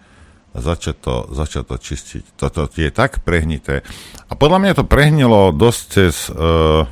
[0.50, 2.24] a začať to, začať to čistiť.
[2.34, 3.86] Toto je tak prehnité.
[4.26, 6.82] A podľa mňa to prehnilo dosť cez uh,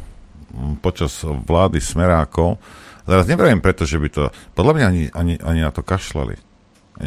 [0.78, 2.62] počas vlády Smerákov.
[3.02, 4.22] Teraz neviem preto, že by to...
[4.54, 6.38] Podľa mňa ani, ani, ani na to kašľali.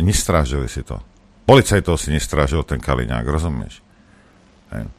[0.03, 0.99] Nestrážili si to.
[1.47, 3.79] Policajtov si nestrážil ten Kaliňák, rozumieš?
[4.75, 4.91] Hej.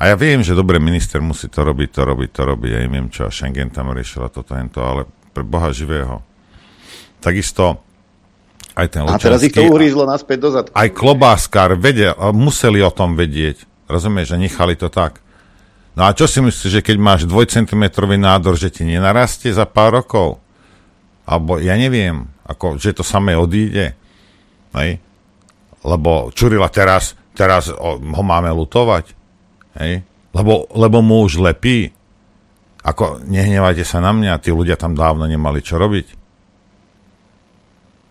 [0.00, 2.70] A ja viem, že dobre minister musí to robiť, to robiť, to robiť.
[2.72, 5.04] Ja neviem čo, a Schengen tam riešila toto, to, ale
[5.36, 6.24] pre Boha živého.
[7.20, 7.84] Takisto
[8.72, 10.64] aj ten A teraz ich to uhrízlo naspäť dozad.
[10.72, 13.68] Aj klobáskár vedia, museli o tom vedieť.
[13.84, 15.20] Rozumieš, že nechali to tak.
[15.92, 17.84] No a čo si myslíš, že keď máš 2 cm
[18.16, 20.40] nádor, že ti nenarastie za pár rokov?
[21.28, 23.92] Alebo ja neviem, ako, že to samé odíde.
[24.72, 25.04] Hej?
[25.84, 29.12] Lebo Čurila teraz, teraz ho máme lutovať.
[29.78, 30.04] Hej?
[30.32, 31.92] Lebo, lebo mu už lepí.
[32.82, 36.06] Ako, nehnevajte sa na mňa, tí ľudia tam dávno nemali čo robiť.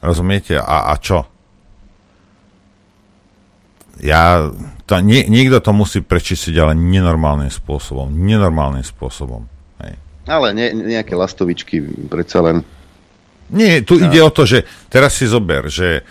[0.02, 0.58] Rozumiete?
[0.58, 1.28] A, a čo?
[4.02, 4.50] Ja,
[4.90, 8.10] to, nie, niekto to musí prečistiť, ale nenormálnym spôsobom.
[8.10, 9.46] Nenormálnym spôsobom.
[9.84, 9.94] Hej.
[10.26, 12.66] Ale ne, nejaké lastovičky predsa len.
[13.52, 14.08] Nie, tu no.
[14.08, 16.02] ide o to, že teraz si zober, že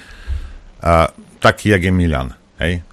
[0.84, 1.08] a,
[1.40, 2.84] taký, jak je Milan, hej?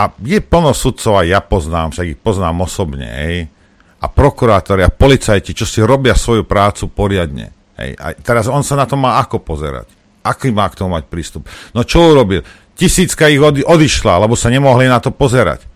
[0.00, 3.52] A je plno sudcov, a ja poznám, však ich poznám osobne, hej?
[4.00, 7.52] A prokurátori a policajti, čo si robia svoju prácu poriadne.
[7.76, 8.00] Hej?
[8.00, 9.92] A teraz on sa na to má ako pozerať?
[10.24, 11.44] Aký má k tomu mať prístup?
[11.76, 12.40] No čo urobil?
[12.80, 15.68] tisícka ich odi- odišla, lebo sa nemohli na to pozerať.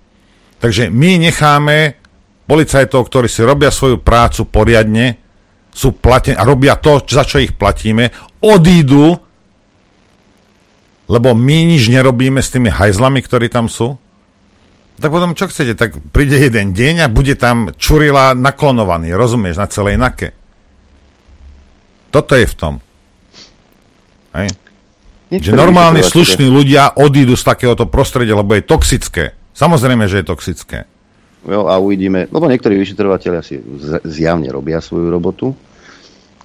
[0.56, 2.00] Takže my necháme
[2.48, 5.20] policajtov, ktorí si robia svoju prácu poriadne,
[5.68, 8.08] sú platení a robia to, za čo ich platíme,
[8.40, 9.20] odídu,
[11.04, 14.00] lebo my nič nerobíme s tými hajzlami, ktorí tam sú.
[14.94, 15.74] Tak potom čo chcete?
[15.74, 20.30] Tak príde jeden deň a bude tam čurila naklonovaný, rozumieš, na celej nake.
[22.14, 22.74] Toto je v tom.
[24.38, 24.54] Hej.
[25.34, 29.34] Že normálni, slušní ľudia odídu z takéhoto prostredia, lebo je toxické.
[29.50, 30.78] Samozrejme, že je toxické.
[31.42, 33.58] Jo, a uvidíme, lebo niektorí vyšetrovateľia si
[34.06, 35.50] zjavne robia svoju robotu.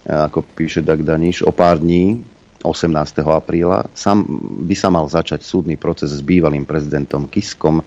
[0.10, 2.26] A ako píše Dag Daniš, o pár dní
[2.62, 3.24] 18.
[3.24, 4.28] apríla sam,
[4.68, 7.80] by sa mal začať súdny proces s bývalým prezidentom Kiskom.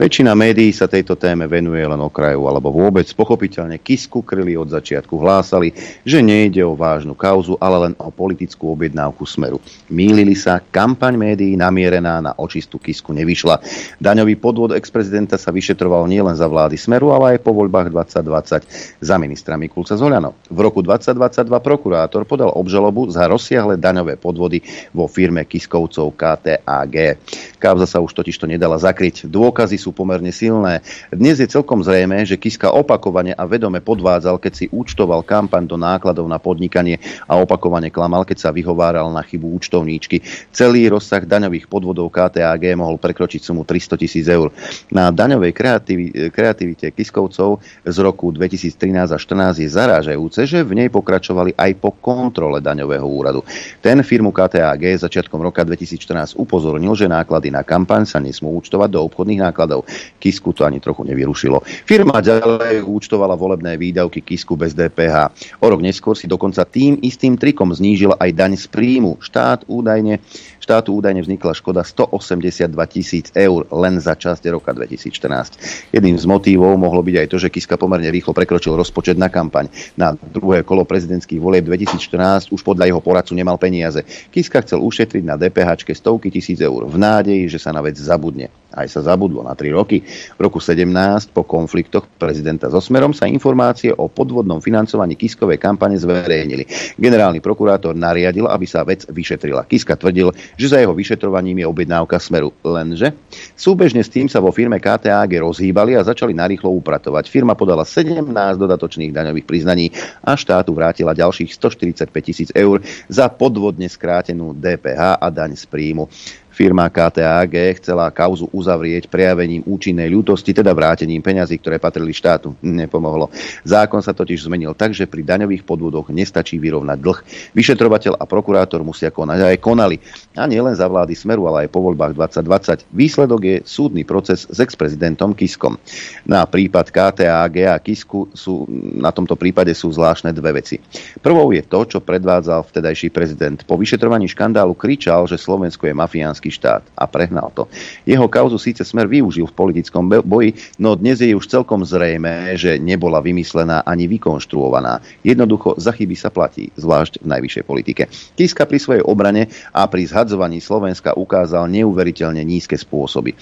[0.00, 3.04] Väčšina médií sa tejto téme venuje len okraju alebo vôbec.
[3.12, 5.76] Pochopiteľne Kisku kryli od začiatku hlásali,
[6.08, 9.60] že nejde o vážnu kauzu, ale len o politickú objednávku Smeru.
[9.92, 13.60] Mýlili sa, kampaň médií namierená na očistu Kisku nevyšla.
[14.00, 19.14] Daňový podvod ex-prezidenta sa vyšetroval nielen za vlády Smeru, ale aj po voľbách 2020 za
[19.20, 20.34] ministra Mikulca Zoliano.
[20.48, 24.58] V roku 2022 prokurátor podal obžalobu za rozsiahle daňové daňové podvody
[24.94, 27.18] vo firme Kiskovcov KTAG.
[27.58, 29.26] Kauza sa už totiž to nedala zakryť.
[29.26, 30.80] Dôkazy sú pomerne silné.
[31.10, 35.74] Dnes je celkom zrejme, že Kiska opakovane a vedome podvádzal, keď si účtoval kampaň do
[35.74, 40.22] nákladov na podnikanie a opakovane klamal, keď sa vyhováral na chybu účtovníčky.
[40.54, 44.54] Celý rozsah daňových podvodov KTAG mohol prekročiť sumu 300 tisíc eur.
[44.94, 50.88] Na daňovej kreativi- kreativite Kiskovcov z roku 2013 a 2014 je zarážajúce, že v nej
[50.92, 53.40] pokračovali aj po kontrole daňového úradu.
[53.80, 59.00] Ten firmu KTAG začiatkom roka 2014 upozornil, že náklady na kampaň sa nesmú účtovať do
[59.08, 59.88] obchodných nákladov.
[60.20, 61.64] Kisku to ani trochu nevyrušilo.
[61.88, 65.32] Firma ďalej účtovala volebné výdavky Kisku bez DPH.
[65.58, 69.18] O rok neskôr si dokonca tým istým trikom znížila aj daň z príjmu.
[69.24, 70.20] Štát údajne
[70.64, 75.92] Štátu údajne vznikla škoda 182 tisíc eur len za časť roka 2014.
[75.92, 79.68] Jedným z motívov mohlo byť aj to, že Kiska pomerne rýchlo prekročil rozpočet na kampaň.
[80.00, 84.08] Na druhé kolo prezidentských volieb 2014 už podľa jeho poradcu nemal peniaze.
[84.32, 88.48] Kiska chcel ušetriť na DPH stovky tisíc eur v nádeji, že sa na vec zabudne.
[88.74, 90.02] Aj sa zabudlo na 3 roky.
[90.34, 90.90] V roku 17
[91.30, 96.66] po konfliktoch prezidenta so Smerom sa informácie o podvodnom financovaní Kiskovej kampane zverejnili.
[96.98, 99.70] Generálny prokurátor nariadil, aby sa vec vyšetrila.
[99.70, 102.54] Kiska tvrdil, že za jeho vyšetrovaním je objednávka Smeru.
[102.62, 103.14] Lenže
[103.54, 107.26] súbežne s tým sa vo firme KTAG rozhýbali a začali narýchlo upratovať.
[107.30, 108.24] Firma podala 17
[108.58, 109.90] dodatočných daňových priznaní
[110.22, 116.06] a štátu vrátila ďalších 145 tisíc eur za podvodne skrátenú DPH a daň z príjmu.
[116.54, 122.54] Firma KTAG chcela kauzu uzavrieť prejavením účinnej ľútosti, teda vrátením peňazí, ktoré patrili štátu.
[122.62, 123.26] Nepomohlo.
[123.66, 127.18] Zákon sa totiž zmenil tak, že pri daňových podvodoch nestačí vyrovnať dlh.
[127.58, 129.98] Vyšetrovateľ a prokurátor musia konať aj konali.
[130.38, 132.86] A nielen za vlády Smeru, ale aj po voľbách 2020.
[132.94, 135.74] Výsledok je súdny proces s ex-prezidentom Kiskom.
[136.22, 140.78] Na prípad KTAG a Kisku sú, na tomto prípade sú zvláštne dve veci.
[141.18, 143.58] Prvou je to, čo predvádzal vtedajší prezident.
[143.66, 147.64] Po vyšetrovaní škandálu kričal, že Slovensko je mafiánsky slovenský štát a prehnal to.
[148.04, 152.76] Jeho kauzu síce smer využil v politickom boji, no dnes je už celkom zrejme, že
[152.76, 155.00] nebola vymyslená ani vykonštruovaná.
[155.24, 158.02] Jednoducho za chyby sa platí, zvlášť v najvyššej politike.
[158.36, 163.32] Kiska pri svojej obrane a pri zhadzovaní Slovenska ukázal neuveriteľne nízke spôsoby.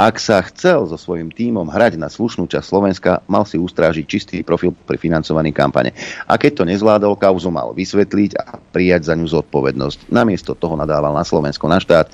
[0.00, 4.36] Ak sa chcel so svojím tímom hrať na slušnú časť Slovenska, mal si ustrážiť čistý
[4.40, 5.92] profil pri financovaní kampane.
[6.24, 10.08] A keď to nezvládol, kauzu mal vysvetliť a prijať za ňu zodpovednosť.
[10.08, 12.06] Namiesto toho nadával na Slovensko, na štát,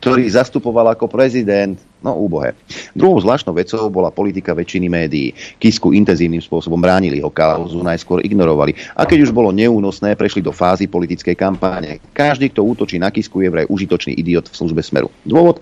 [0.00, 1.80] ktorý zastupoval ako prezident.
[2.04, 2.54] No úbohe.
[2.94, 5.34] Druhou zvláštnou vecou bola politika väčšiny médií.
[5.58, 8.78] Kisku intenzívnym spôsobom bránili ho kauzu, najskôr ignorovali.
[8.94, 11.98] A keď už bolo neúnosné, prešli do fázy politickej kampáne.
[12.14, 15.10] Každý, kto útočí na Kisku, je vraj užitočný idiot v službe Smeru.
[15.26, 15.58] Dôvod?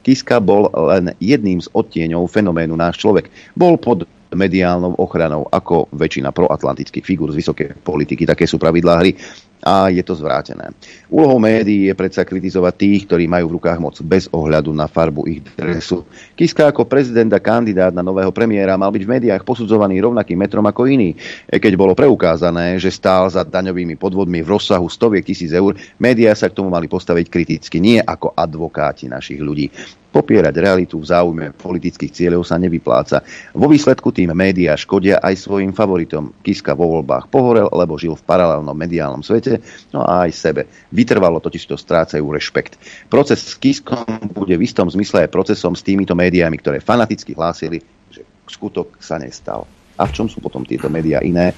[0.00, 3.28] Kiska bol len jedným z odtieňov fenoménu náš človek.
[3.52, 8.24] Bol pod mediálnou ochranou ako väčšina proatlantických figúr z vysokej politiky.
[8.24, 9.18] Také sú pravidlá hry
[9.60, 10.72] a je to zvrátené.
[11.12, 15.28] Úlohou médií je predsa kritizovať tých, ktorí majú v rukách moc bez ohľadu na farbu
[15.28, 16.08] ich dresu.
[16.32, 20.64] Kiska ako prezident a kandidát na nového premiéra mal byť v médiách posudzovaný rovnakým metrom
[20.64, 21.12] ako iný.
[21.44, 26.32] E, keď bolo preukázané, že stál za daňovými podvodmi v rozsahu stoviek tisíc eur, médiá
[26.32, 29.68] sa k tomu mali postaviť kriticky, nie ako advokáti našich ľudí.
[30.10, 33.22] Popierať realitu v záujme politických cieľov sa nevypláca.
[33.54, 36.34] Vo výsledku tým médiá škodia aj svojim favoritom.
[36.42, 39.62] Kiska vo voľbách pohorel, lebo žil v paralelnom mediálnom svete,
[39.94, 40.62] no a aj sebe.
[40.90, 42.76] Vytrvalo totiž to strácajú rešpekt.
[43.06, 44.02] Proces s Kiskom
[44.34, 47.78] bude v istom zmysle aj procesom s týmito médiami, ktoré fanaticky hlásili,
[48.10, 49.64] že skutok sa nestal.
[49.94, 51.54] A v čom sú potom tieto médiá iné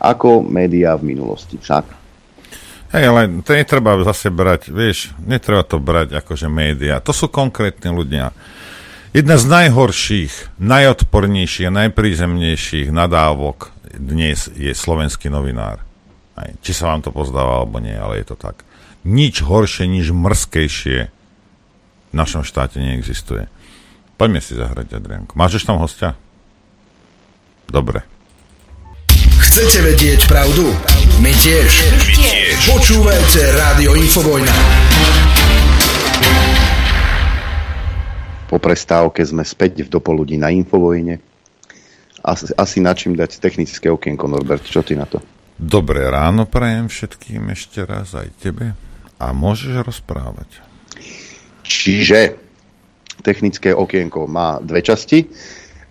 [0.00, 1.99] ako médiá v minulosti však?
[2.90, 6.98] Hej, ale to netreba zase brať, vieš, netreba to brať akože média.
[6.98, 8.34] To sú konkrétni ľudia.
[9.14, 15.86] Jedna z najhorších, najodpornejších a najprízemnejších nadávok dnes je slovenský novinár.
[16.34, 18.66] Aj, či sa vám to pozdáva alebo nie, ale je to tak.
[19.06, 20.98] Nič horšie, nič mrzkejšie
[22.10, 23.46] v našom štáte neexistuje.
[24.18, 25.38] Poďme si zahrať, Adrianko.
[25.38, 26.18] Máš tam hostia?
[27.70, 28.02] Dobre.
[29.50, 30.62] Chcete vedieť pravdu?
[31.18, 31.70] My tiež.
[31.90, 32.70] My tiež.
[32.70, 34.54] Počúvajte Rádio Infovojna.
[38.46, 41.18] Po prestávke sme späť v dopoludí na Infovojne.
[42.22, 44.62] Asi, asi na čím dať technické okienko, Norbert.
[44.62, 45.18] Čo ty na to?
[45.58, 48.78] Dobré ráno prajem všetkým ešte raz aj tebe.
[49.18, 50.62] A môžeš rozprávať.
[51.66, 52.38] Čiže
[53.26, 55.26] technické okienko má dve časti.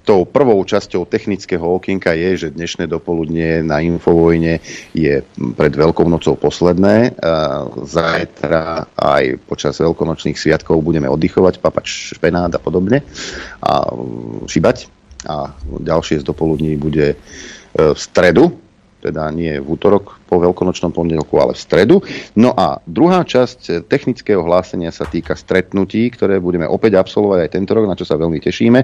[0.09, 4.57] Tou prvou časťou technického okienka je, že dnešné dopoludne na Infovojne
[4.89, 5.21] je
[5.53, 7.13] pred Veľkou nocou posledné.
[7.85, 13.05] Zajtra aj počas veľkonočných sviatkov budeme oddychovať, papať špenát a podobne
[13.61, 13.85] a
[14.49, 14.89] šibať.
[15.29, 17.15] A ďalšie z dopoludní bude e,
[17.75, 18.57] v stredu,
[18.99, 21.95] teda nie v útorok po veľkonočnom pondelku, ale v stredu.
[22.35, 27.71] No a druhá časť technického hlásenia sa týka stretnutí, ktoré budeme opäť absolvovať aj tento
[27.73, 28.79] rok, na čo sa veľmi tešíme.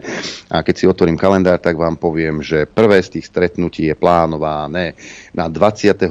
[0.55, 4.95] A keď si otvorím kalendár, tak vám poviem, že prvé z tých stretnutí je plánované
[5.35, 6.07] na 27.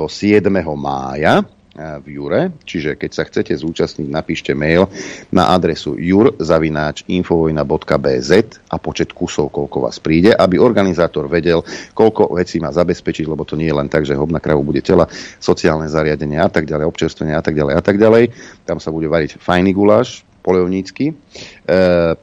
[0.76, 1.42] mája
[1.74, 4.86] v Jure, čiže keď sa chcete zúčastniť, napíšte mail
[5.34, 8.30] na adresu jurzavináč.infovojna.bz
[8.70, 13.56] a počet kusov, koľko vás príde, aby organizátor vedel, koľko vecí má zabezpečiť, lebo to
[13.58, 15.08] nie je len tak, že hobna kravu bude tela,
[15.38, 18.30] sociálne zariadenie a tak ďalej, občerstvenie a tak ďalej a tak ďalej.
[18.64, 21.08] Tam sa bude variť fajný guláš, Polevnícky.
[21.08, 21.14] E,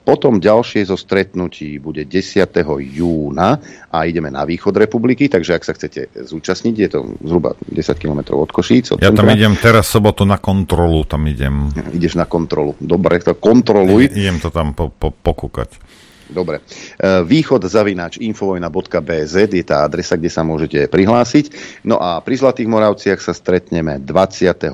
[0.06, 2.54] potom ďalšie zo stretnutí bude 10.
[2.78, 3.58] júna
[3.90, 8.38] a ideme na východ republiky, takže ak sa chcete zúčastniť, je to zhruba 10 km
[8.38, 8.94] od Košíc.
[8.94, 9.34] Od ja tam centra.
[9.34, 11.74] idem teraz sobotu na kontrolu, tam idem.
[11.98, 12.78] Ideš na kontrolu.
[12.78, 14.06] Dobre, to kontroluj.
[14.14, 15.82] I, idem to tam po, po, pokúkať.
[16.32, 16.64] Dobre.
[16.96, 21.52] E, východ zavináč infovojna.bz je tá adresa, kde sa môžete prihlásiť.
[21.84, 24.72] No a pri Zlatých Moravciach sa stretneme 24.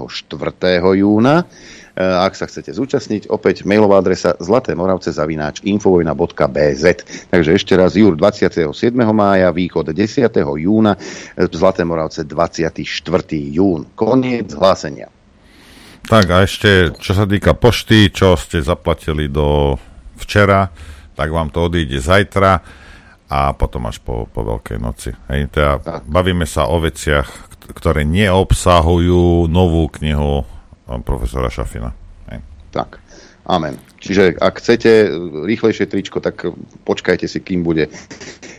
[0.93, 1.49] júna.
[1.97, 6.85] E, ak sa chcete zúčastniť, opäť mailová adresa zlatémoravce zavináč infovojna.bz.
[7.33, 8.69] Takže ešte raz, Júr 27.
[9.09, 10.29] mája, východ 10.
[10.37, 10.93] júna,
[11.33, 12.85] Zlaté Moravce 24.
[13.33, 13.89] jún.
[13.97, 15.09] Koniec hlásenia.
[16.05, 19.81] Tak a ešte, čo sa týka pošty, čo ste zaplatili do
[20.21, 20.69] včera,
[21.17, 22.61] tak vám to odíde zajtra
[23.25, 25.09] a potom až po, po Veľkej noci.
[25.33, 30.45] Hej, teda bavíme sa o veciach, ktoré neobsahujú novú knihu
[31.03, 31.91] profesora Šafina.
[32.31, 32.39] Hej.
[32.71, 32.99] Tak,
[33.45, 33.75] amen.
[33.99, 35.11] Čiže ak chcete
[35.43, 36.47] rýchlejšie tričko, tak
[36.87, 37.91] počkajte si, kým bude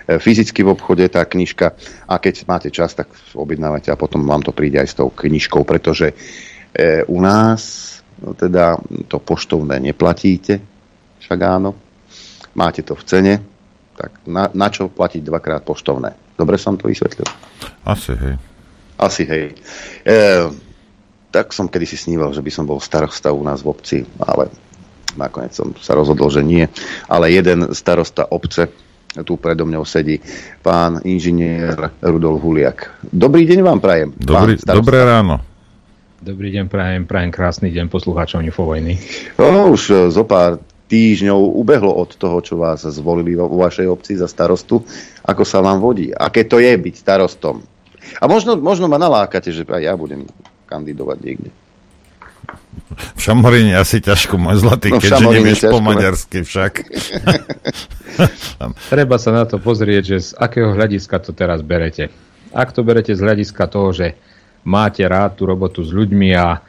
[0.09, 1.76] fyzicky v obchode tá knižka
[2.09, 5.68] a keď máte čas, tak objednávate a potom vám to príde aj s tou knižkou,
[5.68, 6.16] pretože
[6.72, 7.85] e, u nás
[8.24, 10.64] no teda to poštovné neplatíte,
[11.20, 11.76] však áno,
[12.57, 13.35] máte to v cene,
[14.01, 16.16] tak na, na čo platiť dvakrát poštovné?
[16.39, 17.29] Dobre som to vysvetlil?
[17.85, 18.35] Asi hej.
[18.97, 19.53] Asi hej.
[20.09, 20.16] E,
[21.29, 24.49] tak som kedysi sníval, že by som bol starosta u nás v obci, ale
[25.16, 26.64] nakoniec som sa rozhodol, že nie.
[27.09, 28.72] Ale jeden starosta obce
[29.24, 30.20] tu predo mňou sedí,
[30.61, 33.03] pán inžinier Rudolf Huliak.
[33.09, 34.09] Dobrý deň vám prajem.
[34.14, 35.43] Dobrý, dobré ráno.
[36.18, 38.99] Dobrý deň, prajem, prajem krásny deň poslucháčov Infovojny.
[39.39, 40.59] No, už e, zo pár
[40.91, 44.83] týždňov ubehlo od toho, čo vás zvolili vo vašej obci za starostu.
[45.22, 46.11] Ako sa vám vodí?
[46.11, 47.62] Aké to je byť starostom?
[48.18, 50.26] A možno, možno ma nalákate, že aj ja budem
[50.69, 51.51] kandidovať niekde.
[52.89, 56.73] V Šamoríne asi ťažko, môj zlatý, no, keďže nevieš po maďarsky však.
[58.93, 62.09] Treba sa na to pozrieť, že z akého hľadiska to teraz berete.
[62.57, 64.16] Ak to berete z hľadiska toho, že
[64.64, 66.64] máte rád tú robotu s ľuďmi a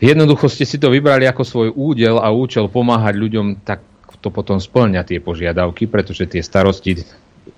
[0.00, 3.84] jednoducho ste si to vybrali ako svoj údel a účel pomáhať ľuďom, tak
[4.18, 7.06] to potom splňa tie požiadavky, pretože tie starosti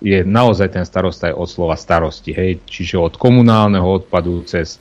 [0.00, 4.76] je naozaj ten starosta aj od slova starosti, hej, čiže od komunálneho odpadu cez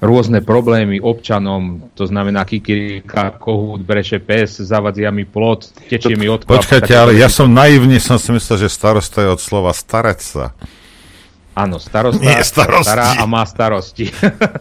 [0.00, 6.60] rôzne problémy občanom, to znamená kikirika, kohút, breše pes, zavadzia mi plot, tečie mi odklad.
[6.60, 10.44] Počkajte, ale ja som naivný, som si myslel, že starosta je od slova starať sa.
[11.56, 14.12] Áno, starosta Nie, stará a má starosti.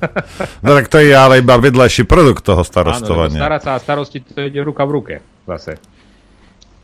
[0.63, 3.35] no tak to je ale iba vedľajší produkt toho starostovania.
[3.35, 5.75] Áno, starať sa a starosti to ide ruka v ruke zase.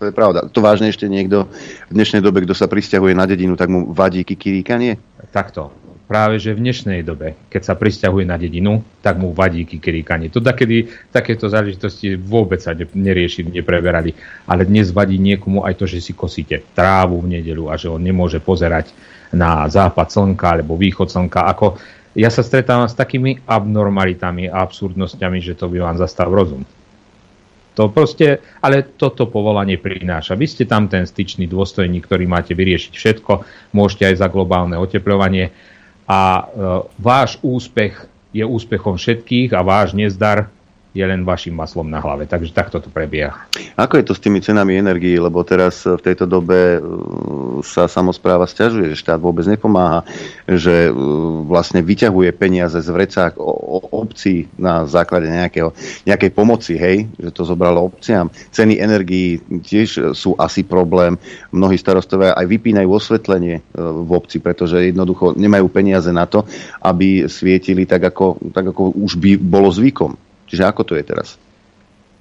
[0.03, 0.49] To je pravda.
[0.49, 1.45] To vážne ešte niekto
[1.87, 4.97] v dnešnej dobe, kto sa pristahuje na dedinu, tak mu vadí kikiríkanie?
[5.29, 5.71] Takto.
[6.11, 10.27] Práve, že v dnešnej dobe, keď sa pristahuje na dedinu, tak mu vadí kikiríkanie.
[10.35, 14.11] To takedy takéto záležitosti vôbec sa neriešili, nepreberali.
[14.43, 18.03] Ale dnes vadí niekomu aj to, že si kosíte trávu v nedelu a že on
[18.03, 18.91] nemôže pozerať
[19.31, 21.47] na západ slnka alebo východ slnka.
[21.47, 21.79] Ako
[22.19, 26.67] ja sa stretávam s takými abnormalitami a absurdnosťami, že to by vám zastal rozum.
[27.79, 30.35] To proste, ale toto povolanie prináša.
[30.35, 33.31] Vy ste tam ten styčný dôstojník, ktorý máte vyriešiť všetko,
[33.71, 35.55] môžete aj za globálne oteplovanie
[36.07, 36.45] a e,
[36.99, 40.47] váš úspech je úspechom všetkých a váš nezdar
[40.91, 42.27] je len vašim maslom na hlave.
[42.27, 43.47] Takže takto to prebieha.
[43.79, 45.15] Ako je to s tými cenami energii?
[45.15, 50.03] Lebo teraz v tejto dobe uh, sa samozpráva stiažuje, že štát vôbec nepomáha,
[50.43, 50.95] že uh,
[51.47, 53.39] vlastne vyťahuje peniaze z vrecák
[53.91, 55.71] obcí na základe nejakého,
[56.03, 58.27] nejakej pomoci, hej, že to zobralo obciam.
[58.51, 61.15] Ceny energií tiež sú asi problém.
[61.55, 66.43] Mnohí starostovia aj vypínajú osvetlenie v obci, pretože jednoducho nemajú peniaze na to,
[66.83, 70.30] aby svietili tak, ako, tak ako už by bolo zvykom.
[70.51, 71.39] Čiže ako to je teraz?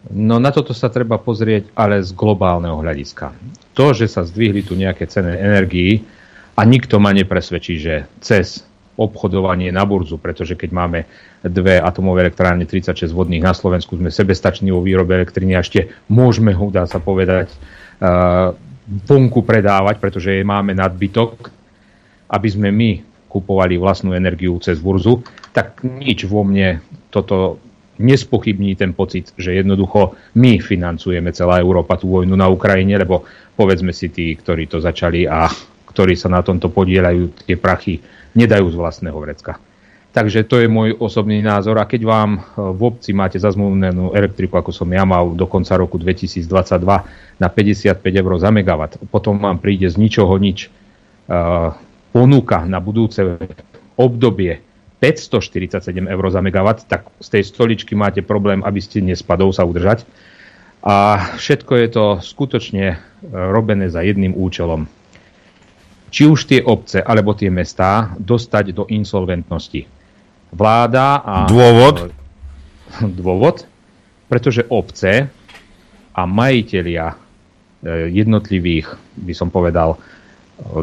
[0.09, 3.35] No na toto sa treba pozrieť, ale z globálneho hľadiska.
[3.77, 6.07] To, že sa zdvihli tu nejaké ceny energií
[6.57, 8.65] a nikto ma nepresvedčí, že cez
[9.01, 10.99] obchodovanie na burzu, pretože keď máme
[11.41, 16.53] dve atomové elektrárne, 36 vodných na Slovensku, sme sebestační vo výrobe elektriny a ešte môžeme
[16.53, 17.49] ho, dá sa povedať,
[18.01, 18.53] uh,
[19.09, 21.49] vonku predávať, pretože jej máme nadbytok,
[22.29, 22.91] aby sme my
[23.31, 25.25] kupovali vlastnú energiu cez burzu,
[25.57, 27.63] tak nič vo mne toto
[28.01, 33.93] nespochybní ten pocit, že jednoducho my financujeme celá Európa tú vojnu na Ukrajine, lebo povedzme
[33.93, 35.47] si tí, ktorí to začali a
[35.91, 38.01] ktorí sa na tomto podielajú, tie prachy
[38.33, 39.61] nedajú z vlastného vrecka.
[40.11, 42.39] Takže to je môj osobný názor a keď vám e,
[42.75, 46.51] v obci máte zazmluvnenú elektriku, ako som ja mal do konca roku 2022
[47.39, 51.73] na 55 eur za megawatt, potom vám príde z ničoho nič uh,
[52.11, 53.23] ponuka na budúce
[53.95, 54.70] obdobie
[55.01, 60.05] 547 eur za megawatt, tak z tej stoličky máte problém, aby ste nespadol sa udržať.
[60.81, 62.97] A všetko je to skutočne e,
[63.33, 64.89] robené za jedným účelom.
[66.13, 69.89] Či už tie obce alebo tie mestá dostať do insolventnosti.
[70.53, 71.35] Vláda a...
[71.49, 72.13] Dôvod?
[73.21, 73.65] Dôvod?
[74.29, 75.29] Pretože obce
[76.13, 77.17] a majitelia
[77.87, 79.97] jednotlivých, by som povedal,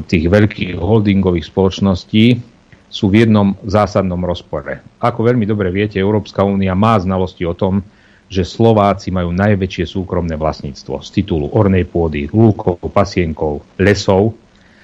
[0.10, 2.57] tých veľkých holdingových spoločností
[2.88, 4.80] sú v jednom zásadnom rozpore.
[5.04, 7.84] Ako veľmi dobre viete, Európska únia má znalosti o tom,
[8.28, 14.36] že Slováci majú najväčšie súkromné vlastníctvo z titulu ornej pôdy, lúkov, pasienkov, lesov,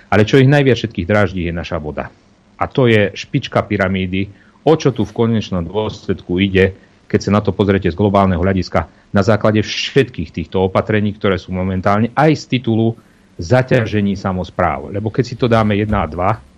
[0.07, 2.07] ale čo ich najviac všetkých dráždí je naša voda.
[2.55, 4.31] A to je špička pyramídy,
[4.63, 6.71] o čo tu v konečnom dôsledku ide,
[7.11, 11.51] keď sa na to pozriete z globálneho hľadiska, na základe všetkých týchto opatrení, ktoré sú
[11.51, 12.95] momentálne aj z titulu
[13.35, 14.93] zaťažení samozpráv.
[14.93, 16.52] Lebo keď si to dáme 1 a 2,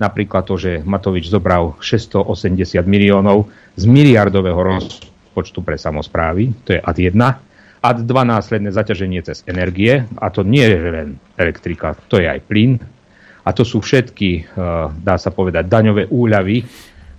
[0.00, 6.96] napríklad to, že Matovič zobral 680 miliónov z miliardového rozpočtu pre samozprávy, to je ad
[6.96, 7.14] 1,
[7.80, 12.40] ad 2 následné zaťaženie cez energie, a to nie je len elektrika, to je aj
[12.48, 12.80] plyn,
[13.44, 14.44] a to sú všetky, eh,
[14.90, 16.64] dá sa povedať, daňové úľavy,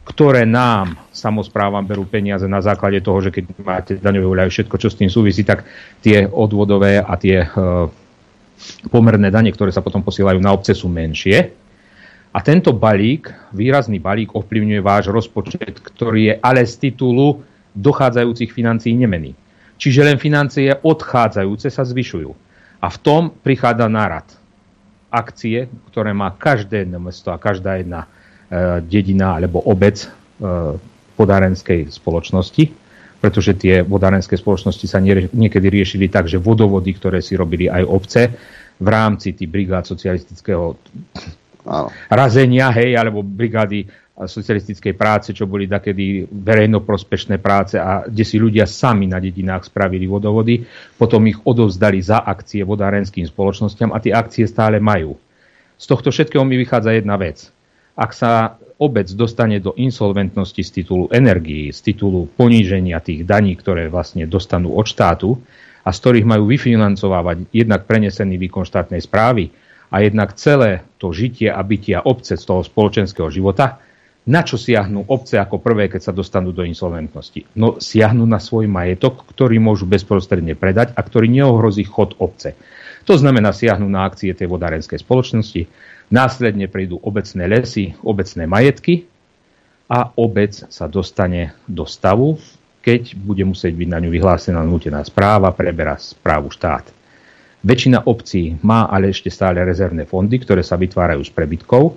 [0.01, 4.89] ktoré nám, samozprávam, berú peniaze na základe toho, že keď máte daňové úľavy, všetko, čo
[4.89, 5.63] s tým súvisí, tak
[6.01, 7.47] tie odvodové a tie e,
[8.89, 11.53] pomerné dane, ktoré sa potom posielajú na obce, sú menšie.
[12.31, 17.43] A tento balík, výrazný balík, ovplyvňuje váš rozpočet, ktorý je ale z titulu
[17.75, 19.35] dochádzajúcich financií nemený.
[19.75, 22.31] Čiže len financie odchádzajúce sa zvyšujú.
[22.81, 24.27] A v tom prichádza nárad.
[25.11, 28.07] Akcie, ktoré má každé jedno mesto a každá jedna
[28.51, 30.07] E, dedina alebo obec e,
[31.15, 32.67] vodárenskej spoločnosti,
[33.23, 38.21] pretože tie vodárenské spoločnosti sa niekedy riešili tak, že vodovody, ktoré si robili aj obce
[38.75, 40.75] v rámci tých brigád socialistického
[42.09, 43.85] razenia, hej, alebo brigády
[44.21, 50.05] socialistickej práce, čo boli takedy verejnoprospešné práce a kde si ľudia sami na dedinách spravili
[50.05, 50.61] vodovody,
[50.99, 55.17] potom ich odovzdali za akcie vodárenským spoločnosťam a tie akcie stále majú.
[55.81, 57.49] Z tohto všetkého mi vychádza jedna vec
[57.95, 63.91] ak sa obec dostane do insolventnosti z titulu energií, z titulu poníženia tých daní, ktoré
[63.91, 65.37] vlastne dostanú od štátu
[65.85, 69.53] a z ktorých majú vyfinancovávať jednak prenesený výkon štátnej správy
[69.91, 73.83] a jednak celé to žitie a bytia obce z toho spoločenského života,
[74.21, 77.45] na čo siahnu obce ako prvé, keď sa dostanú do insolventnosti?
[77.57, 82.53] No siahnu na svoj majetok, ktorý môžu bezprostredne predať a ktorý neohrozí chod obce.
[83.09, 85.65] To znamená siahnu na akcie tej vodárenskej spoločnosti,
[86.11, 89.07] Následne prídu obecné lesy, obecné majetky
[89.87, 92.35] a obec sa dostane do stavu,
[92.83, 96.91] keď bude musieť byť na ňu vyhlásená nutená správa, preberá správu štát.
[97.61, 101.93] Väčšina obcí má ale ešte stále rezervné fondy, ktoré sa vytvárajú z prebytkov.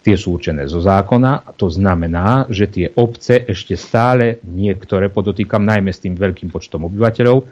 [0.00, 1.54] Tie sú určené zo zákona.
[1.60, 7.44] To znamená, že tie obce ešte stále niektoré, podotýkam najmä s tým veľkým počtom obyvateľov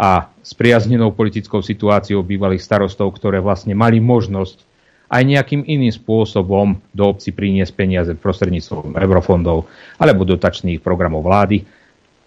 [0.00, 4.64] a s priaznenou politickou situáciou bývalých starostov, ktoré vlastne mali možnosť
[5.12, 9.68] aj nejakým iným spôsobom do obci priniesť peniaze prostredníctvom eurofondov
[10.00, 11.68] alebo dotačných programov vlády.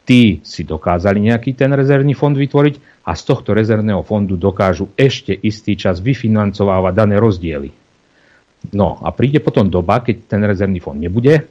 [0.06, 5.38] Tí si dokázali nejaký ten rezervný fond vytvoriť a z tohto rezervného fondu dokážu ešte
[5.38, 7.70] istý čas vyfinancovávať dané rozdiely.
[8.74, 11.46] No a príde potom doba, keď ten rezervný fond nebude,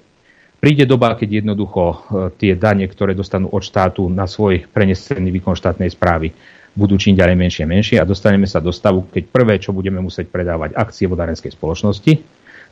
[0.58, 1.96] príde doba, keď jednoducho e,
[2.34, 6.34] tie dane, ktoré dostanú od štátu na svoj prenesený výkon štátnej správy,
[6.74, 10.02] budú čím ďalej menšie a menšie a dostaneme sa do stavu, keď prvé, čo budeme
[10.02, 12.12] musieť predávať akcie vodárenskej spoločnosti,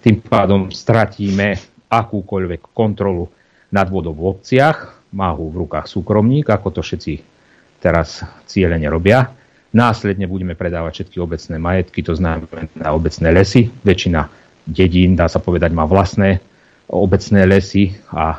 [0.03, 1.55] tým pádom stratíme
[1.87, 3.31] akúkoľvek kontrolu
[3.71, 7.32] nad vodou v obciach, má ho v rukách súkromník, ako to všetci
[7.83, 9.35] teraz cieľene robia.
[9.75, 13.67] Následne budeme predávať všetky obecné majetky, to znamená obecné lesy.
[13.83, 14.31] Väčšina
[14.63, 16.39] dedín, dá sa povedať, má vlastné
[16.87, 18.39] obecné lesy a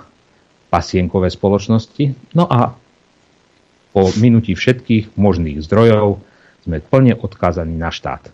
[0.72, 2.34] pasienkové spoločnosti.
[2.38, 2.78] No a
[3.94, 6.18] po minutí všetkých možných zdrojov
[6.64, 8.32] sme plne odkázaní na štát.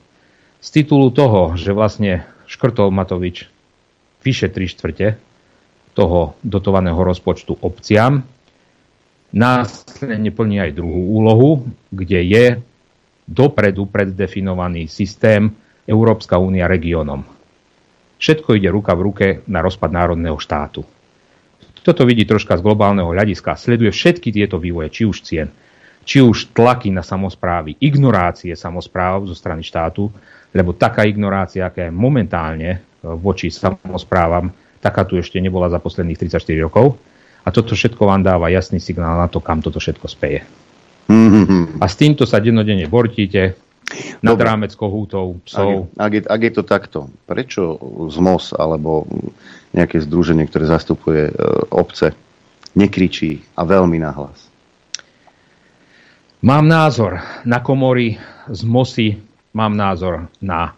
[0.60, 3.48] Z titulu toho, že vlastne škrtol Matovič
[4.24, 5.08] vyše 3 štvrte
[5.96, 8.28] toho dotovaného rozpočtu obciam,
[9.30, 11.50] následne plní aj druhú úlohu,
[11.94, 12.46] kde je
[13.30, 15.54] dopredu preddefinovaný systém
[15.86, 17.22] Európska únia regiónom.
[18.20, 20.84] Všetko ide ruka v ruke na rozpad národného štátu.
[21.80, 23.56] Toto vidí troška z globálneho hľadiska.
[23.56, 25.48] Sleduje všetky tieto vývoje, či už cien,
[26.04, 30.12] či už tlaky na samozprávy, ignorácie samozpráv zo strany štátu,
[30.52, 34.52] lebo taká ignorácia, aká je momentálne e, voči samozprávam,
[34.84, 36.98] taká tu ešte nebola za posledných 34 rokov.
[37.44, 40.44] A toto všetko vám dáva jasný signál na to, kam toto všetko speje.
[41.10, 41.82] Mm-hmm.
[41.82, 43.58] A s týmto sa dennodenne bortíte,
[44.22, 44.46] nad Dobre.
[44.46, 45.90] rámec kohútov, psov.
[45.98, 47.78] Ak je, ak je to takto, prečo
[48.12, 49.10] ZMOS alebo
[49.74, 51.34] nejaké združenie, ktoré zastupuje e,
[51.74, 52.14] obce,
[52.78, 54.46] nekričí a veľmi nahlas?
[56.46, 58.16] Mám názor na komory
[58.48, 59.08] z MOSy,
[59.58, 60.72] mám názor na e,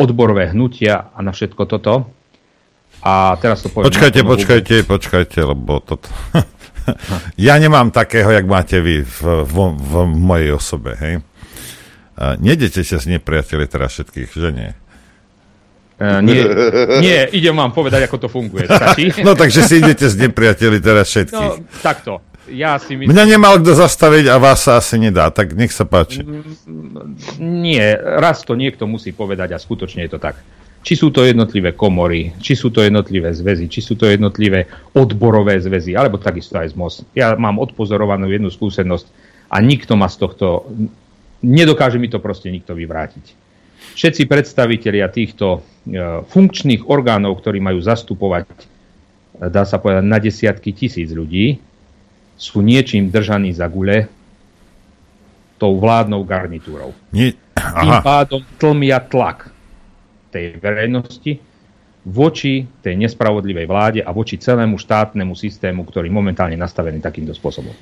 [0.00, 2.08] odborové hnutia a na všetko toto.
[3.00, 3.88] A teraz to poviem...
[3.88, 6.08] Počkajte, počkajte, počkajte, lebo toto...
[7.40, 11.14] ja nemám takého, jak máte vy v, v, v mojej osobe, hej?
[12.20, 14.70] Uh, nedete sa z nepriateľi teraz všetkých, že nie?
[15.96, 16.44] Uh, nie,
[17.04, 18.68] nie, idem vám povedať, ako to funguje.
[18.68, 19.16] Stačí?
[19.26, 21.54] no takže si idete z nepriateľi teraz všetkých.
[21.60, 22.20] No, takto.
[22.50, 23.14] Ja si myslím...
[23.14, 26.26] Mňa nemal kto zastaviť a vás sa asi nedá, tak nech sa páči.
[27.38, 30.36] Nie, raz to niekto musí povedať a skutočne je to tak.
[30.80, 34.64] Či sú to jednotlivé komory, či sú to jednotlivé zväzy, či sú to jednotlivé
[34.96, 36.94] odborové zväzy, alebo takisto aj z MOS.
[37.12, 39.06] Ja mám odpozorovanú jednu skúsenosť
[39.52, 40.72] a nikto ma z tohto...
[41.44, 43.24] Nedokáže mi to proste nikto vyvrátiť.
[43.96, 45.60] Všetci predstavitelia týchto e,
[46.24, 48.66] funkčných orgánov, ktorí majú zastupovať, e,
[49.52, 51.60] dá sa povedať, na desiatky tisíc ľudí,
[52.40, 54.08] sú niečím držaní za gule
[55.60, 56.96] tou vládnou garnitúrou.
[57.12, 59.49] Nie, Tým pádom tlmia tlak
[60.30, 61.42] tej verejnosti
[62.00, 67.76] voči tej nespravodlivej vláde a voči celému štátnemu systému, ktorý momentálne je nastavený takýmto spôsobom.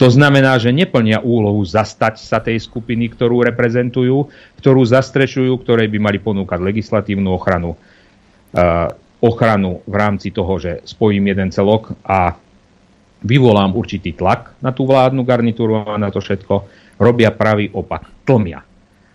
[0.00, 5.98] To znamená, že neplnia úlohu zastať sa tej skupiny, ktorú reprezentujú, ktorú zastrešujú, ktorej by
[6.00, 8.88] mali ponúkať legislatívnu ochranu, uh,
[9.20, 12.32] ochranu v rámci toho, že spojím jeden celok a
[13.20, 16.64] vyvolám určitý tlak na tú vládnu garnitúru a na to všetko,
[16.96, 18.64] robia pravý opak, tlmia.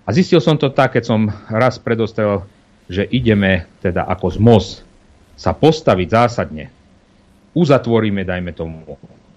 [0.06, 2.45] A zistil som to tak, keď som raz predostrel
[2.90, 4.68] že ideme teda ako z MOS
[5.36, 6.66] sa postaviť zásadne,
[7.56, 8.95] uzatvoríme, dajme tomu,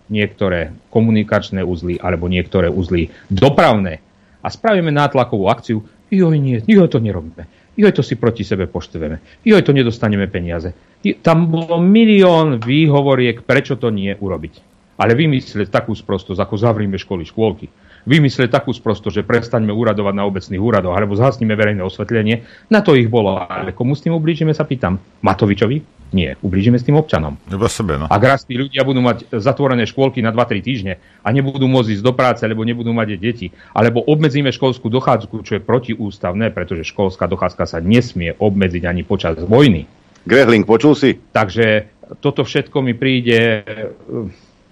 [0.08, 4.00] niektoré komunikačné uzly alebo niektoré uzly dopravné
[4.40, 7.44] a spravíme nátlakovú akciu, joj nie, joj to nerobíme,
[7.76, 10.72] joj to si proti sebe poštveme, joj to nedostaneme peniaze.
[11.20, 14.64] Tam bolo milión výhovoriek, prečo to nie urobiť.
[14.98, 17.70] Ale vymyslieť takú sprostosť, ako zavrime školy, škôlky
[18.08, 22.48] vymyslieť takú sprosto, že prestaňme úradovať na obecných úradoch alebo zhasníme verejné osvetlenie.
[22.72, 23.36] Na to ich bolo.
[23.36, 24.96] Ale komu s tým ublížime, sa pýtam.
[25.20, 26.00] Matovičovi?
[26.08, 27.36] Nie, ublížime s tým občanom.
[27.52, 28.08] Iba sebe, no.
[28.08, 32.04] Ak raz tí ľudia budú mať zatvorené škôlky na 2-3 týždne a nebudú môcť ísť
[32.04, 37.28] do práce, alebo nebudú mať deti, alebo obmedzíme školskú dochádzku, čo je protiústavné, pretože školská
[37.28, 39.84] dochádzka sa nesmie obmedziť ani počas vojny.
[40.24, 41.12] Grehling, počul si?
[41.12, 41.92] Takže
[42.24, 43.64] toto všetko mi príde eh,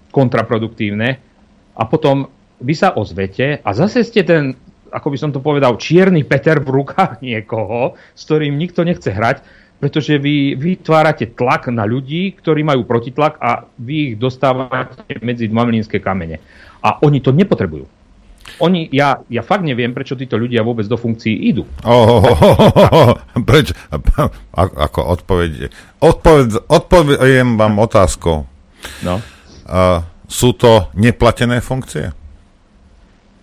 [0.09, 1.09] kontraproduktívne.
[1.77, 2.25] A potom
[2.61, 4.57] vy sa ozvete a zase ste ten,
[4.89, 9.41] ako by som to povedal, čierny Peter v rukách niekoho, s ktorým nikto nechce hrať,
[9.77, 15.69] pretože vy vytvárate tlak na ľudí, ktorí majú protitlak a vy ich dostávate medzi dva
[15.69, 16.41] mlínske kamene.
[16.81, 17.85] A oni to nepotrebujú.
[18.63, 21.67] Oni, ja, ja fakt neviem, prečo títo ľudia vôbec do funkcií idú.
[21.83, 23.11] Oh, oh, oh, oh, oh.
[23.49, 23.75] Prečo?
[24.55, 25.69] Ako odpoveď?
[26.01, 28.47] Odpoved, odpovediem vám otázkou.
[29.03, 29.15] No.
[29.67, 32.15] Uh, sú to neplatené funkcie?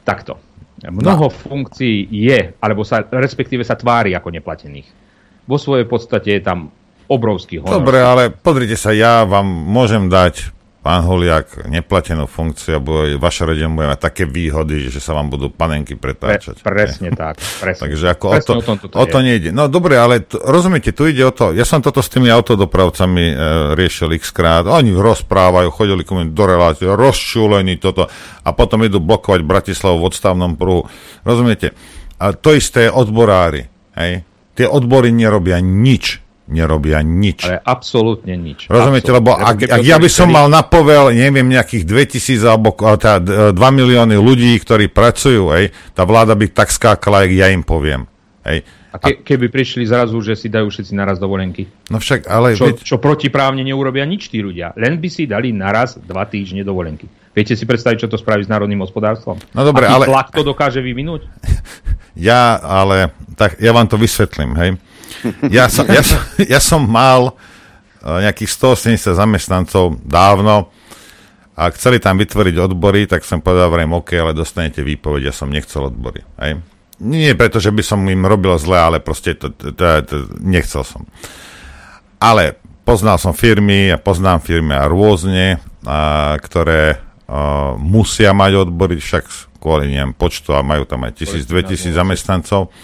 [0.05, 0.36] Takto.
[0.85, 1.32] Mnoho no.
[1.32, 4.89] funkcií je, alebo sa, respektíve sa tvári ako neplatených.
[5.48, 6.68] Vo svojej podstate je tam
[7.09, 7.81] obrovský honor.
[7.81, 10.52] Dobre, ale pozrite sa, ja vám môžem dať
[10.85, 15.48] pán Holiak neplatenú funkciu, bude, vaša rodina bude mať také výhody, že sa vám budú
[15.48, 16.61] panenky pretáčať.
[16.61, 17.16] Pre, presne nie?
[17.16, 17.40] tak.
[17.40, 17.81] Presne.
[17.89, 19.48] Takže ako presne o to, o, o to nejde.
[19.48, 23.24] No dobre, ale t- rozumiete, tu ide o to, ja som toto s tými autodopravcami
[23.32, 23.35] e,
[23.73, 28.05] riešil x krát, oni rozprávajú, chodili ku do relácie, rozčúlení toto
[28.44, 30.85] a potom idú blokovať Bratislavu v odstavnom pruhu.
[31.24, 31.73] Rozumiete?
[32.20, 33.65] A to isté odborári.
[33.97, 34.20] Hej?
[34.52, 37.48] Tie odbory nerobia nič nerobia nič.
[37.48, 38.68] Ale absolútne nič.
[38.68, 39.18] Rozumiete, absolútne.
[39.20, 43.56] lebo ak, ak ja by som mal na povel, neviem, nejakých 2000 alebo teda 2
[43.56, 48.04] milióny ľudí, ktorí pracujú, hej, tá vláda by tak skákala, jak ja im poviem.
[48.44, 48.60] Hej.
[48.94, 51.66] A ke, keby prišli zrazu, že si dajú všetci naraz dovolenky?
[51.90, 52.54] No však, ale...
[52.54, 54.70] Čo, čo protiprávne neurobia nič tí ľudia.
[54.78, 57.10] Len by si dali naraz dva týždne dovolenky.
[57.34, 59.42] Viete si predstaviť, čo to spraví s národným hospodárstvom?
[59.50, 60.06] No dobre, ale...
[60.06, 61.26] tlak to dokáže vyvinúť?
[62.14, 63.10] Ja, ale...
[63.34, 64.78] Tak ja vám to vysvetlím, hej.
[65.49, 67.32] Ja som, ja, som, ja som mal
[68.03, 70.69] eh, nejakých 180 zamestnancov dávno
[71.55, 75.47] a chceli tam vytvoriť odbory, tak som povedal, vrem, OK, ale dostanete výpoveď, ja som
[75.47, 76.27] nechcel odbory.
[76.43, 76.59] Hej.
[76.99, 80.82] Nie preto, že by som im robil zle, ale proste to, to, to, to, nechcel
[80.82, 81.07] som.
[82.19, 88.99] Ale poznal som firmy a poznám firmy a rôzne, a, ktoré a, musia mať odbory,
[88.99, 92.74] však kvôli neviem, počtu a majú tam aj 1000-2000 zamestnancov.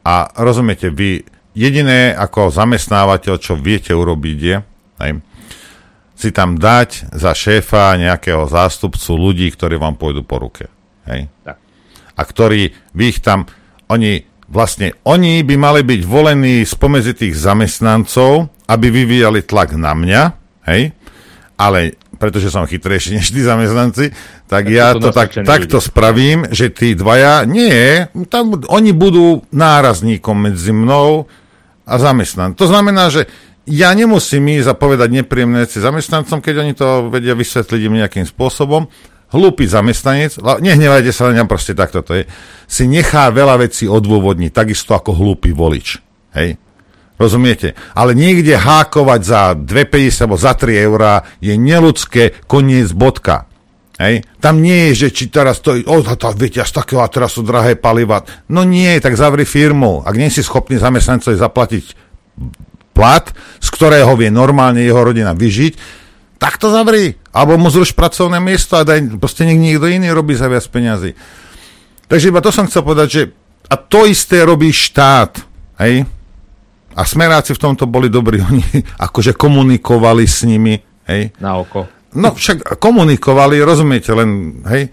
[0.00, 1.28] A rozumiete, vy
[1.58, 4.56] jediné ako zamestnávateľ, čo viete urobiť je,
[5.02, 5.12] hej,
[6.18, 10.66] si tam dať za šéfa nejakého zástupcu ľudí, ktorí vám pôjdu po ruke.
[11.06, 11.30] Hej?
[11.46, 11.56] Tak.
[12.18, 13.46] A ktorí, vy ich tam,
[13.86, 20.22] oni vlastne, oni by mali byť volení spomedzi tých zamestnancov, aby vyvíjali tlak na mňa,
[20.66, 20.90] hej?
[21.54, 24.10] ale pretože som chytrejší než tí zamestnanci,
[24.50, 29.46] tak, tak ja to, to tak, takto spravím, že tí dvaja, nie, tam oni budú
[29.54, 31.30] nárazníkom medzi mnou
[31.88, 32.52] a zamestnan.
[32.60, 33.24] To znamená, že
[33.68, 38.88] ja nemusím ísť zapovedať nepríjemné veci zamestnancom, keď oni to vedia vysvetliť im nejakým spôsobom.
[39.28, 42.24] hlúpy zamestnanec, nehnevajte sa na ňa, proste takto to je,
[42.64, 46.00] si nechá veľa vecí odôvodniť, takisto ako hlúpy volič.
[46.32, 46.56] Hej?
[47.20, 47.76] Rozumiete?
[47.92, 53.50] Ale niekde hákovať za 2,50 alebo za 3 eurá je neludské, koniec bodka.
[53.98, 54.22] Hej?
[54.38, 57.42] Tam nie je, že či teraz to, o, to, viete, až takého, a teraz sú
[57.42, 58.22] drahé paliva.
[58.46, 60.06] No nie, tak zavri firmu.
[60.06, 61.84] Ak nie si schopný zamestnancovi zaplatiť
[62.94, 65.74] plat, z ktorého vie normálne jeho rodina vyžiť,
[66.38, 67.18] tak to zavri.
[67.34, 71.18] Alebo mu zruš pracovné miesto a daj, proste nech niekto iný robí za viac peniazy.
[72.06, 73.22] Takže iba to som chcel povedať, že
[73.68, 75.42] a to isté robí štát.
[75.82, 76.06] Hej?
[76.94, 78.62] A smeráci v tomto boli dobrí, oni
[79.02, 80.78] akože komunikovali s nimi.
[81.10, 81.34] Hej?
[81.42, 81.97] Na oko.
[82.16, 84.88] No však komunikovali, rozumiete, len, hej.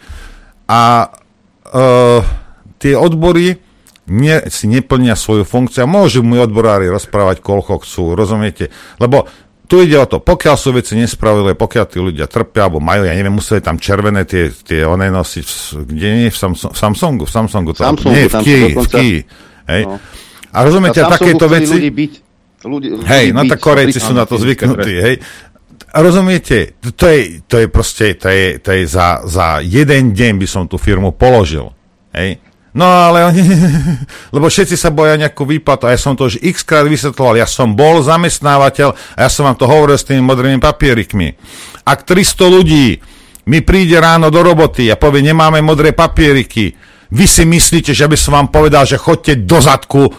[0.68, 2.20] A uh,
[2.76, 3.56] tie odbory
[4.12, 5.88] ne, si neplnia svoju funkciu.
[5.88, 8.68] Môžu mu odborári rozprávať, koľko chcú, rozumiete?
[9.00, 9.26] Lebo
[9.66, 13.18] tu ide o to, pokiaľ sú veci nespravodlivé, pokiaľ tí ľudia trpia, alebo majú, ja
[13.18, 15.48] neviem, museli tam červené tie, tie one nosiť,
[15.90, 19.18] kde nie, v, Samsung, v Samsungu, v Samsungu, to, Samsungu nie, v Kii, v Kii,
[19.74, 19.82] hej.
[19.90, 19.98] No.
[20.54, 21.82] A rozumiete, a takéto veci...
[21.82, 22.14] Ľudí byť,
[22.62, 25.16] ľudí, hej, no tak Korejci sú na to zvyknutí, hej.
[25.96, 30.48] Rozumiete, to je, to je proste, to je, to je za, za jeden deň by
[30.48, 31.72] som tú firmu položil.
[32.12, 32.44] Hej?
[32.76, 33.40] No ale oni,
[34.36, 37.48] lebo všetci sa boja nejakú výplatu a ja som to už x krát vysvetloval, ja
[37.48, 41.40] som bol zamestnávateľ a ja som vám to hovoril s tými modrými papierikmi.
[41.88, 43.00] Ak 300 ľudí
[43.48, 46.76] mi príde ráno do roboty a povie, nemáme modré papieriky,
[47.08, 50.12] vy si myslíte, že by som vám povedal, že chodte do zadku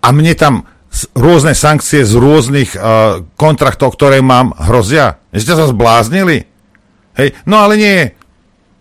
[0.00, 0.64] a mne tam
[1.14, 5.22] rôzne sankcie z rôznych uh, kontraktov, ktoré mám, hrozia?
[5.30, 6.50] Ste sa zbláznili?
[7.14, 7.98] Hej, no ale nie.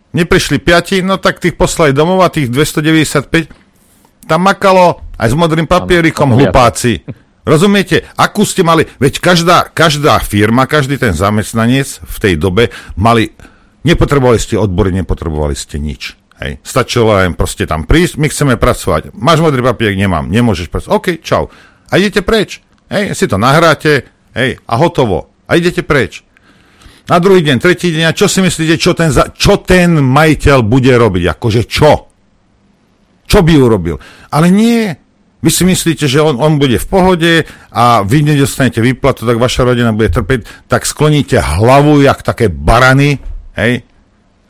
[0.10, 3.70] Neprišli piati, no tak tých poslali domov a tých 295
[4.30, 7.02] tam makalo aj s modrým papierikom hlupáci.
[7.50, 8.06] Rozumiete?
[8.14, 8.86] Akú ste mali?
[9.02, 13.34] Veď každá, každá firma, každý ten zamestnanec v tej dobe mali,
[13.82, 16.14] nepotrebovali ste odbory, nepotrebovali ste nič.
[16.40, 16.62] Hej.
[16.62, 19.18] Stačilo len proste tam prísť, my chceme pracovať.
[19.18, 19.98] Máš modrý papierik?
[19.98, 20.30] Nemám.
[20.30, 20.94] Nemôžeš pracovať.
[20.94, 21.50] OK, čau
[21.90, 22.62] a idete preč.
[22.90, 25.30] Hej, si to nahráte, hej, a hotovo.
[25.46, 26.26] A idete preč.
[27.10, 30.62] Na druhý deň, tretí deň, a čo si myslíte, čo ten, za, čo ten majiteľ
[30.62, 31.24] bude robiť?
[31.34, 32.06] Akože čo?
[33.26, 33.98] Čo by urobil?
[34.30, 34.94] Ale nie.
[35.40, 37.34] Vy si myslíte, že on, on bude v pohode
[37.72, 43.24] a vy nedostanete výplatu, tak vaša rodina bude trpeť, tak skloníte hlavu, jak také barany,
[43.56, 43.88] hej,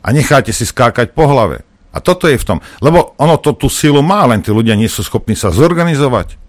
[0.02, 1.62] a necháte si skákať po hlave.
[1.94, 2.58] A toto je v tom.
[2.82, 6.49] Lebo ono to tú silu má, len tí ľudia nie sú schopní sa zorganizovať.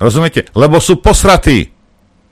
[0.00, 0.48] Rozumiete?
[0.56, 1.68] Lebo sú posratí.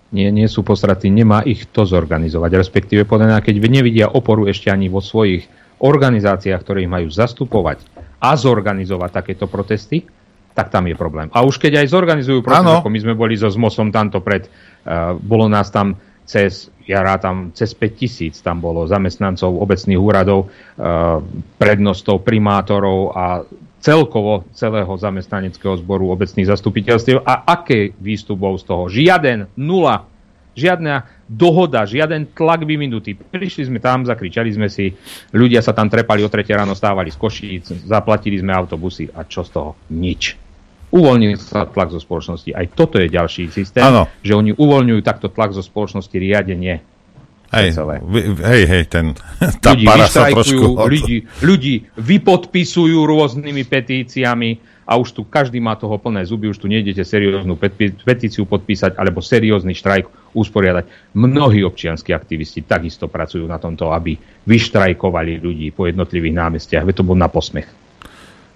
[0.09, 2.57] Nie, nie sú posratí, nemá ich to zorganizovať.
[2.57, 5.45] Respektíve podľa keď nevidia oporu ešte ani vo svojich
[5.85, 7.85] organizáciách, ktoré ich majú zastupovať
[8.19, 10.09] a zorganizovať takéto protesty,
[10.57, 11.31] tak tam je problém.
[11.31, 15.15] A už keď aj zorganizujú protest, ako my sme boli so ZMOSom tamto pred, uh,
[15.15, 15.95] bolo nás tam
[16.27, 21.23] cez, ja rátam, cez 5 tisíc tam bolo zamestnancov obecných úradov, uh,
[21.61, 23.47] prednostov, primátorov a
[23.79, 28.83] celkovo celého zamestnaneckého zboru obecných zastupiteľstiev a aké výstupov z toho?
[28.91, 30.07] Žiaden, nula,
[30.59, 33.15] žiadna dohoda, žiaden tlak vyvinutý.
[33.15, 34.91] Prišli sme tam, zakričali sme si,
[35.31, 39.47] ľudia sa tam trepali o tretie ráno, stávali z Košíc, zaplatili sme autobusy a čo
[39.47, 39.71] z toho?
[39.95, 40.35] Nič.
[40.89, 42.51] Uvoľnil sa tlak zo spoločnosti.
[42.57, 44.09] Aj toto je ďalší systém, ano.
[44.25, 46.81] že oni uvoľňujú takto tlak zo spoločnosti riadenie
[47.49, 47.81] Hej,
[48.45, 49.17] hej, hej, ten,
[49.65, 50.85] tá ľudí para sa trošku...
[50.85, 54.51] Ľudí, ľudí vypodpisujú rôznymi petíciami
[54.85, 57.57] a už tu každý má toho plné zuby, už tu nejdete serióznu
[58.05, 61.17] petíciu podpísať alebo seriózny štrajk usporiadať.
[61.17, 66.85] Mnohí občianskí aktivisti takisto pracujú na tomto, aby vyštrajkovali ľudí po jednotlivých námestiach.
[66.85, 67.69] Veď to bol na posmech.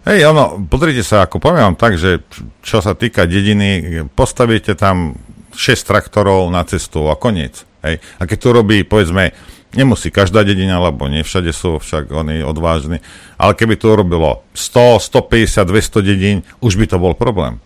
[0.05, 2.21] Hej, ono, pozrite sa, ako poviem vám tak, že
[2.61, 5.17] čo sa týka dediny, postavíte tam
[5.57, 7.99] 6 traktorov na cestu a koniec Hej.
[8.19, 9.35] A keď to robí, povedzme,
[9.75, 13.03] nemusí každá dedina, lebo nie všade sú však oni odvážni,
[13.37, 17.59] ale keby to robilo 100, 150, 200 dedín, už by to bol problém.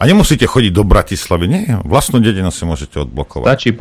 [0.00, 3.52] A nemusíte chodiť do Bratislavy, nie, vlastnú dedinu si môžete odblokovať.
[3.52, 3.76] Stačí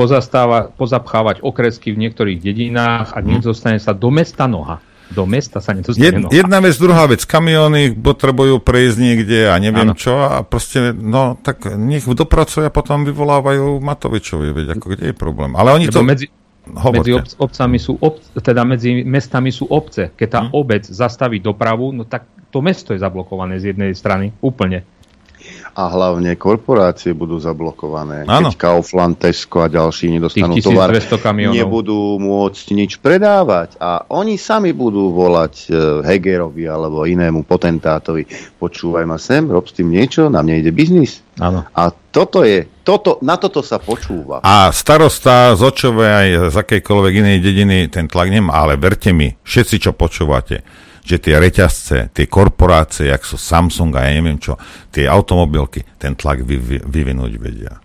[0.75, 3.39] pozapchávať okresky v niektorých dedinách a hmm.
[3.39, 6.31] nedostane sa do mesta noha do mesta sa nedostane Jed, noha.
[6.31, 9.97] Jedna vec, druhá vec, kamióny potrebujú prejsť niekde a neviem ano.
[9.97, 15.15] čo a proste, no tak nech dopracujú a potom vyvolávajú Matovičovi, veď ako kde je
[15.17, 15.57] problém.
[15.57, 16.01] Ale oni Lebo to...
[16.05, 16.27] Medzi,
[16.69, 20.13] medzi ob, obcami sú ob, teda medzi mestami sú obce.
[20.13, 20.53] Keď tá hmm.
[20.53, 24.85] obec zastaví dopravu, no tak to mesto je zablokované z jednej strany úplne.
[25.79, 28.27] A hlavne korporácie budú zablokované.
[28.27, 28.51] Áno.
[28.51, 31.55] Keď Kaufland, Tesco a ďalší nedostanú tovar, 1200 kamionov.
[31.55, 33.79] nebudú môcť nič predávať.
[33.79, 38.27] A oni sami budú volať e, Hegerovi alebo inému potentátovi.
[38.59, 41.23] Počúvaj ma sem, rob s tým niečo, na mne ide biznis.
[41.39, 41.63] Áno.
[41.71, 44.43] A toto je, toto, na toto sa počúva.
[44.43, 49.31] A starosta z Očovej aj z akejkoľvek inej dediny ten tlak nemá, ale verte mi,
[49.47, 50.59] všetci, čo počúvate,
[51.09, 54.61] že tie reťazce, tie korporácie, jak sú Samsung a ja neviem čo,
[54.93, 57.81] tie automobilky, ten tlak vy, vy, vyvinúť vedia.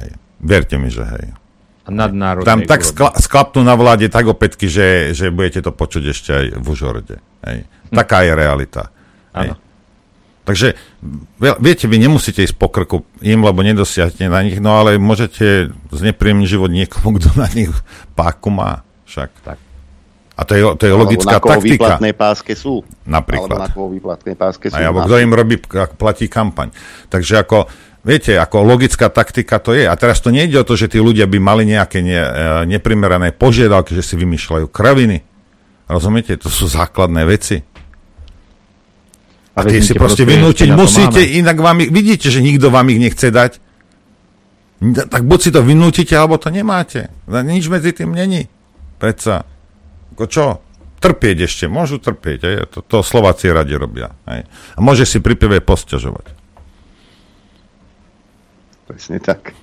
[0.00, 0.16] Hej.
[0.40, 1.36] Verte mi, že hej.
[1.84, 6.02] A nadnárodnej Tam tak skla, sklapnú na vláde tak opätky, že, že budete to počuť
[6.08, 7.16] ešte aj v Užhorode.
[7.44, 7.68] Hej.
[7.92, 8.88] Taká je realita.
[9.36, 9.52] Hej.
[10.42, 10.74] Takže
[11.38, 15.70] vie- viete, vy nemusíte ísť po krku im, lebo nedosiahnete na nich, no ale môžete
[15.92, 17.70] znepríjemniť život niekomu, kto na nich
[18.16, 18.80] páku má.
[19.06, 19.30] Však.
[19.44, 19.58] Tak.
[20.32, 21.76] A to je, to je logická alebo na taktika.
[21.76, 22.80] výplatnej páske sú.
[23.04, 23.52] Napríklad.
[23.52, 24.76] Alebo na koho výplatnej páske sú.
[24.80, 25.60] A alebo kto im robí,
[26.00, 26.72] platí kampaň.
[27.12, 27.68] Takže ako,
[28.00, 29.84] viete, ako logická taktika to je.
[29.84, 32.28] A teraz to nejde o to, že tí ľudia by mali nejaké ne, e,
[32.64, 35.20] neprimerané požiadavky, že si vymýšľajú kraviny.
[35.92, 36.40] Rozumiete?
[36.40, 37.60] To sú základné veci.
[39.52, 42.88] A, A tie si proste vynútiť na musíte, inak vám ich, vidíte, že nikto vám
[42.88, 43.60] ich nechce dať.
[45.12, 47.12] Tak buď si to vynútite, alebo to nemáte.
[47.28, 48.48] Nič medzi tým není.
[48.96, 49.51] Predsa.
[50.12, 50.46] Ako čo?
[51.02, 52.40] Trpieť ešte, môžu trpieť.
[52.46, 52.54] Aj?
[52.70, 54.14] To, to Slováci radi robia.
[54.22, 54.46] Aj?
[54.46, 56.26] A môže si pri pive posťažovať.
[58.86, 59.56] Presne tak.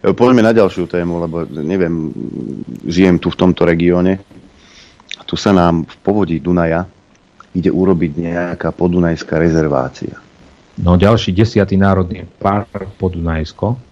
[0.00, 2.14] E, Poďme na ďalšiu tému, lebo neviem,
[2.86, 4.22] žijem tu v tomto regióne.
[5.18, 6.86] A tu sa nám v povodí Dunaja
[7.50, 10.14] ide urobiť nejaká podunajská rezervácia.
[10.80, 13.89] No ďalší desiatý národný park Podunajsko.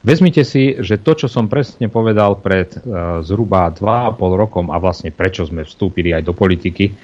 [0.00, 5.12] Vezmite si, že to, čo som presne povedal pred uh, zhruba 2,5 rokom a vlastne
[5.12, 6.96] prečo sme vstúpili aj do politiky,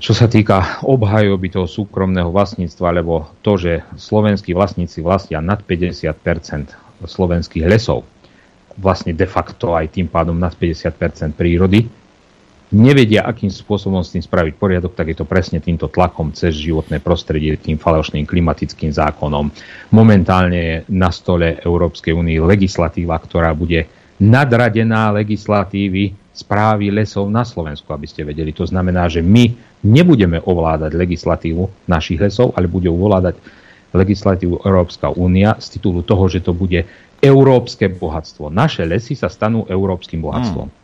[0.00, 7.04] čo sa týka obhajoby toho súkromného vlastníctva, lebo to, že slovenskí vlastníci vlastnia nad 50%
[7.04, 8.08] slovenských lesov,
[8.80, 11.84] vlastne de facto aj tým pádom nad 50% prírody,
[12.70, 17.02] nevedia, akým spôsobom s tým spraviť poriadok, tak je to presne týmto tlakom cez životné
[17.02, 19.50] prostredie, tým falošným klimatickým zákonom.
[19.90, 23.90] Momentálne je na stole Európskej únie legislatíva, ktorá bude
[24.22, 28.54] nadradená legislatívy správy lesov na Slovensku, aby ste vedeli.
[28.54, 29.50] To znamená, že my
[29.82, 33.36] nebudeme ovládať legislatívu našich lesov, ale bude ovládať
[33.90, 36.86] legislatívu Európska únia z titulu toho, že to bude
[37.20, 38.48] európske bohatstvo.
[38.48, 40.79] Naše lesy sa stanú európskym bohatstvom.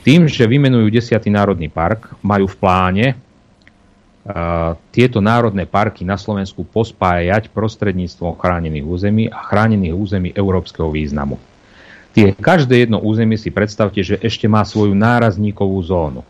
[0.00, 1.12] Tým, že vymenujú 10.
[1.28, 9.24] národný park, majú v pláne uh, tieto národné parky na Slovensku pospájať prostredníctvom chránených území
[9.28, 11.36] a chránených území európskeho významu.
[12.10, 16.26] Tie, každé jedno územie si predstavte, že ešte má svoju nárazníkovú zónu.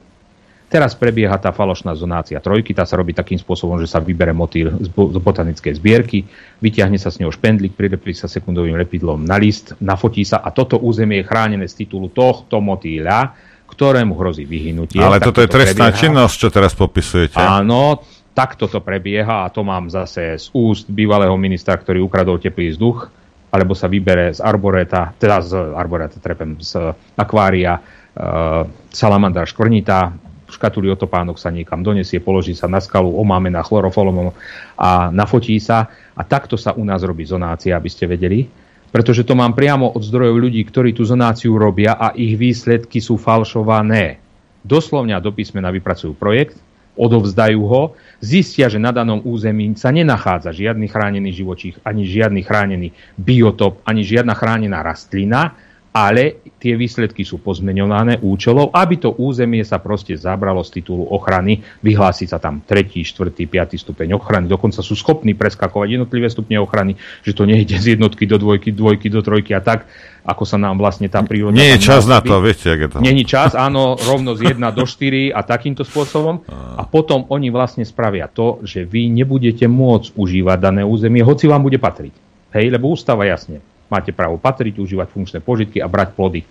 [0.70, 4.70] Teraz prebieha tá falošná zonácia trojky, tá sa robí takým spôsobom, že sa vybere motýl
[4.78, 6.22] z, bo- z botanickej zbierky,
[6.62, 10.78] vyťahne sa s ňou špendlík, prilepí sa sekundovým lepidlom na list, nafotí sa a toto
[10.78, 13.49] územie je chránené z titulu tohto motýľa,
[13.80, 15.00] ktorému hrozí vyhnutie.
[15.00, 16.00] Ale toto je trestná prebieha.
[16.04, 17.40] činnosť, čo teraz popisujete.
[17.40, 18.04] Áno,
[18.36, 23.08] takto to prebieha a to mám zase z úst bývalého ministra, ktorý ukradol teplý vzduch,
[23.48, 30.12] alebo sa vybere z arboreta, teda z arboreta, trepem, z akvária uh, salamandra škvrnitá,
[30.52, 34.36] škatulí otopánok sa niekam donesie, položí sa na skalu, omáme na chlorofolom
[34.76, 35.88] a nafotí sa.
[36.12, 38.44] A takto sa u nás robí zonácia, aby ste vedeli.
[38.90, 43.14] Pretože to mám priamo od zdrojov ľudí, ktorí tú zonáciu robia a ich výsledky sú
[43.14, 44.18] falšované.
[44.66, 46.58] Doslovne a do písmena vypracujú projekt,
[46.98, 52.88] odovzdajú ho, zistia, že na danom území sa nenachádza žiadny chránený živočích, ani žiadny chránený
[53.16, 55.54] biotop, ani žiadna chránená rastlina,
[55.90, 61.66] ale tie výsledky sú pozmeňované účelov, aby to územie sa proste zabralo z titulu ochrany,
[61.82, 63.74] vyhlási sa tam 3., 4., 5.
[63.74, 66.94] stupeň ochrany, dokonca sú schopní preskakovať jednotlivé stupne ochrany,
[67.26, 69.90] že to nejde z jednotky do dvojky, dvojky do trojky a tak,
[70.22, 71.56] ako sa nám vlastne tá príroda...
[71.56, 72.96] Nie je čas na to, viete, jak je to.
[73.02, 76.44] Není čas, áno, rovno z 1 do 4 a takýmto spôsobom.
[76.76, 81.64] A potom oni vlastne spravia to, že vy nebudete môcť užívať dané územie, hoci vám
[81.64, 82.12] bude patriť.
[82.52, 83.64] Hej, lebo ústava jasne.
[83.90, 86.46] Máte právo patriť, užívať funkčné požitky a brať plody e,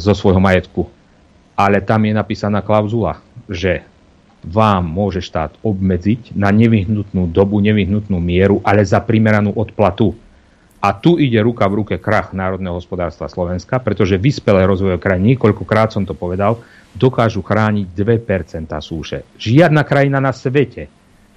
[0.00, 0.88] zo svojho majetku.
[1.56, 3.84] Ale tam je napísaná klauzula, že
[4.46, 10.14] vám môže štát obmedziť na nevyhnutnú dobu, nevyhnutnú mieru, ale za primeranú odplatu.
[10.80, 15.90] A tu ide ruka v ruke krach národného hospodárstva Slovenska, pretože vyspelé rozvojové krajiny, niekoľkokrát
[15.90, 16.62] som to povedal,
[16.94, 19.26] dokážu chrániť 2% súše.
[19.40, 20.86] Žiadna krajina na svete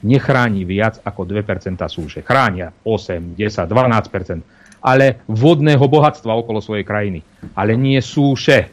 [0.03, 2.19] nechráni viac ako 2% súše.
[2.23, 7.19] Chránia 8, 10, 12%, ale vodného bohatstva okolo svojej krajiny.
[7.55, 8.71] Ale nie súše,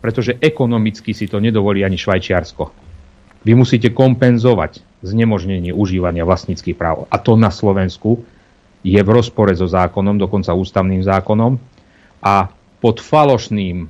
[0.00, 2.64] pretože ekonomicky si to nedovolí ani Švajčiarsko.
[3.46, 7.06] Vy musíte kompenzovať znemožnenie užívania vlastníckých práv.
[7.12, 8.24] A to na Slovensku
[8.82, 11.58] je v rozpore so zákonom, dokonca ústavným zákonom
[12.22, 13.86] a pod falošným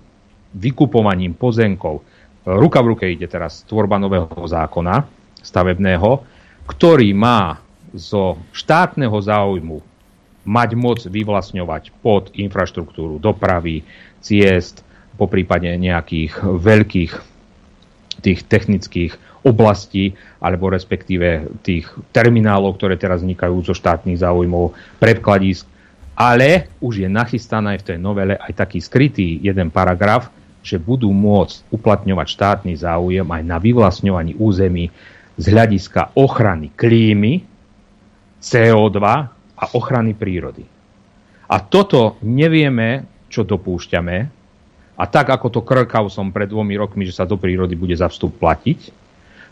[0.56, 2.00] vykupovaním pozemkov,
[2.48, 5.04] ruka v ruke ide teraz tvorba nového zákona
[5.44, 6.24] stavebného,
[6.64, 7.60] ktorý má
[7.92, 9.95] zo štátneho záujmu
[10.46, 13.82] mať moc vyvlastňovať pod infraštruktúru dopravy,
[14.22, 14.86] ciest,
[15.16, 17.12] po prípade nejakých veľkých
[18.20, 19.12] tých technických
[19.44, 25.68] oblastí, alebo respektíve tých terminálov, ktoré teraz vznikajú zo štátnych záujmov, predkladísk.
[26.16, 30.32] Ale už je nachystaná aj v tej novele aj taký skrytý jeden paragraf,
[30.64, 34.90] že budú môcť uplatňovať štátny záujem aj na vyvlastňovaní území
[35.36, 37.44] z hľadiska ochrany klímy,
[38.40, 38.98] CO2
[39.56, 40.64] a ochrany prírody.
[41.46, 44.16] A toto nevieme, čo dopúšťame.
[44.96, 48.08] A tak, ako to krkal som pred dvomi rokmi, že sa do prírody bude za
[48.08, 48.80] vstup platiť,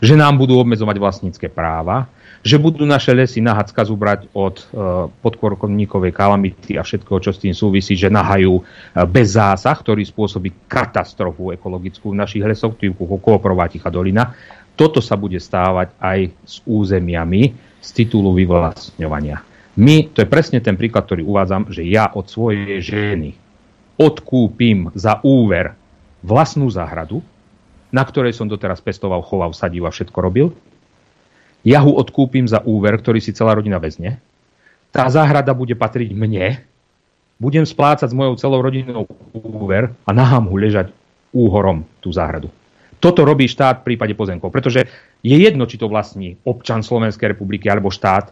[0.01, 2.09] že nám budú obmedzovať vlastnícke práva,
[2.45, 4.65] že budú naše lesy na Hacka zubrať od e,
[5.09, 8.63] podkorkovníkovej kalamity a všetko, čo s tým súvisí, že nahajú e,
[9.09, 14.37] bez zásah, ktorý spôsobí katastrofu ekologickú v našich lesoch, typu Kooprová Tichá dolina.
[14.77, 19.54] Toto sa bude stávať aj s územiami z titulu vyvlastňovania.
[19.75, 23.35] My, to je presne ten príklad, ktorý uvádzam, že ja od svojej ženy
[23.99, 25.75] odkúpim za úver
[26.23, 27.19] vlastnú záhradu,
[27.91, 30.55] na ktorej som doteraz pestoval, choval, sadil a všetko robil.
[31.67, 34.21] Ja ho odkúpim za úver, ktorý si celá rodina vezne.
[34.95, 36.63] Tá záhrada bude patriť mne.
[37.35, 39.03] Budem splácať s mojou celou rodinou
[39.35, 40.95] úver a nahám ho ležať
[41.35, 42.47] úhorom tú záhradu.
[43.03, 44.87] Toto robí štát v prípade pozemkov, pretože
[45.19, 48.31] je jedno, či to vlastní občan Slovenskej republiky alebo štát.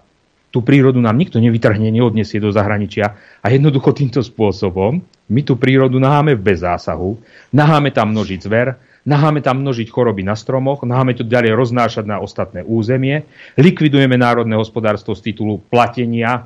[0.54, 5.98] Tú prírodu nám nikto nevytrhne, neodnesie do zahraničia a jednoducho týmto spôsobom my tú prírodu
[5.98, 7.18] naháme v bezzásahu,
[7.50, 12.22] naháme tam množiť zver, naháme tam množiť choroby na stromoch, naháme to ďalej roznášať na
[12.22, 13.26] ostatné územie,
[13.58, 16.46] likvidujeme národné hospodárstvo z titulu platenia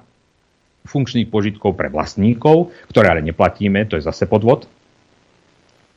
[0.87, 4.71] funkčných požitkov pre vlastníkov, ktoré ale neplatíme, to je zase podvod.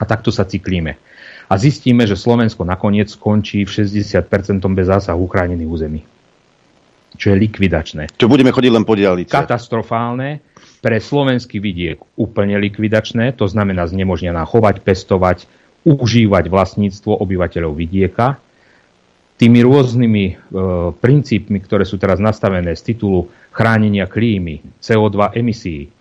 [0.01, 0.99] A takto sa cyklíme.
[1.47, 4.27] A zistíme, že Slovensko nakoniec skončí v 60%
[4.75, 6.03] bez zásahu chránených území.
[7.21, 8.17] Čo je likvidačné.
[8.17, 9.29] Čo budeme chodiť len po diálnici.
[9.29, 10.41] Katastrofálne.
[10.81, 13.37] Pre slovenský vidiek úplne likvidačné.
[13.37, 15.45] To znamená znemožnená chovať, pestovať,
[15.85, 18.41] užívať vlastníctvo obyvateľov vidieka.
[19.37, 20.35] Tými rôznymi e,
[20.97, 25.93] princípmi, ktoré sú teraz nastavené z titulu chránenia klímy, CO2 emisí,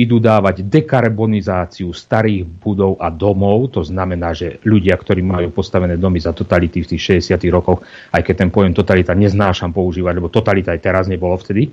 [0.00, 3.76] idú dávať dekarbonizáciu starých budov a domov.
[3.76, 7.36] To znamená, že ľudia, ktorí majú postavené domy za totality v tých 60.
[7.52, 7.84] rokoch,
[8.16, 11.68] aj keď ten pojem totalita neznášam používať, lebo totalita aj teraz nebolo vtedy,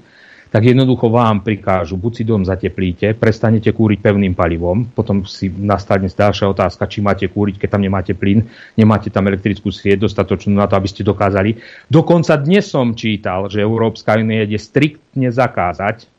[0.47, 6.07] tak jednoducho vám prikážu, buď si dom zateplíte, prestanete kúriť pevným palivom, potom si nastane
[6.07, 8.47] ďalšia otázka, či máte kúriť, keď tam nemáte plyn,
[8.79, 11.59] nemáte tam elektrickú sieť dostatočnú na to, aby ste dokázali.
[11.91, 16.16] Dokonca dnes som čítal, že Európska únia ide striktne zakázať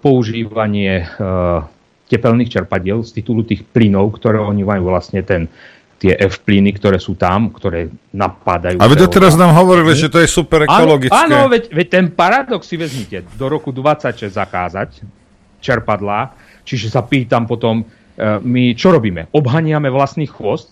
[0.00, 1.60] používanie uh,
[2.08, 5.48] tepelných čerpadiel z titulu tých plynov, ktoré oni majú vlastne ten
[5.98, 8.78] tie F-plyny, ktoré sú tam, ktoré napadajú.
[8.78, 11.10] A veď teraz nám hovorili, že to je super ekologické.
[11.10, 13.26] Áno, áno veď, veď ten paradox si vezmite.
[13.34, 15.02] Do roku 26 zakázať
[15.58, 17.84] čerpadlá, čiže sa pýtam potom, e,
[18.38, 19.26] my čo robíme?
[19.34, 20.70] Obhaniame vlastný chvost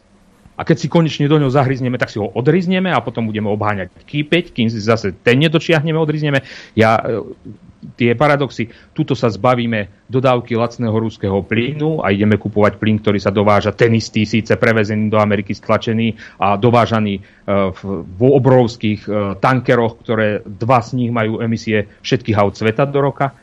[0.56, 3.92] a keď si konečne do ňoho zahryzneme, tak si ho odrizneme a potom budeme obháňať
[4.08, 6.40] kýpeť, kým si zase ten nedočiahneme, odrizneme.
[6.72, 7.20] Ja e,
[7.94, 8.72] tie paradoxy.
[8.96, 13.92] Tuto sa zbavíme dodávky lacného ruského plynu a ideme kupovať plyn, ktorý sa dováža ten
[13.94, 17.22] istý, síce prevezený do Ameriky stlačený a dovážaný e,
[18.16, 23.36] v, obrovských e, tankeroch, ktoré dva z nich majú emisie všetkých aut sveta do roka.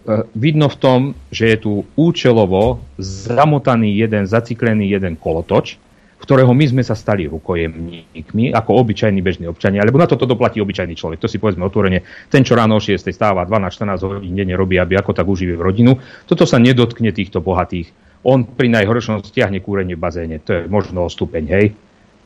[0.00, 5.76] E, vidno v tom, že je tu účelovo zamotaný jeden, zaciklený jeden kolotoč,
[6.20, 10.92] ktorého my sme sa stali rukojemníkmi, ako obyčajní bežní občania, lebo na toto doplatí obyčajný
[10.92, 11.20] človek.
[11.20, 12.04] To si povedzme otvorene.
[12.28, 15.64] Ten, čo ráno o 6 stáva 12-14 hodín denne robí, aby ako tak uživie v
[15.64, 15.96] rodinu,
[16.28, 17.88] toto sa nedotkne týchto bohatých.
[18.28, 20.36] On pri najhoršom stiahne kúrenie v bazéne.
[20.44, 21.66] To je možno o stupeň, hej.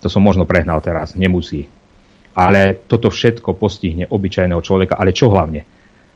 [0.02, 1.70] To som možno prehnal teraz, nemusí.
[2.34, 4.98] Ale toto všetko postihne obyčajného človeka.
[4.98, 5.62] Ale čo hlavne?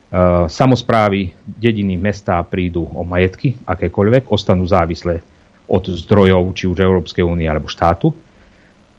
[0.09, 5.21] Uh, samozprávy, dediny, mesta prídu o majetky, akékoľvek, ostanú závislé
[5.69, 8.09] od zdrojov, či už Európskej únie alebo štátu.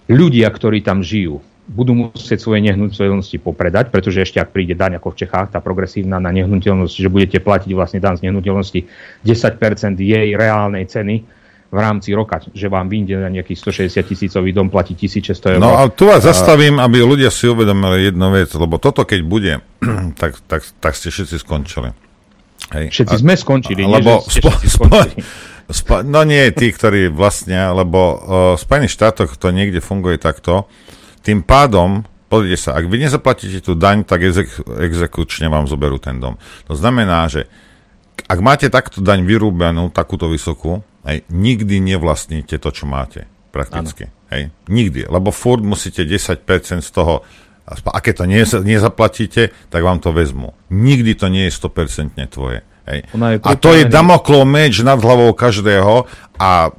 [0.07, 5.15] Ľudia, ktorí tam žijú, budú musieť svoje nehnuteľnosti popredať, pretože ešte ak príde daň ako
[5.15, 8.81] v Čechách, tá progresívna na nehnuteľnosť, že budete platiť vlastne daň z nehnuteľnosti
[9.23, 11.27] 10% jej reálnej ceny
[11.70, 15.60] v rámci roka, že vám vyjde na nejaký 160 tisícový dom platí 1600 eur.
[15.62, 19.52] No a tu vás zastavím, aby ľudia si uvedomili jednu vec, lebo toto keď bude,
[20.20, 21.94] tak, tak, tak ste všetci skončili.
[22.74, 22.90] Hej.
[22.90, 25.22] Všetci a, sme skončili, lebo nie, spo, skončili.
[25.70, 28.18] Spo, no nie tí, ktorí vlastne, lebo uh,
[28.59, 30.66] v Spojených štátoch to niekde funguje takto.
[31.22, 36.18] Tým pádom pozrite sa, ak vy nezaplatíte tú daň, tak exek- exekučne vám zoberú ten
[36.18, 36.38] dom.
[36.66, 37.47] To znamená, že
[38.26, 43.27] ak máte takto daň vyrúbenú, takúto vysokú, hej, nikdy nevlastníte to, čo máte.
[43.51, 44.15] Prakticky.
[44.31, 45.11] Hej, nikdy.
[45.11, 46.47] Lebo furt musíte 10%
[46.87, 47.27] z toho
[47.70, 48.24] a keď to
[48.66, 50.55] nezaplatíte, tak vám to vezmu.
[50.74, 52.66] Nikdy to nie je 100% tvoje.
[52.91, 53.07] Hej.
[53.47, 56.74] A to je damoklov meč nad hlavou každého a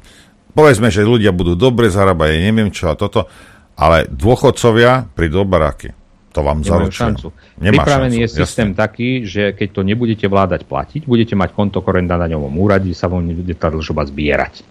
[0.52, 3.32] povedzme, že ľudia budú dobre zarábať, ja neviem čo a toto,
[3.80, 5.96] ale dôchodcovia prídu do baráky.
[6.32, 7.20] To vám zaručujem.
[7.20, 7.28] šancu.
[7.60, 8.80] Nemá Pripravený šancu, je systém jasne.
[8.80, 13.12] taký, že keď to nebudete vládať platiť, budete mať konto korent na daňovom úrade, sa
[13.12, 14.64] vám nebude tá dlžoba zbierať.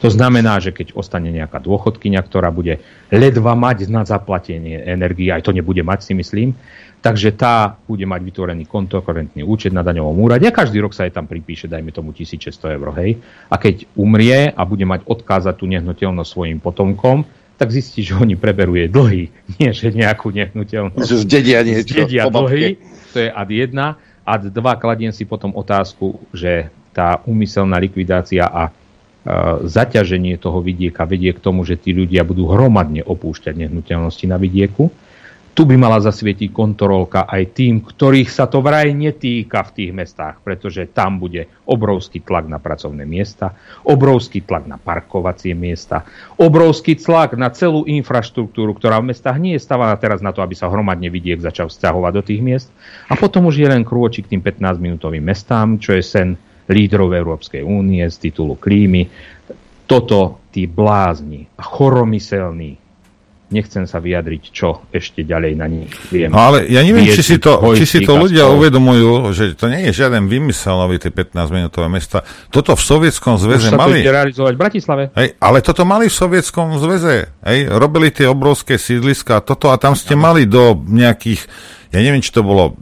[0.00, 2.80] To znamená, že keď ostane nejaká dôchodkynia, ktorá bude
[3.12, 6.56] ledva mať na zaplatenie energie, aj to nebude mať, si myslím,
[7.04, 11.12] takže tá bude mať vytvorený kontokorentný účet na daňovom úrade a každý rok sa jej
[11.12, 13.20] tam pripíše, dajme tomu 1600 eur, hej.
[13.52, 17.28] A keď umrie a bude mať odkázať tú nehnuteľnosť svojim potomkom,
[17.60, 19.28] tak zistí, že oni preberú jej dlhy,
[19.60, 21.04] nie že nejakú nehnuteľnosť.
[21.04, 21.92] Že zdedia niečo.
[21.92, 22.80] Zdedia dlhy,
[23.12, 23.76] to je ad 1.
[24.24, 28.72] Ad 2 kladiem si potom otázku, že tá úmyselná likvidácia a
[29.68, 34.88] zaťaženie toho vidieka vedie k tomu, že tí ľudia budú hromadne opúšťať nehnuteľnosti na vidieku.
[35.50, 40.38] Tu by mala zasvietiť kontrolka aj tým, ktorých sa to vraj netýka v tých mestách,
[40.46, 43.52] pretože tam bude obrovský tlak na pracovné miesta,
[43.82, 46.06] obrovský tlak na parkovacie miesta,
[46.38, 50.54] obrovský tlak na celú infraštruktúru, ktorá v mestách nie je stavaná teraz na to, aby
[50.54, 52.68] sa hromadne vidiek začal vzťahovať do tých miest.
[53.10, 56.38] A potom už je len krôčik tým 15-minútovým mestám, čo je sen
[56.70, 59.10] lídrov Európskej únie z titulu klímy.
[59.84, 62.79] Toto tí blázni a choromyselní
[63.50, 66.30] nechcem sa vyjadriť, čo ešte ďalej na nich viem.
[66.30, 68.62] No ale ja neviem, či si to, či si to ľudia spolu.
[68.62, 72.22] uvedomujú, že to nie je žiaden vymysel nový tie 15-minútové mesta.
[72.48, 74.06] Toto v Sovietskom zväze mali.
[74.06, 75.02] To realizovať v Bratislave.
[75.18, 77.34] Hej, ale toto mali v Sovietskom zväze.
[77.42, 81.42] Hej, robili tie obrovské sídliska, toto a tam ste mali do nejakých,
[81.90, 82.78] ja neviem, či to bolo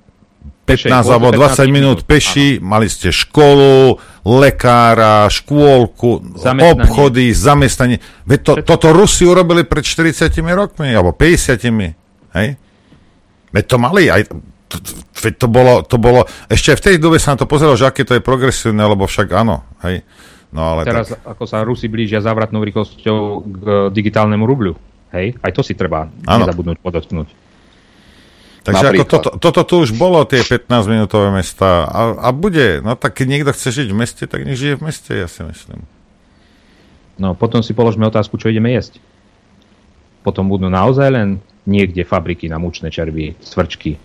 [0.69, 2.69] 15 alebo 20 minút peši, áno.
[2.69, 3.97] mali ste školu,
[4.29, 6.73] lekára, škôlku, zamestnanie.
[6.77, 7.99] obchody, zamestnanie.
[8.29, 11.97] Veď to, toto Rusi urobili pred 40 rokmi, alebo 50.
[12.37, 12.49] Hej?
[13.49, 14.29] Veď to mali aj...
[15.19, 16.29] Veď to bolo, to bolo...
[16.53, 19.33] Ešte v tej dobe sa na to pozeralo, že aké to je progresívne, lebo však
[19.33, 19.65] áno.
[19.81, 20.05] Hej?
[20.53, 21.25] No, ale Teraz, tak...
[21.25, 24.73] ako sa Rusi blížia závratnou rýchlosťou k digitálnemu rubľu.
[25.17, 25.41] Hej?
[25.41, 26.45] Aj to si treba ano.
[26.45, 27.48] nezabudnúť podotknúť.
[28.63, 31.87] Takže ako toto, toto tu už bolo, tie 15-minútové mesta.
[31.89, 34.83] A, a bude, no tak keď niekto chce žiť v meste, tak nech žije v
[34.85, 35.87] meste, ja si myslím.
[37.19, 39.03] No potom si položme otázku, čo ideme jesť.
[40.23, 41.29] Potom budú naozaj len
[41.67, 43.99] niekde fabriky na mučné červy, svrčky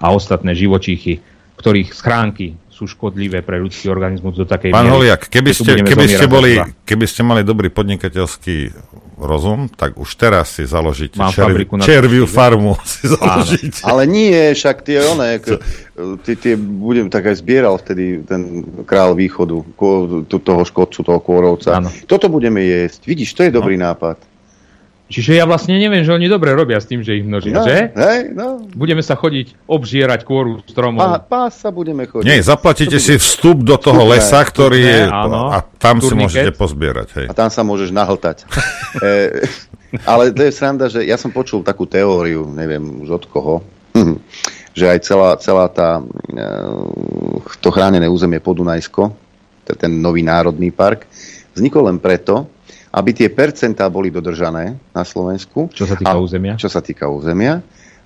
[0.00, 1.20] a ostatné živočíchy,
[1.60, 6.26] ktorých schránky sú škodlivé pre ľudský organizmus do takej Pán Holiak, keby ste, keby, ste
[6.26, 8.74] boli, keby ste mali dobrý podnikateľský
[9.14, 12.74] rozum, tak už teraz si založiť červi, červiu farmu.
[12.82, 13.86] Si založiť.
[13.86, 15.38] Ale nie, však tie oné,
[16.26, 19.62] tie, tie budem, tak aj zbieral vtedy ten král východu,
[20.26, 21.78] toho škodcu, toho kôrovca.
[21.78, 21.94] Áno.
[22.10, 23.06] Toto budeme jesť.
[23.06, 23.94] Vidíš, to je dobrý no.
[23.94, 24.33] nápad.
[25.04, 27.92] Čiže ja vlastne neviem, že oni dobre robia s tým, že ich množia, no, že?
[27.92, 28.64] Hej, no.
[28.72, 31.04] Budeme sa chodiť obžierať kôru stromov.
[31.04, 32.24] Pá, pás sa budeme chodiť.
[32.24, 35.00] Nie, zaplatíte si vstup do toho vstup, lesa, ktorý je...
[35.04, 36.08] A tam Turniket.
[36.08, 37.08] si môžete pozbierať.
[37.20, 37.26] Hej.
[37.28, 38.48] A tam sa môžeš nahltať.
[39.04, 39.44] e,
[40.08, 43.54] ale to je sranda, že ja som počul takú teóriu, neviem už od koho,
[44.78, 46.00] že aj celá, celá tá,
[46.32, 46.48] e,
[47.60, 49.12] to chránené územie Podunajsko,
[49.68, 51.04] ten nový národný park,
[51.52, 52.48] vznikol len preto,
[52.94, 55.66] aby tie percentá boli dodržané na Slovensku.
[55.74, 56.54] Čo sa týka a, územia?
[56.54, 57.58] Čo sa týka územia.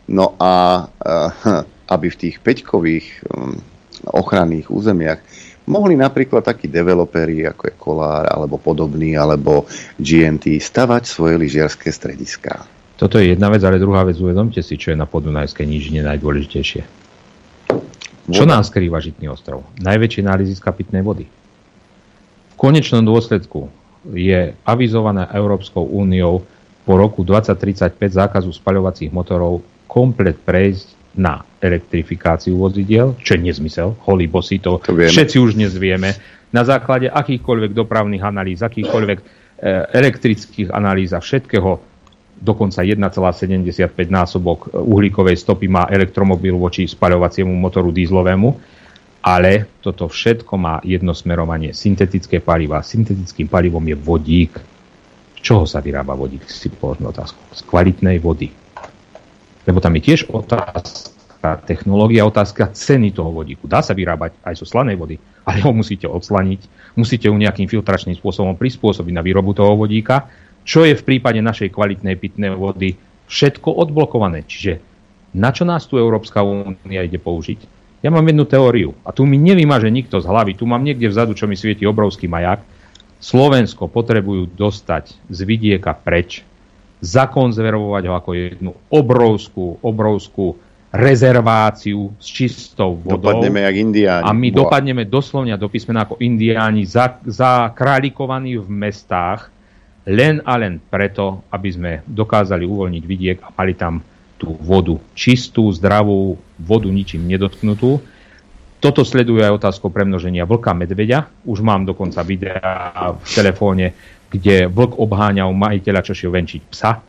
[0.09, 1.12] No a, a
[1.93, 3.60] aby v tých peťkových um,
[4.09, 5.20] ochranných územiach
[5.69, 9.69] mohli napríklad takí developeri, ako je Kolár, alebo podobný, alebo
[10.01, 12.65] GNT, stavať svoje lyžiarské strediská.
[12.97, 16.82] Toto je jedna vec, ale druhá vec, uvedomte si, čo je na Podunajskej nížine najdôležitejšie.
[17.69, 18.32] Voda.
[18.32, 19.69] Čo nám skrýva Žitný ostrov?
[19.81, 21.28] Najväčšie náleziska pitnej vody.
[22.52, 23.70] V konečnom dôsledku
[24.12, 26.44] je avizované Európskou úniou
[26.89, 34.30] po roku 2035 zákazu spaľovacích motorov komplet prejsť na elektrifikáciu vozidiel, čo je nezmysel, holý
[34.30, 36.14] bosy, to, to všetci už dnes vieme,
[36.55, 39.24] na základe akýchkoľvek dopravných analýz, akýchkoľvek e,
[39.93, 41.82] elektrických analýz a všetkého,
[42.39, 48.77] dokonca 1,75 násobok uhlíkovej stopy má elektromobil voči spaľovaciemu motoru dízlovému
[49.23, 51.74] ale toto všetko má jedno smerovanie.
[51.74, 52.85] Syntetické paliva.
[52.85, 54.53] Syntetickým palivom je vodík.
[55.39, 56.47] Z čoho sa vyrába vodík?
[56.47, 57.39] Si položme otázku.
[57.53, 58.51] Z kvalitnej vody.
[59.66, 63.69] Lebo tam je tiež otázka technológia, otázka ceny toho vodíku.
[63.69, 65.16] Dá sa vyrábať aj zo slanej vody,
[65.47, 70.27] ale ho musíte odslaniť, musíte ho nejakým filtračným spôsobom prispôsobiť na výrobu toho vodíka,
[70.66, 74.49] čo je v prípade našej kvalitnej pitnej vody Všetko odblokované.
[74.49, 74.81] Čiže
[75.36, 77.77] na čo nás tu Európska únia ide použiť?
[77.98, 80.54] Ja mám jednu teóriu a tu mi nevymaže nikto z hlavy.
[80.54, 82.62] Tu mám niekde vzadu, čo mi svieti obrovský maják.
[83.18, 86.46] Slovensko potrebujú dostať z vidieka preč,
[87.02, 90.54] zakonzervovať ho ako jednu obrovskú, obrovskú
[90.94, 93.18] rezerváciu s čistou vodou.
[93.18, 94.24] Dopadneme jak indiáni.
[94.24, 94.58] A my Boa.
[94.64, 99.50] dopadneme doslovne do písmena ako indiáni za, zakrálikovaní v mestách
[100.08, 104.00] len a len preto, aby sme dokázali uvoľniť vidiek a mali tam
[104.39, 107.98] tú vodu čistú, zdravú, vodu ničím nedotknutú.
[108.78, 111.27] Toto sleduje aj otázkou premnoženia vlka medveďa.
[111.43, 112.62] Už mám dokonca videa
[113.19, 113.90] v telefóne,
[114.31, 117.02] kde vlk obháňal majiteľa, čo šiel venčiť psa,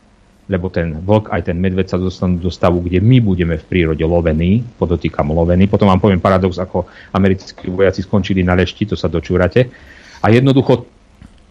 [0.50, 4.02] lebo ten vlk aj ten medveď sa dostanú do stavu, kde my budeme v prírode
[4.02, 5.70] lovení, podotýkam lovení.
[5.70, 9.70] Potom vám poviem paradox, ako americkí vojaci skončili na lešti, to sa dočúrate.
[10.20, 10.90] A jednoducho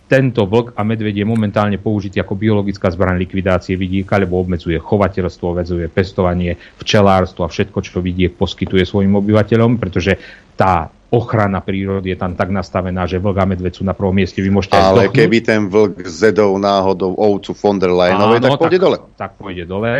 [0.10, 5.54] tento vlk a medveď je momentálne použitý ako biologická zbraň likvidácie vidieka, lebo obmedzuje chovateľstvo,
[5.54, 10.18] obmedzuje pestovanie, včelárstvo a všetko, čo vidiek poskytuje svojim obyvateľom, pretože
[10.58, 14.42] tá ochrana prírody je tam tak nastavená, že vlk a medveď sú na prvom mieste.
[14.42, 18.86] Vy môžete Ale keby ten vlk zedol náhodou ovcu von der Leyenovej, tak pôjde tak,
[18.86, 18.98] dole.
[19.14, 19.94] Tak pôjde dole,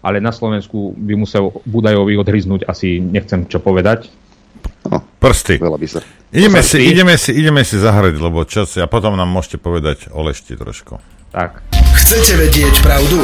[0.00, 4.08] ale na Slovensku by musel Budajovi odhryznúť asi, nechcem čo povedať.
[5.20, 5.60] Prsty.
[5.60, 6.00] Veľa by sa.
[6.30, 10.22] Ideme si, ideme, si, ideme si zahrať, lebo čas a potom nám môžete povedať o
[10.22, 10.96] lešti trošku.
[11.34, 11.62] Tak.
[11.94, 13.18] Chcete vedieť pravdu?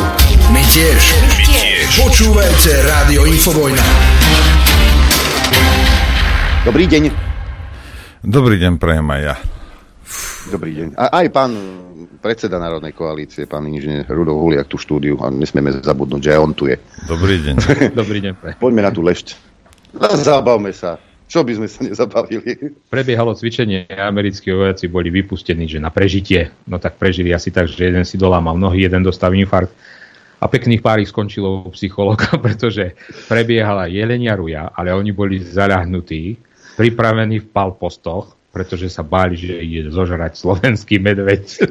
[0.50, 1.00] My tiež.
[1.22, 1.86] My tiež.
[2.02, 3.84] Počúvajte Rádio Infovojna.
[6.66, 7.14] Dobrý deň.
[8.26, 9.34] Dobrý deň, prajem aj ja.
[10.50, 10.88] Dobrý deň.
[10.98, 11.52] A aj pán
[12.18, 16.40] predseda Národnej koalície, pán inžinier Rudolf Huliak tu v štúdiu a nesmieme zabudnúť, že aj
[16.42, 16.78] on tu je.
[17.06, 17.56] Dobrý deň.
[18.02, 18.58] Dobrý deň.
[18.58, 19.38] Poďme na tú lešť.
[19.94, 20.98] No, zabavme sa.
[21.26, 22.78] Čo by sme sa nezabavili?
[22.86, 26.54] Prebiehalo cvičenie, americkí vojaci boli vypustení, že na prežitie.
[26.70, 29.74] No tak prežili asi tak, že jeden si dolámal nohy, jeden dostal infarkt.
[30.38, 32.94] A pekných pár ich skončilo u psychologa, pretože
[33.26, 36.38] prebiehala jelenia ruja, ale oni boli zaľahnutí,
[36.78, 41.44] pripravení v palpostoch, pretože sa báli, že ide zožrať slovenský medveď.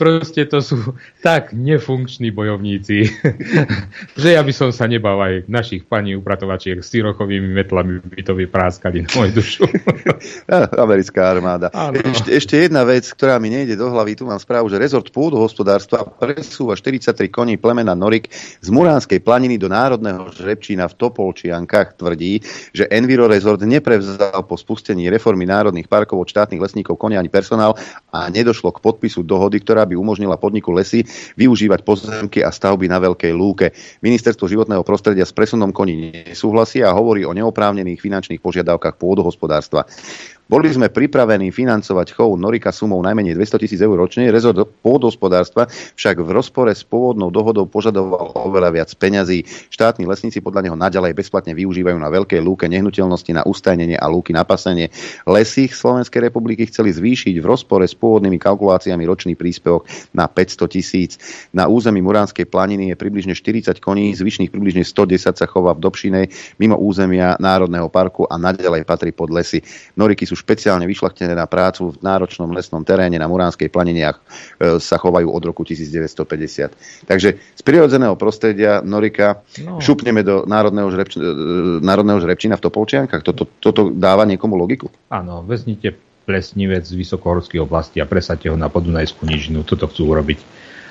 [0.00, 3.10] Proste to sú tak nefunkční bojovníci,
[4.22, 8.38] že ja by som sa nebal aj našich pani upratovačiek s tyrochovými metlami by to
[8.38, 9.66] vypráskali na moju dušu.
[10.86, 11.74] Americká armáda.
[11.90, 14.14] Ešte, ešte jedna vec, ktorá mi nejde do hlavy.
[14.14, 18.30] Tu mám správu, že rezort pôdohospodárstva presúva 43 koní plemena Norik
[18.62, 21.98] z Muránskej planiny do Národného žrebčína v Topolčiankách.
[21.98, 27.32] Tvrdí, že Enviro Resort neprevzal po spustení reformy národných parkov od štátnych lesníkov konia ani
[27.32, 27.78] personál
[28.10, 31.06] a nedošlo k podpisu dohody, ktorá by umožnila podniku lesy
[31.38, 33.72] využívať pozemky a stavby na Veľkej lúke.
[34.02, 39.86] Ministerstvo životného prostredia s presunom koní nesúhlasí a hovorí o neoprávnených finančných požiadavkách pôdohospodárstva.
[40.50, 44.26] Boli sme pripravení financovať chov Norika sumou najmenej 200 tisíc eur ročne.
[44.34, 49.46] Rezort pôdohospodárstva však v rozpore s pôvodnou dohodou požadoval oveľa viac peňazí.
[49.70, 54.34] Štátni lesníci podľa neho naďalej bezplatne využívajú na veľkej lúke nehnuteľnosti na ustajnenie a lúky
[54.34, 54.90] na pasenie.
[55.22, 61.14] Lesy Slovenskej republiky chceli zvýšiť v rozpore s pôvodnými kalkuláciami ročný príspevok na 500 tisíc.
[61.54, 66.58] Na území Muránskej planiny je približne 40 koní, zvyšných približne 110 sa chová v Dobšinej
[66.58, 69.62] mimo územia Národného parku a naďalej patrí pod lesy.
[69.94, 74.18] Noriky sú špeciálne vyšlachtené na prácu v náročnom lesnom teréne na Muránskej planine a e,
[74.80, 77.04] sa chovajú od roku 1950.
[77.04, 79.76] Takže z prirodzeného prostredia Norika No.
[79.76, 83.20] šupneme do Národného, žrebč- e, Národného žrebčina v Topolčiankách.
[83.20, 84.88] Toto, toto dáva niekomu logiku?
[85.12, 85.92] Áno, vezmite
[86.24, 89.66] plesnivec z vysokohorských oblasti a presadte ho na podunajskú nižinu.
[89.66, 90.38] Toto chcú urobiť.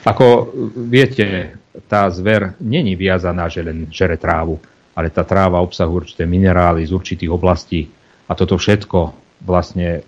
[0.03, 1.55] Ako viete,
[1.87, 4.59] tá zver není viazaná, že len žere trávu,
[4.95, 7.87] ale tá tráva obsahuje určité minerály z určitých oblastí
[8.27, 8.99] a toto všetko
[9.43, 10.03] vlastne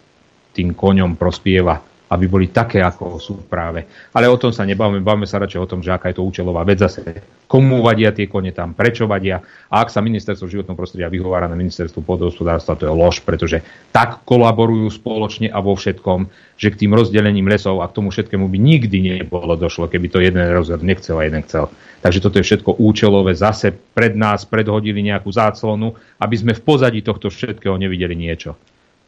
[0.52, 1.80] tým koňom prospieva,
[2.12, 3.88] aby boli také, ako sú práve.
[4.12, 6.68] Ale o tom sa nebavíme, bavíme sa radšej o tom, že aká je to účelová
[6.68, 7.24] vec zase.
[7.48, 9.40] Komu vadia tie kone tam, prečo vadia.
[9.72, 13.64] A ak sa ministerstvo životného prostredia vyhovára na ministerstvo pôdohospodárstva, to je lož, pretože
[13.96, 16.28] tak kolaborujú spoločne a vo všetkom,
[16.60, 20.20] že k tým rozdelením lesov a k tomu všetkému by nikdy nebolo došlo, keby to
[20.20, 21.72] jeden rozhod nechcel a jeden chcel.
[22.04, 27.00] Takže toto je všetko účelové, zase pred nás predhodili nejakú záclonu, aby sme v pozadí
[27.00, 28.60] tohto všetkého nevideli niečo.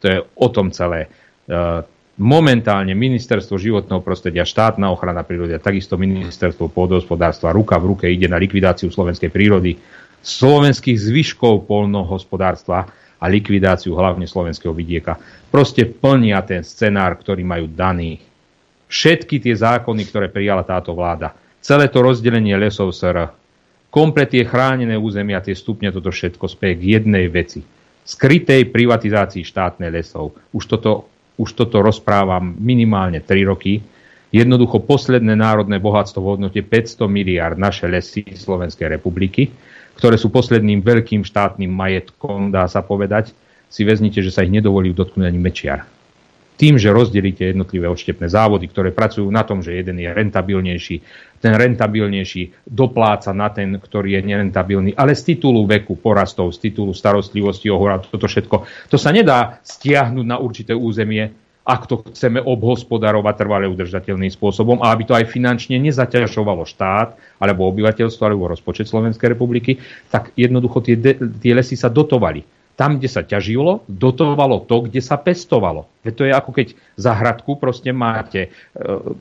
[0.04, 1.08] To je o tom celé.
[1.48, 8.06] E, Momentálne ministerstvo životného prostredia, štátna ochrana prírody a takisto ministerstvo pôdohospodárstva ruka v ruke
[8.06, 9.74] ide na likvidáciu slovenskej prírody,
[10.22, 12.86] slovenských zvyškov polnohospodárstva
[13.18, 15.18] a likvidáciu hlavne slovenského vidieka.
[15.50, 18.22] Proste plnia ten scenár, ktorý majú daný.
[18.86, 23.34] Všetky tie zákony, ktoré prijala táto vláda, celé to rozdelenie lesov SR,
[23.90, 27.66] komplet tie chránené územia, tie stupne, toto všetko speje k jednej veci.
[28.04, 30.36] Skrytej privatizácii štátnej lesov.
[30.52, 33.82] Už toto už toto rozprávam minimálne 3 roky.
[34.30, 39.50] Jednoducho posledné národné bohatstvo v hodnote 500 miliard naše lesy Slovenskej republiky,
[39.98, 43.30] ktoré sú posledným veľkým štátnym majetkom, dá sa povedať,
[43.70, 45.86] si vezmite, že sa ich nedovolí dotknúť ani mečiar
[46.54, 51.02] tým, že rozdelíte jednotlivé odštepné závody, ktoré pracujú na tom, že jeden je rentabilnejší,
[51.44, 56.96] ten rentabilnejší dopláca na ten, ktorý je nerentabilný, ale z titulu veku, porastov, z titulu
[56.96, 57.76] starostlivosti o
[58.08, 61.28] toto všetko, to sa nedá stiahnuť na určité územie,
[61.64, 67.68] ak to chceme obhospodarovať trvale udržateľným spôsobom a aby to aj finančne nezaťažovalo štát alebo
[67.68, 73.22] obyvateľstvo alebo rozpočet Slovenskej republiky, tak jednoducho tie, tie lesy sa dotovali tam, kde sa
[73.22, 75.86] ťažilo, dotovalo to, kde sa pestovalo.
[76.02, 76.66] Veď to je ako keď
[76.98, 78.48] za hradku proste máte e,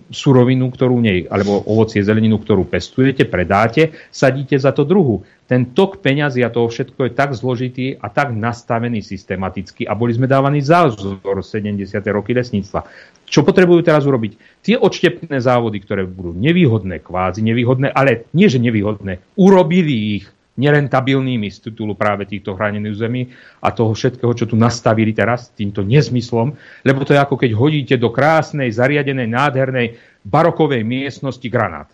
[0.09, 5.21] surovinu, ktorú nej, alebo ovocie, zeleninu, ktorú pestujete, predáte, sadíte za to druhu.
[5.45, 10.17] Ten tok peňazí a toho všetko je tak zložitý a tak nastavený systematicky a boli
[10.17, 11.77] sme dávaní za vzor 70.
[12.09, 12.89] roky lesníctva.
[13.30, 14.63] Čo potrebujú teraz urobiť?
[14.65, 21.49] Tie odštepné závody, ktoré budú nevýhodné, kvázi nevýhodné, ale nie že nevýhodné, urobili ich nerentabilnými
[21.49, 23.21] z titulu práve týchto chránených území
[23.65, 26.53] a toho všetkého, čo tu nastavili teraz týmto nezmyslom,
[26.85, 29.88] lebo to je ako keď hodíte do krásnej, zariadenej, nádhernej
[30.21, 31.89] barokovej miestnosti granát.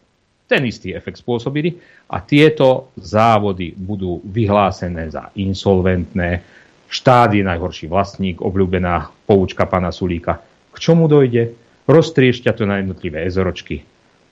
[0.49, 1.77] Ten istý efekt spôsobili
[2.09, 6.41] a tieto závody budú vyhlásené za insolventné.
[6.89, 10.41] Štát je najhorší vlastník, obľúbená poučka pana Sulíka.
[10.73, 11.53] K čomu dojde?
[11.85, 13.85] Roztriešťa to na jednotlivé ezoročky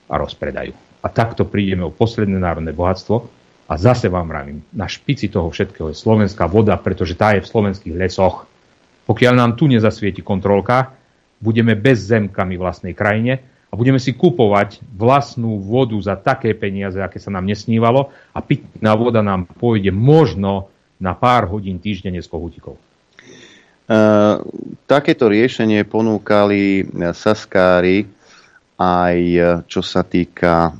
[0.09, 0.73] a rozpredajú.
[1.05, 3.36] A takto prídeme o posledné národné bohatstvo,
[3.67, 7.51] a zase vám vravím, na špici toho všetkého je slovenská voda, pretože tá je v
[7.51, 8.47] slovenských lesoch.
[9.03, 10.95] Pokiaľ nám tu nezasvieti kontrolka,
[11.43, 17.19] budeme bez zemkami vlastnej krajine a budeme si kupovať vlastnú vodu za také peniaze, aké
[17.19, 22.79] sa nám nesnívalo a pitná voda nám pôjde možno na pár hodín týždenne z kohutikov.
[23.87, 24.43] Uh,
[24.83, 26.83] takéto riešenie ponúkali
[27.15, 28.07] saskári
[28.77, 30.71] aj e, čo sa týka e,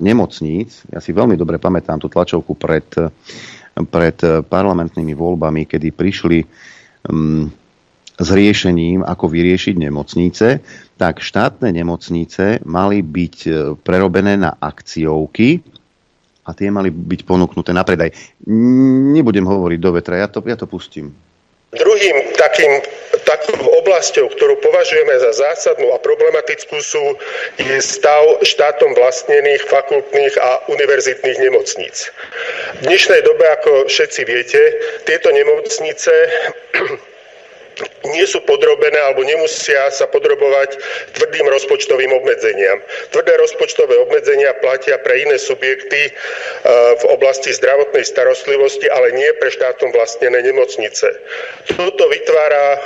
[0.00, 0.88] nemocníc.
[0.88, 3.12] Ja si veľmi dobre pamätám tú tlačovku pred, e,
[3.84, 4.16] pred
[4.48, 6.38] parlamentnými voľbami, kedy prišli
[7.08, 7.48] um,
[8.12, 10.48] s riešením, ako vyriešiť nemocnice,
[11.00, 13.36] tak štátne nemocnice mali byť
[13.80, 15.64] prerobené na akciovky
[16.44, 18.12] a tie mali byť ponúknuté na predaj.
[19.16, 21.16] Nebudem hovoriť do vetra, ja to, ja to pustím.
[21.72, 22.84] Druhým takým,
[23.24, 27.16] takou oblasťou, ktorú považujeme za zásadnú a problematickú sú,
[27.56, 32.12] je stav štátom vlastnených fakultných a univerzitných nemocníc.
[32.76, 34.60] V dnešnej dobe, ako všetci viete,
[35.08, 36.12] tieto nemocnice
[38.12, 40.76] nie sú podrobené alebo nemusia sa podrobovať
[41.16, 42.82] tvrdým rozpočtovým obmedzeniam.
[43.14, 46.12] Tvrdé rozpočtové obmedzenia platia pre iné subjekty e,
[46.98, 51.08] v oblasti zdravotnej starostlivosti, ale nie pre štátom vlastnené nemocnice.
[51.72, 52.78] Toto vytvára e,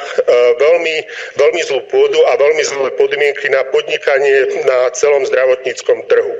[0.60, 0.96] veľmi,
[1.40, 6.34] veľmi zlú pôdu a veľmi zlé podmienky na podnikanie na celom zdravotníckom trhu.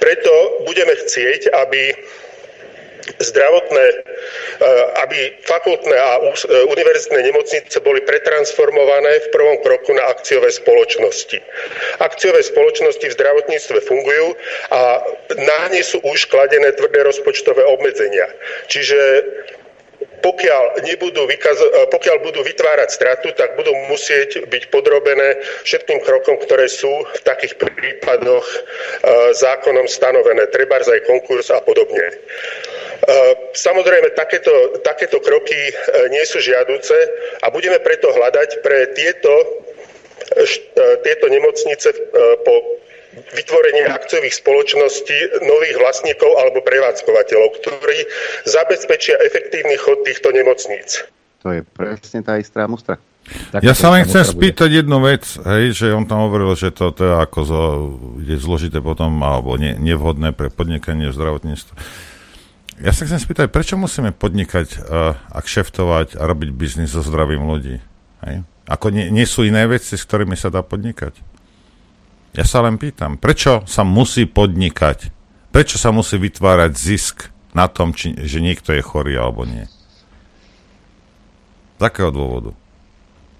[0.00, 0.32] Preto
[0.64, 1.92] budeme chcieť, aby
[3.16, 3.96] zdravotné, e,
[5.08, 5.18] aby
[5.48, 6.32] fakultné a e,
[6.68, 11.40] univerzitné nemocnice boli pretransformované v prvom kroku na akciové spoločnosti.
[12.04, 14.36] Akciové spoločnosti v zdravotníctve fungujú
[14.70, 15.02] a
[15.40, 18.28] na ne sú už kladené tvrdé rozpočtové obmedzenia.
[18.68, 18.98] Čiže
[20.22, 26.38] pokiaľ, nebudú vykazo- e, pokiaľ budú vytvárať stratu, tak budú musieť byť podrobené všetkým krokom,
[26.42, 28.58] ktoré sú v takých prípadoch e,
[29.34, 32.14] zákonom stanovené, treba aj konkurs a podobne.
[32.98, 33.14] E,
[33.54, 35.72] samozrejme, takéto, takéto kroky e,
[36.10, 36.94] nie sú žiaduce
[37.42, 39.32] a budeme preto hľadať pre tieto,
[40.34, 40.44] e,
[41.06, 41.94] tieto nemocnice
[42.42, 42.54] po
[43.34, 47.98] vytvorenie akciových spoločností nových vlastníkov alebo prevádzkovateľov, ktorí
[48.46, 51.06] zabezpečia efektívny chod týchto nemocníc.
[51.46, 52.98] To je presne tá istá mustra.
[53.28, 56.90] Tak ja sa len chcem spýtať jednu vec, hej, že on tam hovoril, že to,
[56.96, 57.62] to je ako zo,
[58.24, 61.74] je zložité potom, alebo ne, nevhodné pre podnikanie v zdravotníctve.
[62.78, 67.42] Ja sa chcem spýtať, prečo musíme podnikať uh, a kšeftovať a robiť biznis so zdravím
[67.50, 67.82] ľudí?
[68.22, 68.46] Hej?
[68.70, 71.18] Ako nie, nie sú iné veci, s ktorými sa dá podnikať?
[72.38, 75.10] Ja sa len pýtam, prečo sa musí podnikať?
[75.50, 79.66] Prečo sa musí vytvárať zisk na tom, či, že niekto je chorý alebo nie?
[81.78, 82.54] Z akého dôvodu?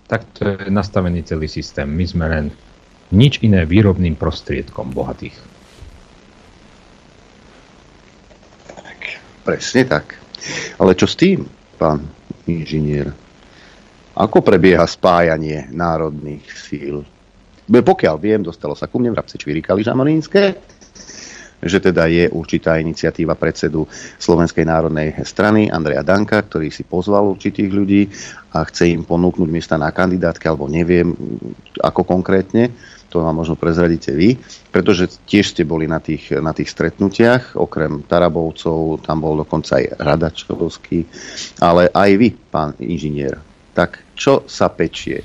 [0.09, 1.87] Tak to je nastavený celý systém.
[1.87, 2.45] My sme len
[3.15, 5.37] nič iné výrobným prostriedkom bohatých.
[9.49, 10.21] Presne tak.
[10.77, 11.49] Ale čo s tým,
[11.81, 12.05] pán
[12.45, 13.09] inžinier?
[14.13, 17.09] Ako prebieha spájanie národných síl
[17.69, 20.57] pokiaľ viem, dostalo sa ku mne, vrabce čvirikali žamonínske,
[21.59, 23.85] že teda je určitá iniciatíva predsedu
[24.17, 28.03] Slovenskej národnej strany Andreja Danka, ktorý si pozval určitých ľudí
[28.55, 31.13] a chce im ponúknuť miesta na kandidátke, alebo neviem
[31.83, 32.73] ako konkrétne,
[33.09, 34.37] to vám možno prezradíte vy,
[34.69, 39.97] pretože tiež ste boli na tých, na tých stretnutiach, okrem Tarabovcov, tam bol dokonca aj
[39.97, 41.09] Radačovský,
[41.65, 43.41] ale aj vy, pán inžinier.
[43.73, 45.25] Tak čo sa pečie?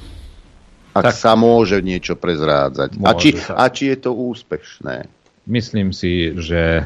[0.93, 3.01] Ak tak, sa môže niečo prezrádzať.
[3.01, 5.09] A či, a či je to úspešné?
[5.49, 6.85] Myslím si, že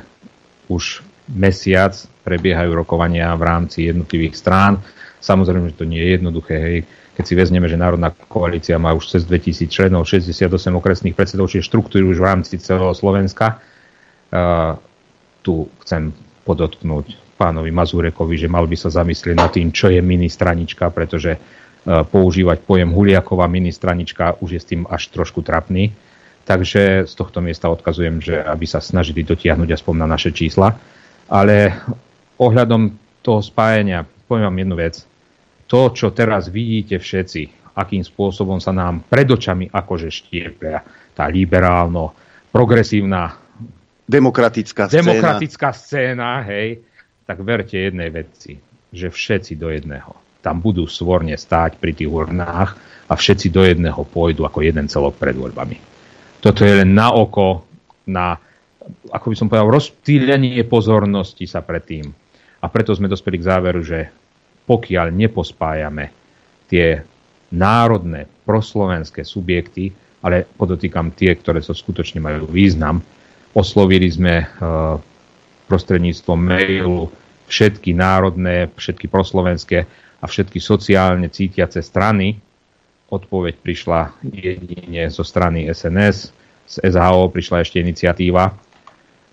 [0.71, 1.93] už mesiac
[2.23, 4.79] prebiehajú rokovania v rámci jednotlivých strán.
[5.19, 6.55] Samozrejme, že to nie je jednoduché.
[6.55, 6.77] Hej.
[7.17, 11.65] Keď si vezmeme, že Národná koalícia má už cez 2000 členov, 68 okresných predsedov, čiže
[11.65, 13.57] štruktúry už v rámci celého Slovenska.
[14.29, 14.77] Uh,
[15.41, 16.13] tu chcem
[16.45, 21.37] podotknúť pánovi Mazurekovi, že mal by sa zamyslieť nad tým, čo je ministranička, pretože
[21.87, 25.95] používať pojem Huliaková ministranička už je s tým až trošku trapný.
[26.43, 30.75] Takže z tohto miesta odkazujem, že aby sa snažili dotiahnuť aspoň na naše čísla.
[31.27, 31.75] Ale
[32.39, 34.95] ohľadom toho spájania, poviem vám jednu vec.
[35.67, 40.79] To, čo teraz vidíte všetci, akým spôsobom sa nám pred očami akože štieplia
[41.13, 42.15] tá liberálno,
[42.49, 43.35] progresívna
[44.07, 45.03] demokratická scéna.
[45.03, 46.79] demokratická scéna, hej,
[47.27, 48.55] tak verte jednej veci,
[48.89, 52.79] že všetci do jedného tam budú svorne stáť pri tých urnách
[53.11, 55.75] a všetci do jedného pôjdu ako jeden celok pred voľbami.
[56.39, 57.67] Toto je len na oko,
[58.07, 58.39] na,
[59.11, 62.07] ako by som povedal, rozptýlenie pozornosti sa predtým.
[62.63, 64.07] A preto sme dospeli k záveru, že
[64.67, 66.11] pokiaľ nepospájame
[66.67, 66.99] tie
[67.55, 72.99] národné proslovenské subjekty, ale podotýkam tie, ktoré sa skutočne majú význam,
[73.55, 74.99] oslovili sme uh,
[75.71, 77.07] prostredníctvom mailu
[77.47, 79.87] všetky národné, všetky proslovenské
[80.19, 82.35] a všetky sociálne cítiace strany.
[83.07, 86.35] Odpoveď prišla jedine zo strany SNS,
[86.67, 88.51] z SHO prišla ešte iniciatíva.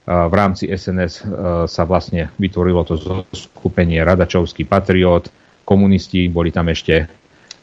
[0.05, 1.23] V rámci SNS e,
[1.65, 5.33] sa vlastne vytvorilo to skupenie Radačovský patriot,
[5.65, 7.07] komunisti, boli tam ešte e,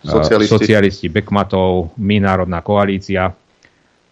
[0.01, 3.29] socialisti, socialisti Bekmatov, My národná koalícia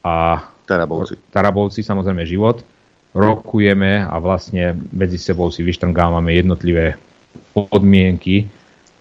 [0.05, 0.15] a
[0.61, 1.17] Tarabovci.
[1.33, 2.61] Tarabovci, samozrejme život.
[3.17, 7.01] Rokujeme a vlastne medzi sebou si vyštrngávame jednotlivé
[7.57, 8.45] podmienky,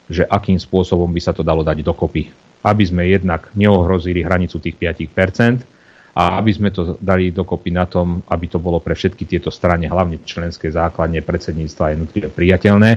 [0.09, 2.33] že akým spôsobom by sa to dalo dať dokopy.
[2.65, 5.78] Aby sme jednak neohrozili hranicu tých 5%
[6.19, 9.87] a aby sme to dali dokopy na tom, aby to bolo pre všetky tieto strany,
[9.87, 12.91] hlavne členské základne predsedníctva jednotlivé priateľné.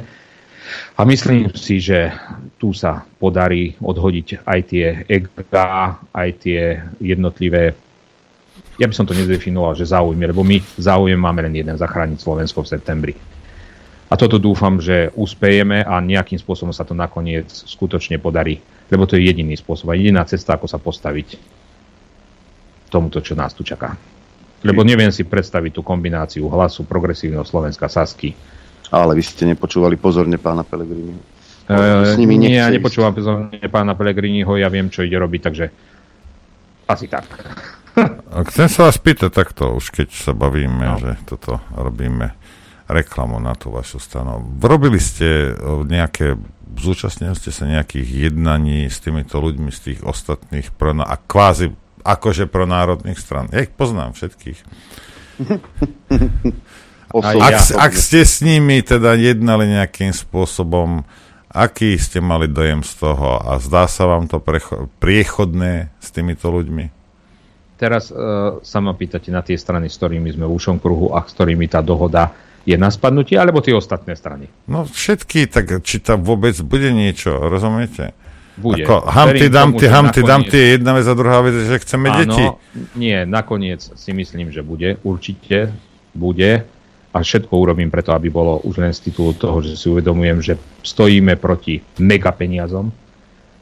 [0.98, 2.10] A myslím si, že
[2.57, 7.77] tu sa podarí odhodiť aj tie EGA, aj tie jednotlivé
[8.81, 12.65] ja by som to nedefinoval, že záujmy, lebo my záujem máme len jeden, zachrániť Slovensko
[12.65, 13.14] v septembri.
[14.10, 18.57] A toto dúfam, že uspejeme a nejakým spôsobom sa to nakoniec skutočne podarí.
[18.89, 21.61] Lebo to je jediný spôsob a jediná cesta, ako sa postaviť
[22.91, 23.95] tomuto, čo nás tu čaká.
[24.61, 28.35] Lebo neviem si predstaviť tú kombináciu hlasu progresívneho Slovenska Sasky.
[28.91, 31.18] Ale vy ste nepočúvali pozorne pána Pelegriniho.
[31.65, 35.65] E, S nimi nie, ja nepočúvam pozorne pána Pelegriniho, ja viem, čo ide robiť, takže
[36.85, 37.26] asi tak.
[38.51, 40.99] Chcem sa vás pýtať takto, už keď sa bavíme, no.
[40.99, 42.35] že toto robíme
[42.91, 44.43] reklamu na tú vašu stranu.
[44.59, 45.55] Robili ste
[45.88, 46.35] nejaké,
[46.76, 50.76] zúčastnili ste sa nejakých jednaní s týmito ľuďmi z tých ostatných
[51.07, 51.72] a kvázi
[52.02, 53.49] akože pro národných stran.
[53.53, 54.60] Ja ich poznám všetkých.
[57.14, 61.03] ak, ak ste s nimi teda jednali nejakým spôsobom,
[61.52, 66.48] aký ste mali dojem z toho a zdá sa vám to precho- priechodné s týmito
[66.48, 67.02] ľuďmi?
[67.76, 71.26] Teraz uh, sa ma pýtate na tie strany, s ktorými sme v ušom kruhu a
[71.26, 72.30] s ktorými tá dohoda
[72.61, 74.45] je na spadnutie, alebo tie ostatné strany?
[74.69, 78.14] No všetky, tak či tam vôbec bude niečo, rozumiete?
[78.60, 78.84] Bude.
[78.84, 82.44] Ako Hamty, Damty, Hamty, Damty je jedna vec a druhá vec, že chceme Áno, deti.
[82.99, 84.99] Nie, nakoniec si myslím, že bude.
[85.07, 85.72] Určite
[86.11, 86.68] bude.
[87.11, 90.53] A všetko urobím preto, aby bolo už len z titulu toho, že si uvedomujem, že
[90.84, 92.88] stojíme proti mega peniazom,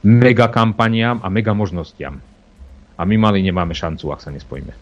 [0.06, 2.22] mega kampaniám a mega možnostiam.
[2.98, 4.74] A my mali nemáme šancu, ak sa nespojíme.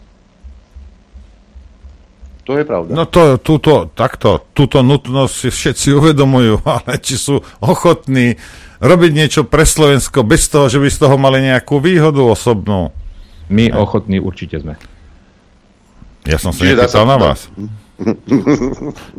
[2.48, 2.96] To je pravda.
[2.96, 8.40] No to, túto, takto, túto nutnosť si všetci uvedomujú, ale či sú ochotní
[8.78, 12.94] robiť niečo pre Slovensko bez toho, že by z toho mali nejakú výhodu osobnú.
[13.48, 13.74] My ne.
[13.74, 14.78] ochotní určite sme.
[16.28, 17.48] Ja som sa Čiže nepýtal na vás.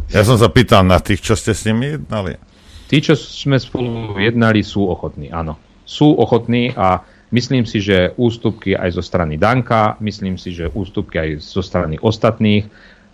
[0.07, 2.39] Ja som sa pýtal na tých, čo ste s nimi jednali.
[2.87, 5.59] Tí, čo sme spolu jednali, sú ochotní, áno.
[5.83, 11.19] Sú ochotní a myslím si, že ústupky aj zo strany Danka, myslím si, že ústupky
[11.19, 12.65] aj zo strany ostatných,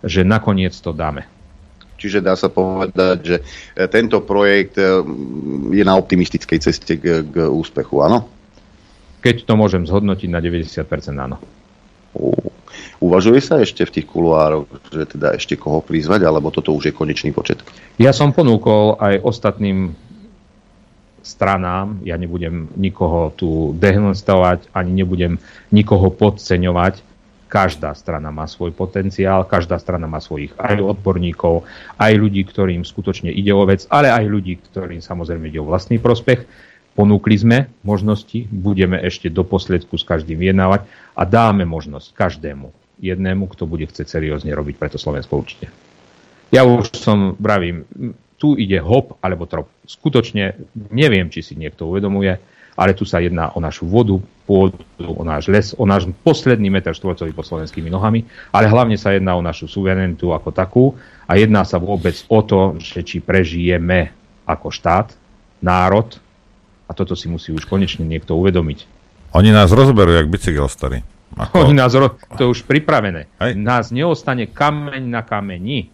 [0.06, 1.26] že nakoniec to dáme.
[1.96, 3.36] Čiže dá sa povedať, že
[3.72, 5.00] e, tento projekt e,
[5.72, 8.28] je na optimistickej ceste k, k úspechu, áno?
[9.24, 10.76] Keď to môžem zhodnotiť na 90%,
[11.16, 11.40] áno.
[12.96, 16.96] Uvažuje sa ešte v tých kuloároch, že teda ešte koho prizvať, alebo toto už je
[16.96, 17.60] konečný počet?
[18.00, 19.92] Ja som ponúkol aj ostatným
[21.26, 25.42] stranám, ja nebudem nikoho tu dehonestovať, ani nebudem
[25.74, 27.02] nikoho podceňovať.
[27.46, 31.62] Každá strana má svoj potenciál, každá strana má svojich aj odborníkov,
[31.94, 36.02] aj ľudí, ktorým skutočne ide o vec, ale aj ľudí, ktorým samozrejme ide o vlastný
[36.02, 36.42] prospech.
[36.98, 43.46] Ponúkli sme možnosti, budeme ešte do posledku s každým vyjednávať a dáme možnosť každému jednému,
[43.52, 45.68] kto bude chcieť seriózne robiť pre to Slovensko určite.
[46.50, 47.84] Ja už som, bravím,
[48.40, 49.68] tu ide hop alebo trop.
[49.84, 50.56] Skutočne
[50.92, 52.40] neviem, či si niekto uvedomuje,
[52.76, 56.94] ale tu sa jedná o našu vodu, pôdu, o náš les, o náš posledný meter
[56.94, 60.84] štvorcový pod slovenskými nohami, ale hlavne sa jedná o našu suverenitu ako takú
[61.26, 64.14] a jedná sa vôbec o to, že či prežijeme
[64.46, 65.16] ako štát,
[65.58, 66.20] národ
[66.86, 68.86] a toto si musí už konečne niekto uvedomiť.
[69.34, 71.02] Oni nás rozberú, jak bicykel starý.
[71.34, 71.66] Ako...
[71.66, 71.90] Oni nás,
[72.38, 73.26] to je už pripravené.
[73.42, 73.58] Hej.
[73.58, 75.90] Nás neostane kameň na kameni.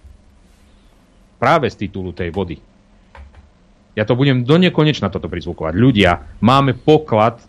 [1.40, 2.60] Práve z titulu tej vody.
[3.92, 5.76] Ja to budem do nekonečna toto prizvukovať.
[5.76, 7.44] Ľudia, máme poklad,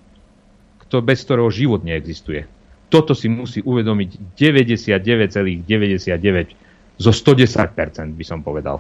[0.88, 2.44] kto, bez ktorého život neexistuje.
[2.91, 8.78] Toto si musí uvedomiť 99,99 zo 110% by som povedal,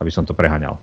[0.00, 0.80] aby som to prehaňal.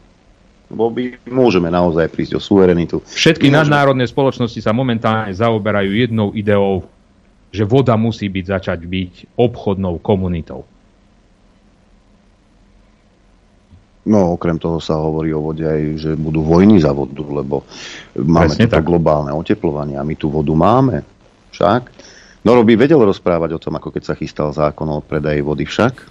[0.70, 3.02] Lebo by môžeme naozaj prísť o suverenitu.
[3.02, 6.86] Všetky nadnárodné spoločnosti sa momentálne zaoberajú jednou ideou
[7.50, 10.66] že voda musí byť začať byť obchodnou komunitou.
[14.10, 17.62] No, okrem toho sa hovorí o vode aj, že budú vojny za vodu, lebo
[18.18, 18.90] máme Presne toto tak.
[18.90, 21.06] globálne oteplovanie a my tú vodu máme.
[21.54, 21.94] Však?
[22.40, 25.94] Noro by vedel rozprávať o tom, ako keď sa chystal zákon o predaji vody však.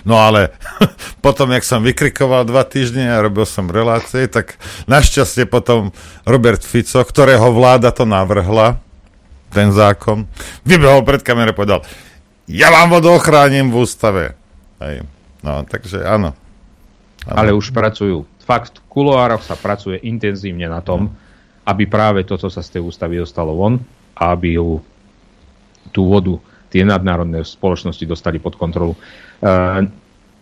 [0.00, 0.56] No ale
[1.24, 4.56] potom, jak som vykrikoval dva týždne a robil som relácie, tak
[4.88, 5.92] našťastie potom
[6.24, 8.80] Robert Fico, ktorého vláda to navrhla,
[9.52, 10.24] ten zákon,
[10.64, 11.80] vybehol pred kamerou a povedal,
[12.48, 14.24] ja vám vodu ochránim v ústave.
[14.80, 15.04] Hej.
[15.44, 16.32] No, takže áno.
[17.32, 18.26] Ale už pracujú.
[18.42, 21.14] Fakt, v kuloároch sa pracuje intenzívne na tom,
[21.64, 23.78] aby práve toto sa z tej ústavy dostalo von
[24.20, 24.84] aby ju,
[25.90, 26.36] tú vodu
[26.68, 28.94] tie nadnárodné spoločnosti dostali pod kontrolu.
[29.40, 29.88] Uh,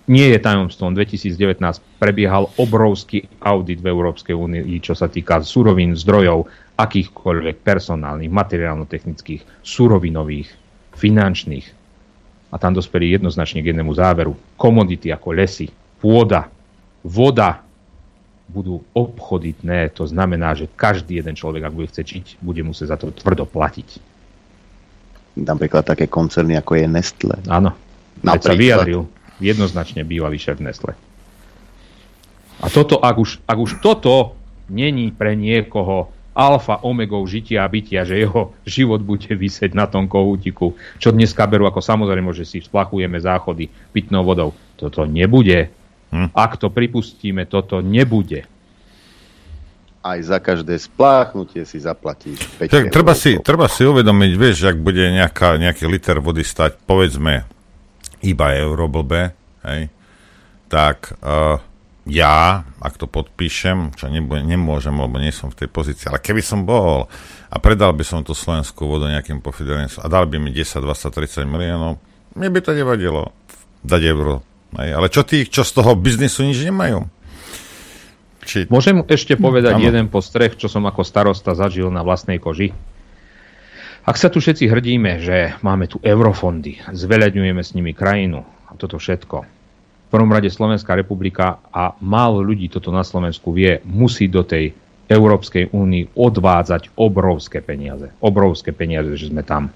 [0.09, 1.61] nie je tajomstvom, 2019
[2.01, 6.49] prebiehal obrovský audit v Európskej únii, čo sa týka surovín, zdrojov,
[6.81, 10.49] akýchkoľvek personálnych, materiálno-technických, surovinových,
[10.97, 11.67] finančných.
[12.49, 14.33] A tam dospeli jednoznačne k jednému záveru.
[14.57, 15.69] Komodity ako lesy,
[16.01, 16.49] pôda,
[17.03, 17.63] voda
[18.49, 19.93] budú obchoditné.
[20.01, 23.45] To znamená, že každý jeden človek, ak bude chce čiť, bude musieť za to tvrdo
[23.45, 24.01] platiť.
[25.39, 27.37] Napríklad také koncerny, ako je Nestle.
[27.47, 27.77] Áno.
[28.25, 28.43] Napríklad.
[28.43, 29.01] sa vyjadril
[29.39, 30.97] jednoznačne bývalý šéf Nestle.
[32.59, 34.35] A toto, ak už, ak už toto
[34.67, 40.07] není pre niekoho alfa omegou žitia a bytia, že jeho život bude vysieť na tom
[40.07, 44.55] kohútiku, čo dneska berú ako samozrejme, že si splachujeme záchody pitnou vodou.
[44.79, 45.71] Toto nebude.
[46.09, 46.33] Hm.
[46.33, 48.49] Ak to pripustíme, toto nebude.
[50.01, 55.05] Aj za každé spláchnutie si zaplatíš 5 treba, si, treba si uvedomiť, vieš, ak bude
[55.05, 57.45] nejaká, nejaký liter vody stať, povedzme,
[58.25, 59.37] iba euro blbe,
[59.69, 59.93] hej,
[60.71, 61.61] tak uh,
[62.09, 66.41] ja, ak to podpíšem, čo nebude, nemôžem, lebo nie som v tej pozícii, ale keby
[66.41, 67.05] som bol
[67.53, 71.45] a predal by som tú slovenskú vodu nejakým pofidelným a dal by mi 10, 20,
[71.45, 72.01] 30 miliónov,
[72.33, 73.35] mne by to nevadilo
[73.85, 74.41] dať euro.
[74.77, 74.91] Hej.
[74.93, 77.09] Ale čo tí, čo z toho biznisu nič nemajú?
[78.45, 78.69] Či...
[78.69, 79.85] Môžem ešte povedať ano.
[79.85, 82.73] jeden postreh, čo som ako starosta zažil na vlastnej koži?
[84.09, 88.97] Ak sa tu všetci hrdíme, že máme tu eurofondy, zveľadňujeme s nimi krajinu a toto
[88.97, 89.37] všetko,
[90.09, 94.73] v prvom rade Slovenská republika a málo ľudí toto na Slovensku vie, musí do tej
[95.09, 98.09] Európskej únii odvádzať obrovské peniaze.
[98.25, 99.69] Obrovské peniaze, že sme tam.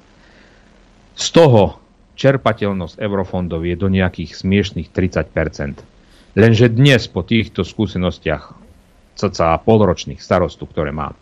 [1.12, 1.81] Z toho
[2.22, 8.54] čerpateľnosť eurofondov je do nejakých smiešných 30% Lenže dnes po týchto skúsenostiach
[9.18, 11.12] cca polročných starostu, ktoré mám,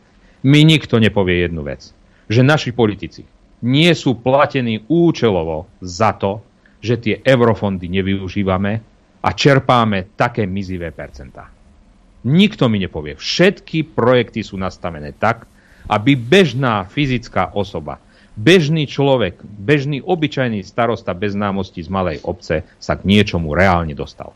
[0.45, 1.97] mi nikto nepovie jednu vec
[2.31, 3.27] že naši politici
[3.67, 6.41] nie sú platení účelovo za to,
[6.81, 8.73] že tie eurofondy nevyužívame
[9.21, 11.53] a čerpáme také mizivé percentá.
[12.25, 13.21] Nikto mi nepovie.
[13.21, 15.45] Všetky projekty sú nastavené tak,
[15.93, 18.01] aby bežná fyzická osoba,
[18.39, 24.35] bežný človek, bežný obyčajný starosta bez známosti z malej obce sa k niečomu reálne dostal.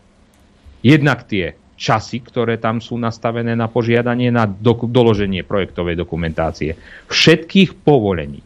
[0.84, 6.78] Jednak tie časy, ktoré tam sú nastavené na požiadanie na do, doloženie projektovej dokumentácie,
[7.10, 8.40] všetkých povolení,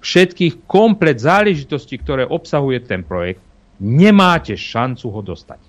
[0.00, 3.42] všetkých komplet záležitostí, ktoré obsahuje ten projekt,
[3.82, 5.60] nemáte šancu ho dostať.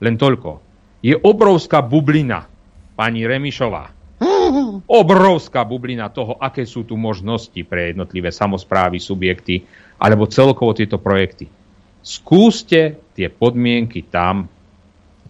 [0.00, 0.60] Len toľko.
[1.04, 2.44] Je obrovská bublina,
[2.96, 3.99] pani Remišová.
[4.90, 9.64] Obrovská bublina toho, aké sú tu možnosti pre jednotlivé samozprávy, subjekty,
[10.00, 11.46] alebo celkovo tieto projekty.
[12.00, 14.48] Skúste tie podmienky tam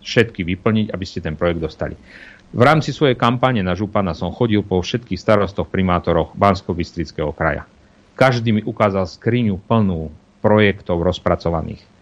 [0.01, 1.95] všetky vyplniť, aby ste ten projekt dostali.
[2.51, 6.75] V rámci svojej kampane na Župana som chodil po všetkých starostoch, primátoroch bansko
[7.31, 7.63] kraja.
[8.19, 10.11] Každý mi ukázal skriňu plnú
[10.43, 12.00] projektov rozpracovaných.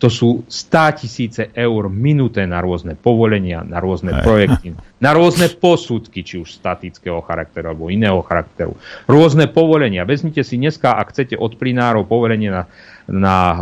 [0.00, 4.24] To sú 100 tisíce eur minuté na rôzne povolenia, na rôzne Aj.
[4.24, 8.80] projekty, na rôzne posudky, či už statického charakteru alebo iného charakteru.
[9.04, 10.08] Rôzne povolenia.
[10.08, 12.64] Vezmite si dneska, ak chcete od plinárov povolenie na,
[13.12, 13.58] na e,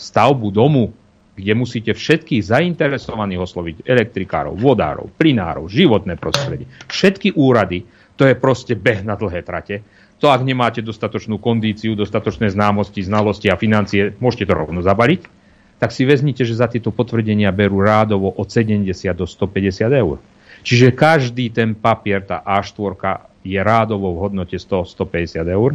[0.00, 0.96] stavbu domu,
[1.36, 7.84] kde musíte všetkých zainteresovaných osloviť, elektrikárov, vodárov, plinárov, životné prostredie, všetky úrady,
[8.16, 9.84] to je proste beh na dlhé trate.
[10.24, 15.41] To, ak nemáte dostatočnú kondíciu, dostatočné známosti, znalosti a financie, môžete to rovno zabaliť
[15.82, 18.86] tak si vezmite, že za tieto potvrdenia berú rádovo od 70
[19.18, 20.22] do 150 eur.
[20.62, 22.94] Čiže každý ten papier, tá A4
[23.42, 25.74] je rádovo v hodnote 100-150 eur.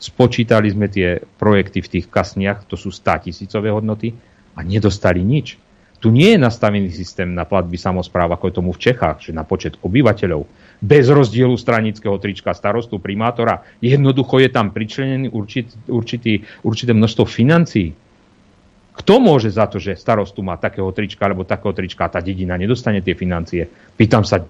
[0.00, 4.16] Spočítali sme tie projekty v tých kasniach, to sú 100 tisícové hodnoty
[4.56, 5.60] a nedostali nič.
[6.00, 9.44] Tu nie je nastavený systém na platby samozpráv, ako je tomu v Čechách, že na
[9.44, 10.48] počet obyvateľov,
[10.80, 16.32] bez rozdielu stranického trička starostu, primátora, jednoducho je tam pričlenený určitý, určitý,
[16.64, 17.94] určité množstvo financií.
[18.92, 22.60] Kto môže za to, že starostu má takého trička alebo takého trička a tá dedina
[22.60, 23.64] nedostane tie financie?
[23.96, 24.44] Pýtam sa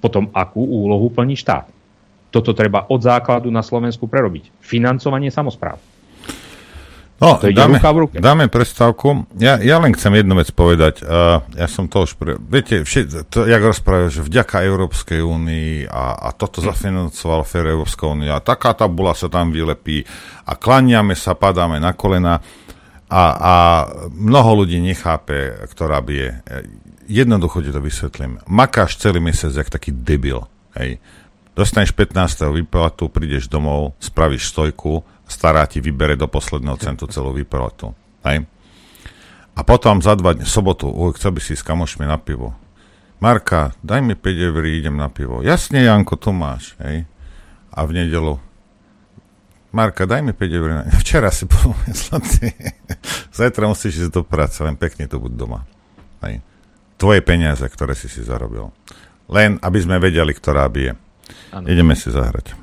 [0.00, 1.72] potom, akú úlohu plní štát.
[2.28, 4.60] Toto treba od základu na Slovensku prerobiť.
[4.60, 5.80] Financovanie samozpráv.
[7.16, 8.16] No, to dáme, ruka v ruke.
[8.20, 9.24] dáme prestávku.
[9.40, 11.00] Ja, ja len chcem jednu vec povedať.
[11.00, 12.12] Uh, ja som to už...
[12.12, 12.36] Pre...
[12.36, 18.04] Viete, všet, to, jak rozprávajú, že vďaka Európskej únii a, a toto zafinancoval Fér Európska
[18.04, 20.04] únia a taká tabula sa tam vylepí
[20.44, 22.36] a klaniame sa, padáme na kolena
[23.06, 23.54] a, a
[24.10, 26.30] mnoho ľudí nechápe, ktorá by je.
[27.06, 28.42] Jednoducho ti to vysvetlím.
[28.50, 30.42] Makáš celý mesiac jak taký debil.
[30.74, 30.98] Hej.
[31.56, 32.52] Dostaneš 15.
[32.52, 37.94] výplatu, prídeš domov, spravíš stojku, stará ti vybere do posledného centu celú výplatu.
[38.26, 38.44] Hej.
[39.56, 42.52] A potom za dva dní, sobotu, uj, chcel by si s kamošmi na pivo.
[43.24, 45.40] Marka, daj mi 5 eur, idem na pivo.
[45.40, 46.76] Jasne, Janko, tu máš.
[46.84, 47.08] Hej.
[47.72, 48.36] A v nedelu,
[49.76, 50.70] Marka, daj mi 5 eur.
[51.04, 52.48] Včera si bol zlatý.
[53.28, 55.68] Zajtra musíš ísť do práce, len pekne to buď doma.
[56.24, 56.40] Hej.
[56.96, 58.72] Tvoje peniaze, ktoré si si zarobil.
[59.28, 60.96] Len, aby sme vedeli, ktorá bije.
[61.52, 61.68] Ano.
[61.68, 62.56] Ideme si zahrať.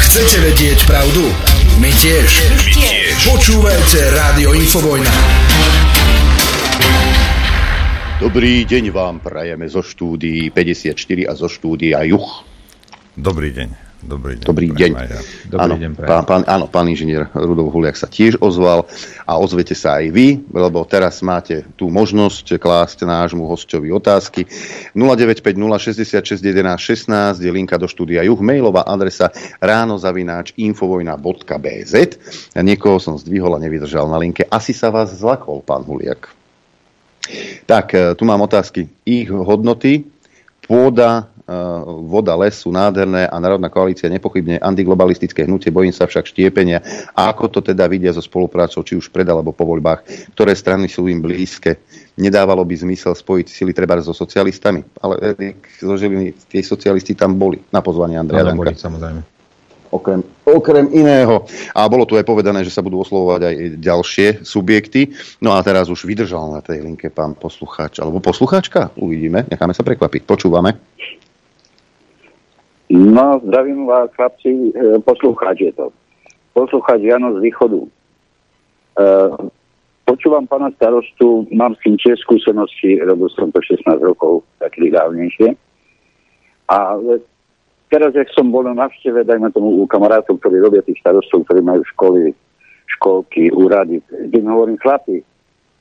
[0.00, 1.28] Chcete vedieť pravdu?
[1.76, 2.30] My tiež.
[2.40, 3.14] My tiež.
[3.28, 5.12] Počúvajte Rádio Infovojna.
[8.16, 12.48] Dobrý deň vám prajeme zo štúdií 54 a zo štúdia Juch.
[13.12, 13.89] Dobrý deň.
[14.00, 14.46] Dobrý deň.
[14.48, 14.90] Dobrý deň.
[15.52, 18.88] Dobrý áno, deň pán, pán, áno, pán inžinier Rudolf Huliak sa tiež ozval
[19.28, 24.48] a ozvete sa aj vy, lebo teraz máte tú možnosť klásť nášmu hostovi otázky.
[24.96, 25.44] 0950
[26.24, 29.28] 16 je linka do štúdia Juh, mailová adresa
[29.60, 31.94] ránozavináč infovojna.bz
[32.70, 34.46] niekoho som zdvihol a nevydržal na linke.
[34.46, 36.30] Asi sa vás zlakol, pán Huliak.
[37.66, 38.90] Tak, e, tu mám otázky.
[39.06, 40.06] Ich hodnoty,
[40.66, 41.29] pôda,
[42.06, 46.78] voda, les sú nádherné a Národná koalícia nepochybne antiglobalistické hnutie, bojím sa však štiepenia.
[47.12, 50.86] A ako to teda vidia so spoluprácou, či už pred alebo po voľbách, ktoré strany
[50.86, 51.82] sú im blízke.
[52.14, 55.34] Nedávalo by zmysel spojiť sily treba so socialistami, ale
[55.80, 58.60] zo Žiliny tie socialisti tam boli na pozvanie Andreja Danka.
[58.60, 59.20] Boli, samozrejme.
[59.90, 61.50] Okrem, okrem iného.
[61.74, 65.10] A bolo tu aj povedané, že sa budú oslovovať aj ďalšie subjekty.
[65.42, 68.94] No a teraz už vydržal na tej linke pán poslucháč, alebo poslucháčka.
[68.94, 70.22] Uvidíme, necháme sa prekvapiť.
[70.22, 70.78] Počúvame.
[72.90, 75.94] No, zdravím vás, chlapci, e, poslucháč je to.
[76.52, 77.86] Poslucháč Jano z východu.
[77.86, 77.88] E,
[80.02, 85.54] počúvam pána starostu, mám s tým tiež skúsenosti, robil som to 16 rokov, taký dávnejšie.
[86.66, 86.98] A
[87.94, 91.62] teraz, jak som bol na návšteve, dajme tomu u kamarátov, ktorí robia tých starostov, ktorí
[91.62, 92.34] majú školy,
[92.98, 95.22] školky, úrady, kde hovorím, chlapi,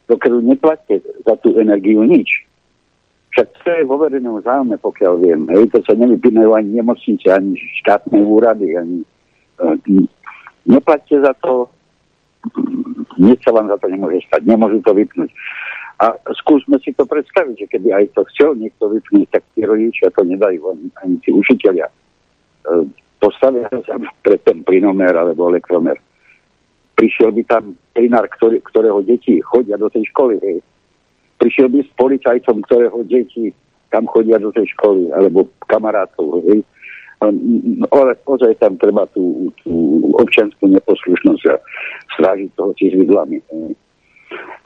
[0.05, 2.48] dokiaľ neplatíte za tú energiu nič,
[3.29, 5.41] však to je vo verejnom záujme, pokiaľ viem.
[5.53, 8.97] Hej, to sa nevypínajú ani nemocnice, ani štátne úrady, ani...
[9.59, 9.77] Uh,
[10.65, 11.69] neplatte za to,
[13.17, 15.29] nič sa vám za to nemôže stať, nemôžu to vypnúť.
[15.99, 20.07] A skúsme si to predstaviť, že keby aj to chcel niekto vypnúť, tak tí rodičia
[20.15, 21.85] to nedajú, ani, ani tí učiteľia.
[22.65, 22.87] Uh,
[23.21, 25.99] postavia sa pre ten plynomer alebo elektromer.
[26.95, 30.59] Prišiel by tam plinár, ktorý, ktorého deti chodia do tej školy, hej,
[31.39, 33.55] prišiel by s policajtom, ktorého deti
[33.89, 36.45] tam chodia do tej školy, alebo kamarátov.
[36.45, 36.61] Hej.
[37.89, 39.73] Ale ozaj tam treba tú, tú
[40.15, 41.55] občianskú neposlušnosť a
[42.15, 43.43] strážiť toho tiež vidlami.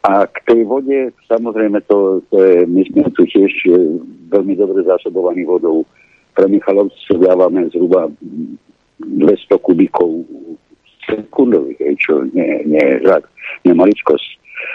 [0.03, 3.51] A k tej vode, samozrejme, to, to je, my sme tu tiež
[4.29, 5.87] veľmi dobre zásobovaní vodou.
[6.35, 8.11] pre Michalovce dávame zhruba
[8.99, 10.27] 200 kubíkov
[11.09, 13.23] sekundových, čo nie, nie je žák,
[13.67, 14.29] nie maličkosť.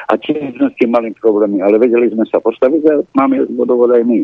[0.09, 3.93] A tiež sme s tým mali problémy, ale vedeli sme sa postaviť a máme vodovod
[3.93, 4.21] aj my.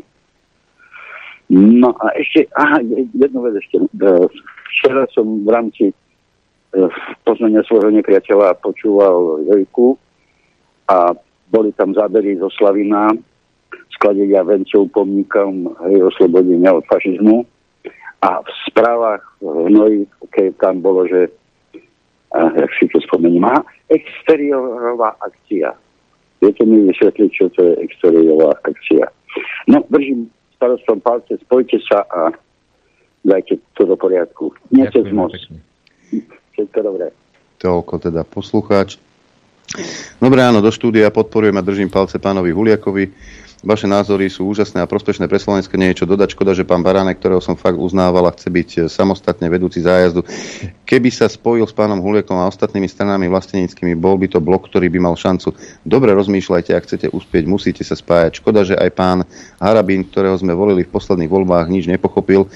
[1.52, 2.80] No a ešte, aha,
[3.12, 3.76] jednu vec ešte.
[3.84, 3.86] E,
[4.72, 5.94] včera som v rámci e,
[7.22, 10.00] poznania svojho nepriateľa počúval Jojku
[10.88, 11.12] a
[11.52, 13.12] boli tam zábery zo Slavina,
[13.92, 17.44] skladenia vencov pomníkom hej, oslobodenia od fašizmu.
[18.24, 20.00] A v správach v Noji,
[20.32, 21.28] keď tam bolo, že
[22.34, 25.70] jak si to spomením, aha, exteriorová akcia.
[26.42, 29.06] Viete mi vysvetliť, čo to je exteriorová akcia?
[29.70, 30.28] No, držím
[30.58, 32.34] starostom palce, spojte sa a
[33.24, 34.52] dajte to do poriadku.
[34.74, 35.48] Nie cez most.
[36.54, 37.10] Všetko dobré.
[37.58, 39.00] Toľko teda poslucháč.
[40.20, 43.10] Dobre, áno, do štúdia podporujem a držím palce pánovi Huliakovi.
[43.64, 45.80] Vaše názory sú úžasné a prospešné pre Slovensko.
[45.80, 46.36] Nie dodať.
[46.36, 50.20] Škoda, že pán Baránek, ktorého som fakt uznával a chce byť e, samostatne vedúci zájazdu,
[50.84, 54.92] keby sa spojil s pánom Huliekom a ostatnými stranami vlasteníckými, bol by to blok, ktorý
[54.92, 55.56] by mal šancu.
[55.80, 58.44] Dobre rozmýšľajte, ak chcete uspieť, musíte sa spájať.
[58.44, 59.18] Škoda, že aj pán
[59.56, 62.48] Harabín, ktorého sme volili v posledných voľbách, nič nepochopil e,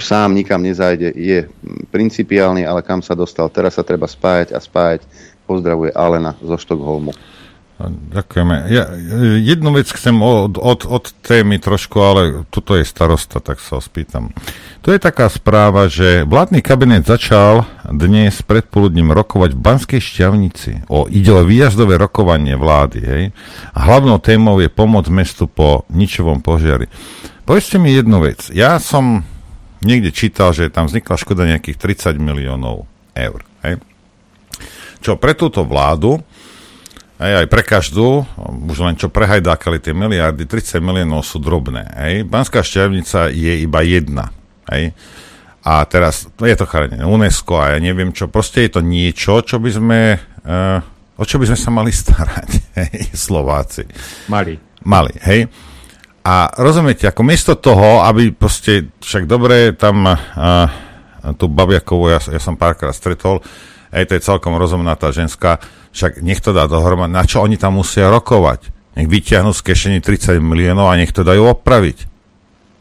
[0.00, 1.52] sám nikam nezajde, je
[1.92, 3.52] principiálny, ale kam sa dostal.
[3.52, 5.04] Teraz sa treba spájať a spájať.
[5.44, 7.35] Pozdravuje Alena zo Štokholmu.
[7.84, 8.72] Ďakujeme.
[8.72, 8.88] Ja,
[9.36, 13.82] jednu vec chcem od, od, od témy trošku, ale tuto je starosta, tak sa ho
[13.84, 14.32] spýtam.
[14.80, 20.88] To je taká správa, že vládny kabinet začal dnes predpoludním rokovať v Banskej šťavnici.
[20.88, 22.98] O, ide o výjazdové rokovanie vlády.
[23.04, 23.22] Hej?
[23.76, 26.88] A hlavnou témou je pomoc mestu po ničovom požiari.
[27.44, 28.48] Povedzte mi jednu vec.
[28.56, 29.20] Ja som
[29.84, 33.44] niekde čítal, že tam vznikla škoda nejakých 30 miliónov eur.
[33.68, 33.84] Hej?
[35.04, 36.24] Čo pre túto vládu
[37.16, 38.28] aj, aj pre každú,
[38.68, 41.88] už len čo prehajdákali tie miliardy, 30 miliónov sú drobné.
[41.96, 42.14] Hej.
[42.28, 44.28] Banská šťavnica je iba jedna.
[44.68, 44.92] Hej.
[45.66, 49.58] A teraz, je to chránené UNESCO a ja neviem čo, proste je to niečo, čo
[49.58, 50.00] by sme,
[50.46, 50.78] uh,
[51.18, 53.82] o čo by sme sa mali starať, hej, Slováci.
[54.30, 54.54] Mali.
[54.86, 55.50] Mali, hej.
[56.22, 60.70] A rozumiete, ako miesto toho, aby proste, však dobre, tam uh,
[61.34, 63.42] tú Babiakovú, ja, ja som párkrát stretol,
[63.90, 65.58] aj to je celkom rozumná tá ženská,
[65.96, 67.16] však nech to dá dohromady.
[67.16, 68.68] Na čo oni tam musia rokovať?
[69.00, 72.12] Nech vyťahnú z kešení 30 miliónov a nech to dajú opraviť.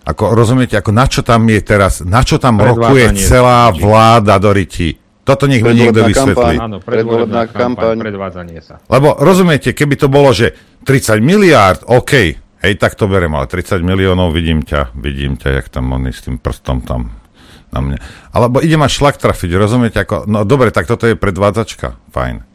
[0.06, 4.54] Ako, rozumiete, ako na čo tam je teraz, na čo tam rokuje celá vláda do
[4.54, 5.02] ryti?
[5.26, 6.62] Toto nech mi niekto vysvetlí.
[6.62, 8.78] Áno, predvolebná kampaň, predvádzanie sa.
[8.86, 10.54] Lebo rozumiete, keby to bolo, že
[10.86, 15.74] 30 miliárd, OK, hej, tak to berem, ale 30 miliónov, vidím ťa, vidím ťa, jak
[15.74, 17.18] tam oni s tým prstom tam
[17.74, 17.98] na mňa.
[18.38, 22.55] Alebo ide ma šlak trafiť, rozumiete, ako, no dobre, tak toto je predvádzačka, fajn.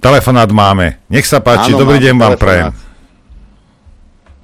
[0.00, 0.96] Telefonát máme.
[1.12, 2.72] Nech sa páči, Áno, dobrý deň vám prajem.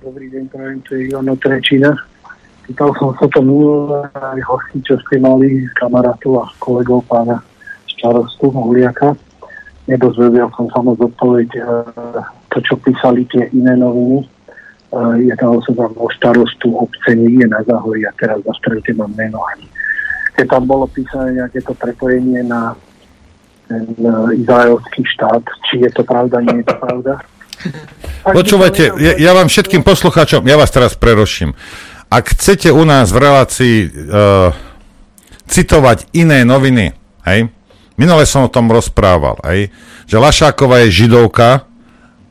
[0.04, 1.96] Dobrý deň, prajem, to je Jono Trečina.
[2.68, 7.40] Pýtal som sa to minulé aj hosti, čo ste mali kamarátov a kolegov pána
[7.88, 9.16] starostu Huliaka.
[9.88, 11.62] Nedozvedel som sa moc odpoveď e,
[12.52, 14.20] to, čo písali tie iné noviny.
[14.20, 14.26] E,
[15.24, 19.40] je tam osoba o starostu obce je na záhoji a teraz na strete mám meno
[19.56, 19.64] ani.
[20.36, 22.76] Keď tam bolo písané nejaké to prepojenie na
[23.66, 25.42] ten uh, izraelský štát.
[25.70, 27.12] Či je to pravda, nie je to pravda.
[28.38, 31.54] Počúvajte, ja, ja vám všetkým poslucháčom, ja vás teraz preroším.
[32.06, 34.54] Ak chcete u nás v relácii uh,
[35.50, 36.94] citovať iné noviny,
[37.26, 37.50] hej,
[37.98, 39.74] minule som o tom rozprával, hej,
[40.06, 41.66] že Lašáková je židovka,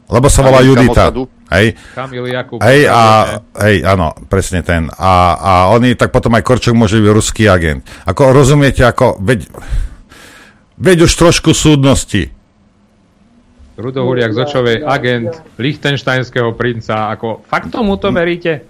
[0.07, 1.12] lebo sa volá Judita.
[1.45, 2.57] Hej, Kamil Jakub.
[2.57, 3.02] Hej, a,
[3.62, 4.90] hej, áno, presne ten.
[4.98, 7.86] A, a oni, tak potom aj Korčok môže byť ruský agent.
[8.10, 9.45] Ako rozumiete, ako, veď,
[10.76, 12.35] Veď už trošku súdnosti.
[13.76, 17.11] Rudo Huliak Zočovej, agent Lichtensteinského princa.
[17.11, 18.64] Ako, fakt tomu to veríte?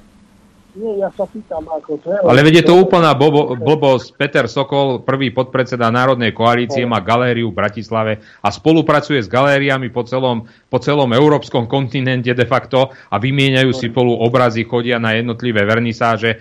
[0.76, 2.20] Nie, ja sa pýtam, ako to je.
[2.20, 4.12] Ale veď je to úplná bobo, blbosť.
[4.20, 10.04] Peter Sokol, prvý podpredseda Národnej koalície, má galériu v Bratislave a spolupracuje s galériami po
[10.04, 15.64] celom, po celom európskom kontinente de facto a vymieňajú si spolu obrazy, chodia na jednotlivé
[15.64, 16.38] vernisáže, e,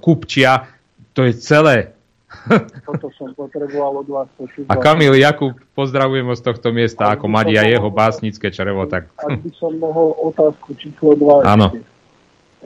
[0.00, 0.64] kupčia.
[1.12, 1.93] To je celé.
[2.88, 4.68] Toto som potreboval od vás počuť.
[4.68, 8.84] A Kamil Jakub, pozdravujem z tohto miesta, ako Madia jeho básnické črevo.
[8.84, 9.08] Tak...
[9.16, 11.72] Ak by som mohol otázku číslo 2 Áno.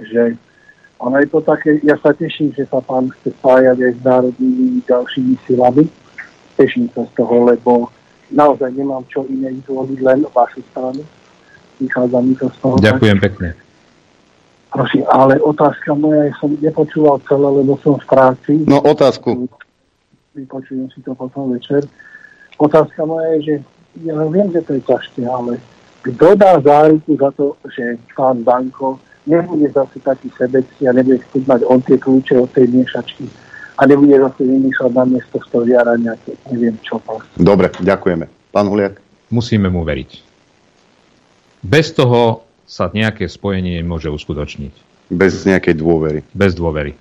[0.02, 0.34] že
[0.98, 4.82] ono je to také, ja sa teším, že sa pán chce spájať aj s národnými
[4.82, 5.86] ďalšími silami.
[6.58, 7.86] Teším sa z toho, lebo
[8.34, 11.06] naozaj nemám čo iné zvoliť, len vašu stranu.
[11.78, 12.74] Vychádza mi to z toho.
[12.82, 13.67] Ďakujem pekne.
[14.78, 18.62] Prosím, ale otázka moja, ja som nepočúval celé, lebo som v práci.
[18.62, 19.50] No otázku.
[20.38, 21.82] Vypočujem si to potom večer.
[22.62, 23.54] Otázka moja je, že
[24.06, 25.58] ja viem, že to je ťažké, ale
[26.06, 31.42] kto dá záruku za to, že pán Banko nebude zase taký sebecký a nebude chcieť
[31.50, 33.26] mať on tie kľúče od tej miešačky
[33.78, 37.02] a nebude zase vymýšľať na miesto stoviara nejaké, neviem čo.
[37.34, 38.30] Dobre, ďakujeme.
[38.54, 39.02] Pán Huliak?
[39.34, 40.22] Musíme mu veriť.
[41.66, 44.74] Bez toho sa nejaké spojenie nemôže uskutočniť.
[45.08, 46.20] Bez nejakej dôvery.
[46.36, 46.92] Bez dôvery.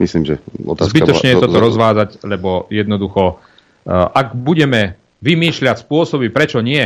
[0.00, 6.58] Myslím, že otázka Zbytočne je toto rozvázať, lebo jednoducho, uh, ak budeme vymýšľať spôsoby, prečo
[6.64, 6.82] nie,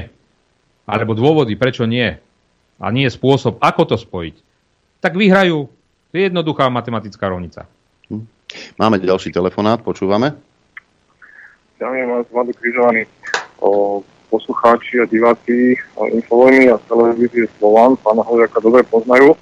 [0.84, 2.12] alebo dôvody, prečo nie,
[2.76, 4.36] a nie spôsob, ako to spojiť,
[5.00, 5.70] tak vyhrajú.
[6.10, 7.64] To je jednoduchá matematická rovnica.
[8.76, 10.36] Máme ďalší telefonát, počúvame.
[11.76, 13.04] Zdravím vás, Vlado Križovaný.
[13.60, 14.00] O,
[14.30, 19.38] poslucháči a diváci Infovojny a televízie Slovan pána Holiaka dobre poznajú.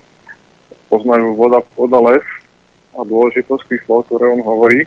[0.93, 2.25] Poznajú voda, voda, les
[2.95, 4.87] a dôležitosť tých slov, ktoré on hovorí.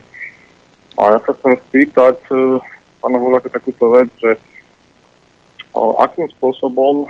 [0.97, 2.61] A ja sa chcem spýtať e,
[3.03, 4.39] pána Holiaka takúto vec, že
[5.75, 7.07] o, akým spôsobom e,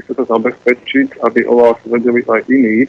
[0.00, 2.88] chce sa zabezpečiť, aby o vás vedeli aj iní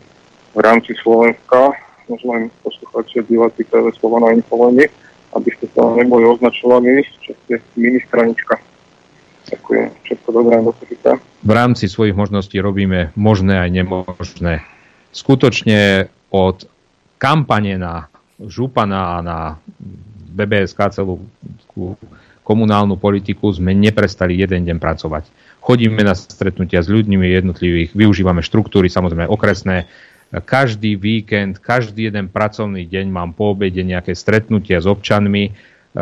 [0.51, 1.75] v rámci Slovenska,
[2.09, 4.89] možno len poslucháči a diváci TV Slovana Infovojny,
[5.31, 8.70] aby ste sa neboli označovaní, že ste ministranička.
[9.51, 9.87] Ďakujem.
[10.07, 10.55] Všetko dobré
[11.41, 14.61] v rámci svojich možností robíme možné aj nemožné.
[15.11, 16.63] Skutočne od
[17.17, 18.07] kampane na
[18.37, 19.37] Župana a na
[20.31, 21.25] BBSK celú
[22.45, 25.23] komunálnu politiku sme neprestali jeden deň pracovať.
[25.61, 29.85] Chodíme na stretnutia s ľuďmi jednotlivých, využívame štruktúry, samozrejme okresné.
[30.31, 35.51] Každý víkend, každý jeden pracovný deň mám po obede nejaké stretnutia s občanmi.
[35.51, 36.01] E,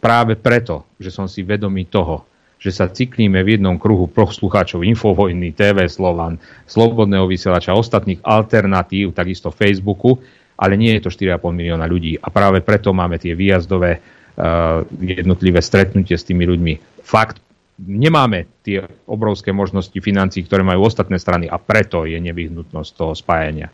[0.00, 2.24] Práve preto, že som si vedomý toho,
[2.60, 6.36] že sa cyklíme v jednom kruhu poslucháčov Infovojny, TV Slovan,
[6.68, 10.20] Slobodného vysielača, ostatných alternatív, takisto Facebooku,
[10.60, 12.20] ale nie je to 4,5 milióna ľudí.
[12.20, 17.00] A práve preto máme tie výjazdové uh, jednotlivé stretnutie s tými ľuďmi.
[17.00, 17.40] Fakt,
[17.80, 23.72] nemáme tie obrovské možnosti financií, ktoré majú ostatné strany a preto je nevyhnutnosť toho spájania.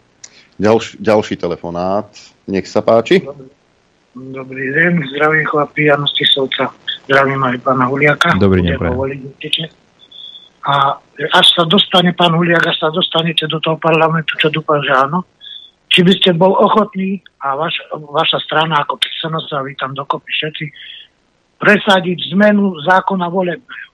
[0.62, 2.06] Ďalší, ďalší telefonát.
[2.46, 3.26] Nech sa páči.
[4.16, 6.72] Dobrý deň, zdravím chlapi, Jano Stisovca.
[7.06, 8.34] Zdravím aj pána Huliaka.
[8.34, 8.82] Dobrý deň.
[10.66, 10.98] A
[11.38, 15.22] až sa dostane pán Huliak, až sa dostanete do toho parlamentu, čo dúfam, že áno,
[15.86, 20.26] či by ste bol ochotný a vaš, vaša strana ako Ksenos a vy tam dokopy
[20.34, 20.64] všetci
[21.62, 23.90] presadiť zmenu zákona volebného.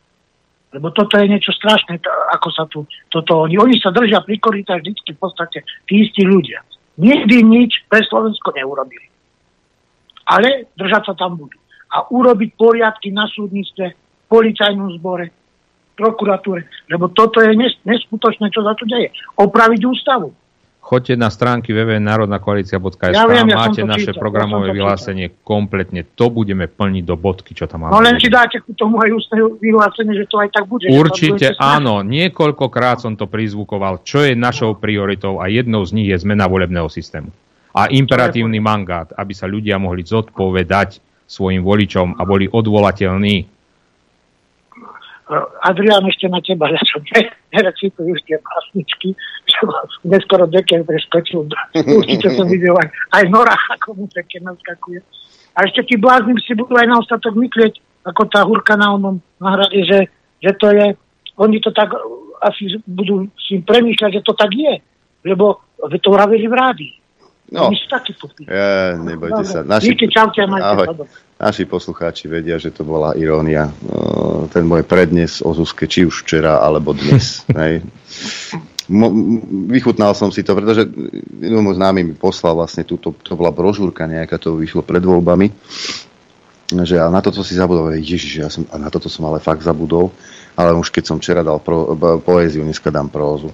[0.72, 4.40] Lebo toto je niečo strašné, to, ako sa tu, toto oni, oni sa držia pri
[4.40, 6.64] koritách vždy v podstate tí istí ľudia.
[6.96, 9.04] Nikdy nič pre Slovensko neurobili.
[10.32, 11.61] Ale držať sa tam budú.
[11.92, 13.92] A urobiť poriadky na súdnictve,
[14.28, 15.28] policajnom zbore,
[15.92, 16.88] prokuratúre.
[16.88, 19.12] Lebo toto je nes- neskutočné, čo sa tu deje.
[19.36, 20.32] Opraviť ústavu.
[20.82, 26.02] Choďte na stránky www.národnakoalícia.sk, Ja viem, ja máte naše čítal, programové ja vyhlásenie kompletne.
[26.18, 27.94] To budeme plniť do bodky, čo tam máme.
[27.94, 30.90] No len si dáte ku tomu aj ústne vyhlásenie, že to aj tak bude.
[30.90, 36.18] Určite áno, niekoľkokrát som to prizvukoval, čo je našou prioritou a jednou z nich je
[36.18, 37.30] zmena volebného systému.
[37.78, 40.98] A imperatívny mandát, aby sa ľudia mohli zodpovedať
[41.32, 43.48] svojim voličom a boli odvolateľní.
[45.32, 49.16] Uh, Adrián, ešte na teba, ja som ne, nerecituj už tie pásničky,
[49.48, 49.60] že
[50.04, 51.48] neskoro dekel preskočil.
[51.72, 55.00] Určite som videl aj, aj Nora, ako mu také naskakuje.
[55.56, 59.24] A ešte tí blázni si budú aj na ostatok myslieť, ako tá hurka na onom
[59.40, 60.00] nahrade, že,
[60.44, 60.86] že to je,
[61.40, 61.96] oni to tak
[62.42, 64.82] asi budú si premýšľať, že to tak je.
[65.22, 66.94] Lebo to vravili v rádii.
[67.52, 67.68] No.
[68.48, 69.60] Ja, nebojte sa.
[69.60, 71.04] Naši, Díky, čaute Ahoj.
[71.36, 73.68] Naši poslucháči vedia, že to bola irónia.
[73.84, 77.44] Uh, Ten môj prednes o Zuzke, či už včera, alebo dnes.
[77.60, 77.84] Hej.
[79.68, 80.88] Vychutnal som si to, pretože
[81.44, 85.52] môj známy mi poslal vlastne túto, to bola brožúrka nejaká, to vyšlo pred voľbami,
[86.82, 89.62] že a na toto si zabudol, ježiš, ja som, a na toto som ale fakt
[89.62, 90.10] zabudol,
[90.56, 93.52] ale už keď som včera dal pro, b- poéziu, dneska dám prózu.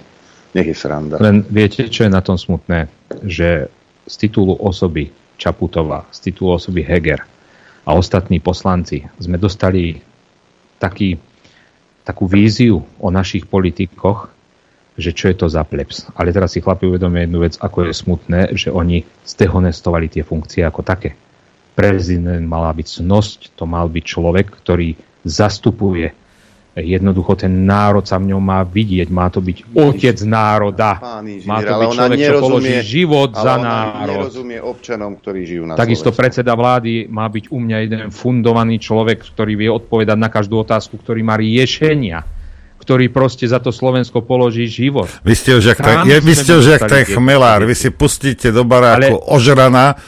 [0.49, 1.21] Nech je sranda.
[1.21, 2.89] Len viete, čo je na tom smutné?
[3.21, 3.69] Že
[4.09, 7.21] z titulu osoby Čaputová, z titulu osoby Heger
[7.85, 10.01] a ostatní poslanci sme dostali
[10.81, 11.21] taký,
[12.01, 14.33] takú víziu o našich politikoch,
[14.99, 16.11] že čo je to za plebs.
[16.17, 20.65] Ale teraz si chlapi uvedomia jednu vec, ako je smutné, že oni stehonestovali tie funkcie
[20.67, 21.15] ako také.
[21.71, 26.11] Prezident mala byť cnosť, to mal byť človek, ktorý zastupuje
[26.77, 31.01] jednoducho ten národ sa v ňom má vidieť, má to byť otec národa.
[31.43, 34.29] Má to byť človek, čo položí život ale za ona národ.
[34.29, 36.21] nerozumie občanom, ktorí žijú na Takisto Slovensku.
[36.21, 41.01] predseda vlády má byť u mňa jeden fundovaný človek, ktorý vie odpovedať na každú otázku,
[41.01, 42.21] ktorý má riešenia,
[42.79, 45.09] ktorý proste za to Slovensko položí život.
[45.25, 48.53] Vy ste už jak, ten, je, vy ste už jak ten chmelár, vy si pustíte
[48.53, 49.99] do baráku ožrana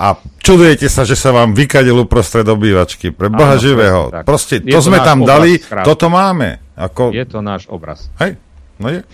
[0.00, 3.12] a čudujete sa, že sa vám vykadil uprostred obývačky.
[3.12, 4.08] Pre Boha Áno, živého.
[4.08, 4.24] tak.
[4.24, 5.84] Proste Je to to sme tam obraz, dali, krásne.
[5.84, 6.48] toto máme.
[6.72, 8.08] Ako, Je to náš obraz.
[8.16, 8.40] Hej.
[8.80, 9.04] No je.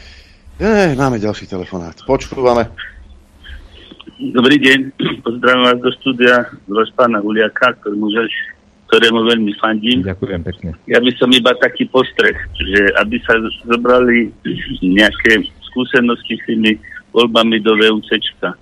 [0.62, 1.98] Je, máme ďalší telefonát.
[2.06, 2.70] Počúvame.
[4.16, 4.78] Dobrý deň,
[5.20, 8.06] pozdravím vás do štúdia z váš pána Huliaka, ktorému,
[8.88, 10.00] ktorému veľmi fandím.
[10.00, 10.70] Ďakujem pekne.
[10.88, 13.36] Ja by som iba taký postreh, že aby sa
[13.68, 14.32] zobrali
[14.80, 16.80] nejaké skúsenosti s tými
[17.12, 18.56] voľbami do VUCčka.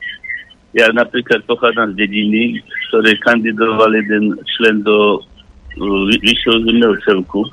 [0.74, 2.58] Ja napríklad pochádzam z dediny,
[2.90, 7.46] ktoré kandidoval jeden člen do uh, vyššieho zemného celku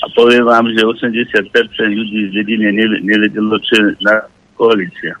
[0.00, 2.72] a poviem vám, že 80% ľudí z dediny
[3.04, 4.24] nevedelo, čo je na
[4.56, 5.12] koalícia.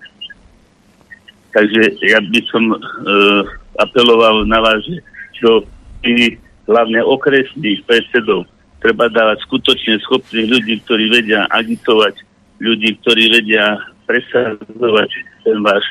[1.52, 2.76] Takže ja by som e,
[3.76, 4.96] apeloval na vás, že
[5.44, 5.66] do
[6.64, 8.48] hlavne okresných predsedov
[8.80, 12.16] treba dávať skutočne schopných ľudí, ktorí vedia agitovať,
[12.64, 13.76] ľudí, ktorí vedia
[14.08, 15.10] presadzovať
[15.44, 15.84] ten váš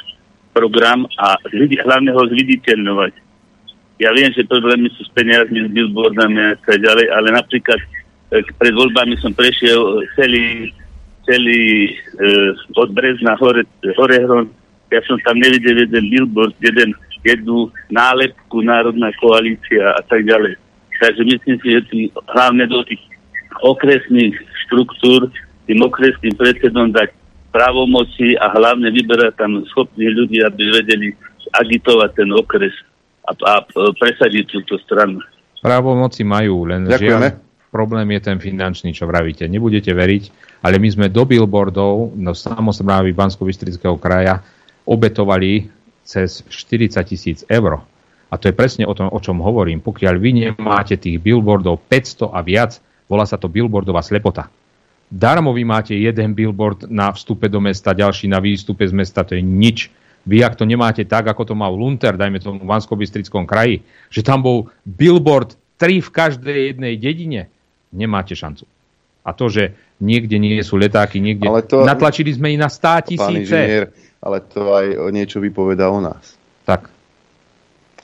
[0.60, 3.14] program a ľudí, hlavne ho zviditeľňovať.
[4.04, 7.88] Ja viem, že problémy sú s peniazmi, s billboardami a tak ďalej, ale napríklad e,
[8.60, 10.72] pred voľbami som prešiel celý,
[11.24, 11.92] celý e,
[12.76, 13.64] od Brezna hore,
[13.96, 14.16] hore
[14.90, 20.56] ja som tam nevidel jeden billboard, jeden, jednu nálepku Národná koalícia a tak ďalej.
[21.00, 22.04] Takže myslím si, že tým,
[22.36, 23.00] hlavne do tých
[23.64, 24.36] okresných
[24.68, 25.32] štruktúr,
[25.68, 27.19] tým okresným predsedom dať
[27.50, 31.08] právomoci a hlavne vyberať tam schopní ľudí, aby vedeli
[31.54, 32.74] agitovať ten okres
[33.26, 33.54] a, a
[33.98, 35.22] presadiť túto stranu.
[35.60, 37.36] Právomoci majú, len žiaľ,
[37.70, 39.46] problém je ten finančný, čo vravíte.
[39.46, 40.24] Nebudete veriť,
[40.66, 43.46] ale my sme do billboardov no samozprávy bansko
[44.00, 44.42] kraja
[44.90, 45.70] obetovali
[46.06, 47.86] cez 40 tisíc eur.
[48.30, 49.82] A to je presne o tom, o čom hovorím.
[49.82, 52.78] Pokiaľ vy nemáte tých billboardov 500 a viac,
[53.10, 54.54] volá sa to billboardová slepota.
[55.10, 59.34] Darmo vy máte jeden billboard na vstupe do mesta, ďalší na výstupe z mesta, to
[59.34, 59.90] je nič.
[60.30, 62.94] Vy, ak to nemáte tak, ako to v Lunter, dajme tomu v vansko
[63.50, 63.82] kraji,
[64.14, 67.50] že tam bol billboard 3 v každej jednej dedine,
[67.90, 68.70] nemáte šancu.
[69.26, 71.50] A to, že niekde nie sú letáky, niekde...
[71.50, 71.82] Ale to...
[71.82, 73.58] Natlačili sme ich na 100 tisíce
[74.20, 76.39] ale to aj niečo vypoveda o nás.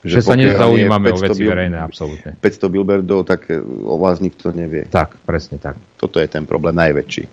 [0.06, 2.38] Že, že sa nezaujímame o veci bil- verejné, absolútne.
[2.38, 4.86] 500 billboardov, tak e, o vás nikto nevie.
[4.86, 5.74] Tak, presne tak.
[5.98, 7.26] Toto je ten problém najväčší.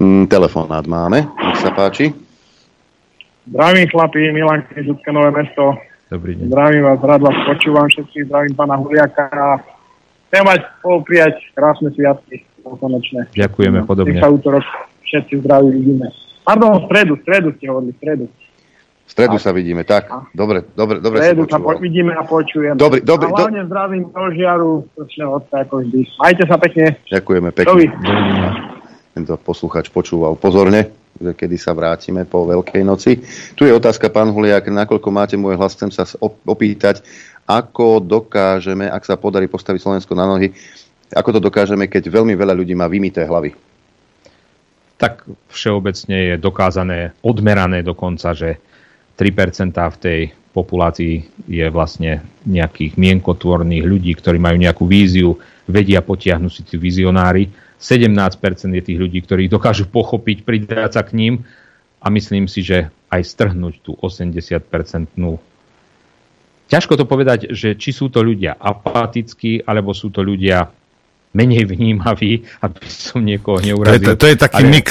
[0.00, 2.16] Mm, telefonát máme, nech sa páči.
[3.44, 5.76] Zdravím chlapí, Milan Križutské Nové mesto.
[6.08, 6.48] Dobrý deň.
[6.48, 9.60] Zdravím vás, rád vás počúvam všetkých, zdravím pána Huliaka a
[10.32, 10.60] chcem mať
[11.04, 13.28] prijať krásne sviatky konečne.
[13.36, 14.16] Ďakujeme, podobne.
[14.16, 14.64] Nech sa útorok
[15.04, 16.08] všetci zdraví vidíme.
[16.44, 18.24] Pardon, v stredu, v stredu ste hovorili, v stredu.
[19.04, 20.08] V stredu sa vidíme, tak.
[20.32, 22.74] Dobre, dobre, dobre v stredu sa po, vidíme a počujeme.
[22.74, 23.28] Dobre, dobre.
[23.28, 23.68] A hlavne do...
[23.68, 26.00] zdravím do žiaru, odca, ako vždy.
[26.16, 26.86] Majte sa pekne.
[27.12, 27.84] Ďakujeme pekne.
[29.14, 30.90] Tento posluchač počúval pozorne,
[31.20, 33.22] kedy sa vrátime po Veľkej noci.
[33.54, 36.02] Tu je otázka, pán Huliak, nakoľko máte môj hlas, chcem sa
[36.42, 37.04] opýtať,
[37.46, 40.50] ako dokážeme, ak sa podarí postaviť Slovensko na nohy,
[41.14, 43.54] ako to dokážeme, keď veľmi veľa ľudí má vymité hlavy?
[45.04, 48.56] tak všeobecne je dokázané, odmerané dokonca, že
[49.14, 50.20] 3% v tej
[50.54, 55.34] populácii je vlastne nejakých mienkotvorných ľudí, ktorí majú nejakú víziu,
[55.66, 57.50] vedia potiahnuť si tí vizionári.
[57.78, 61.34] 17% je tých ľudí, ktorí dokážu pochopiť, pridať sa k ním
[61.98, 65.38] a myslím si, že aj strhnúť tú 80-percentnú
[66.64, 70.72] Ťažko to povedať, že či sú to ľudia apatickí, alebo sú to ľudia
[71.36, 74.16] menej vnímavý, aby som niekoho neurazil.
[74.16, 74.88] To je, to je taký ale, mix.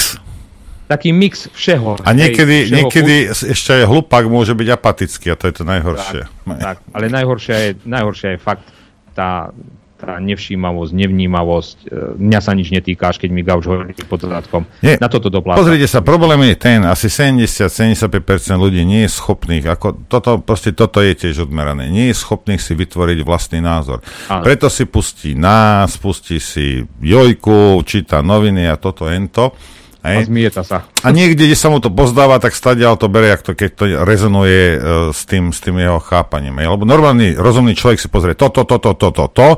[0.88, 2.04] Taký mix všeho.
[2.04, 6.22] A niekedy, všeho niekedy ešte aj hlupák môže byť apatický a to je to najhoršie.
[6.28, 8.68] Tak, tak ale najhoršia je, najhoršia je fakt
[9.16, 9.54] tá,
[9.96, 11.78] tá nevšímavosť, nevnímavosť.
[11.88, 14.68] E, mňa sa nič netýka, až keď mi gauč hovorí pod zadkom.
[14.84, 15.00] Nie.
[15.00, 15.64] Na toto dopláca.
[15.64, 18.12] Pozrite sa, problém je ten, asi 70-75%
[18.60, 22.76] ľudí nie je schopných, ako toto, proste toto je tiež odmerané, nie je schopných si
[22.76, 24.04] vytvoriť vlastný názor.
[24.28, 24.44] Áno.
[24.44, 29.56] Preto si pustí nás, pustí si Jojku, číta noviny a toto, ento.
[30.04, 30.18] Hej.
[30.20, 30.84] A zmieta sa.
[31.00, 34.62] A niekde, kde sa mu to pozdáva, tak stadiaľ to bere, to, keď to rezonuje
[34.76, 34.80] uh,
[35.16, 36.60] s, tým, s tým jeho chápaním.
[36.60, 36.76] Hej.
[36.76, 39.50] Lebo normálny, rozumný človek si pozrie toto, toto, toto, toto, to,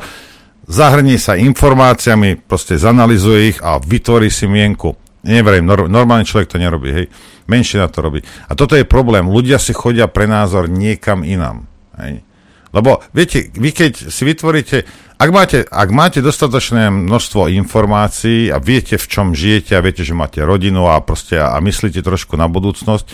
[0.69, 4.93] zahrnie sa informáciami, proste zanalizuje ich a vytvorí si mienku.
[5.25, 7.05] Neverím, nor- normálny človek to nerobí, hej.
[7.49, 8.21] Menšina to robí.
[8.45, 9.25] A toto je problém.
[9.25, 11.65] Ľudia si chodia pre názor niekam inám.
[11.97, 12.21] Hej.
[12.69, 14.85] Lebo viete, vy keď si vytvoríte,
[15.15, 20.11] ak máte, ak máte dostatočné množstvo informácií a viete, v čom žijete a viete, že
[20.11, 23.07] máte rodinu a proste a myslíte trošku na budúcnosť,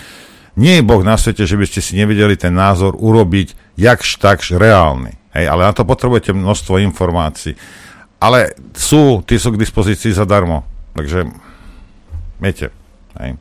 [0.57, 4.57] nie je Boh na svete, že by ste si nevedeli ten názor urobiť jakž takž
[4.57, 5.15] reálny.
[5.32, 7.56] Hej, ale na to potrebujete množstvo informácií.
[8.19, 10.68] Ale sú, tí sú k dispozícii zadarmo.
[10.91, 11.32] Takže,
[12.44, 12.76] viete,
[13.22, 13.40] hej.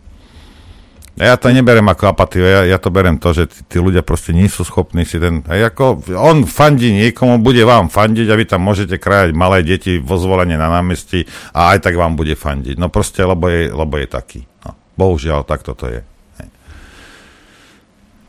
[1.20, 4.32] Ja to neberem ako apatiu, ja, ja to berem to, že tí, tí ľudia proste
[4.32, 5.44] nie sú schopní si ten...
[5.44, 10.16] Ako on fandí niekomu, bude vám fandiť a vy tam môžete krajať malé deti vo
[10.16, 12.80] zvolenie na námestí a aj tak vám bude fandiť.
[12.80, 14.40] No proste, lebo je, lebo je taký.
[14.64, 14.72] No.
[14.96, 16.00] Bohužiaľ, takto to je.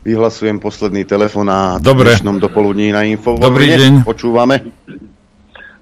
[0.02, 2.12] Vyhlasujem posledný telefonát Dobre.
[2.12, 3.38] v dnešnom dopoludní na info.
[3.38, 4.04] Dobrý deň.
[4.04, 4.68] Počúvame.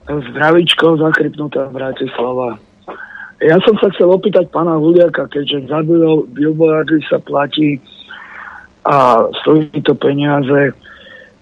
[0.07, 2.70] Zdravíčko, zakrypnutá Bratislava.
[3.41, 7.81] Ja som sa chcel opýtať pána Huliaka, keďže za bil- billboardy sa platí
[8.85, 10.77] a stojí to peniaze.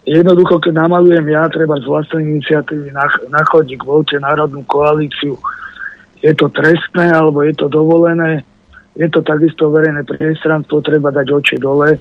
[0.07, 5.37] Jednoducho, keď namalujem ja, treba z vlastnej iniciatívy na, na chodník voľte Národnú koalíciu,
[6.23, 8.47] je to trestné alebo je to dovolené,
[8.95, 11.99] je to takisto verejné priestranstvo, treba dať oči dole.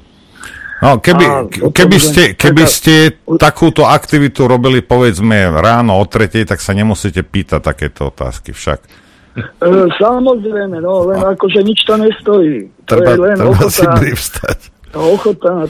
[0.77, 1.41] No, keby, A
[1.73, 2.95] keby, ste, keby čakať- ste
[3.41, 9.06] takúto aktivitu robili, povedzme, ráno o tretej, tak sa nemusíte pýtať takéto otázky však.
[9.37, 9.67] E,
[10.01, 12.73] samozrejme, no, len akože nič to nestojí.
[12.89, 14.59] To Treba, je len treba si ochota, privstať.
[14.97, 15.69] ochota e,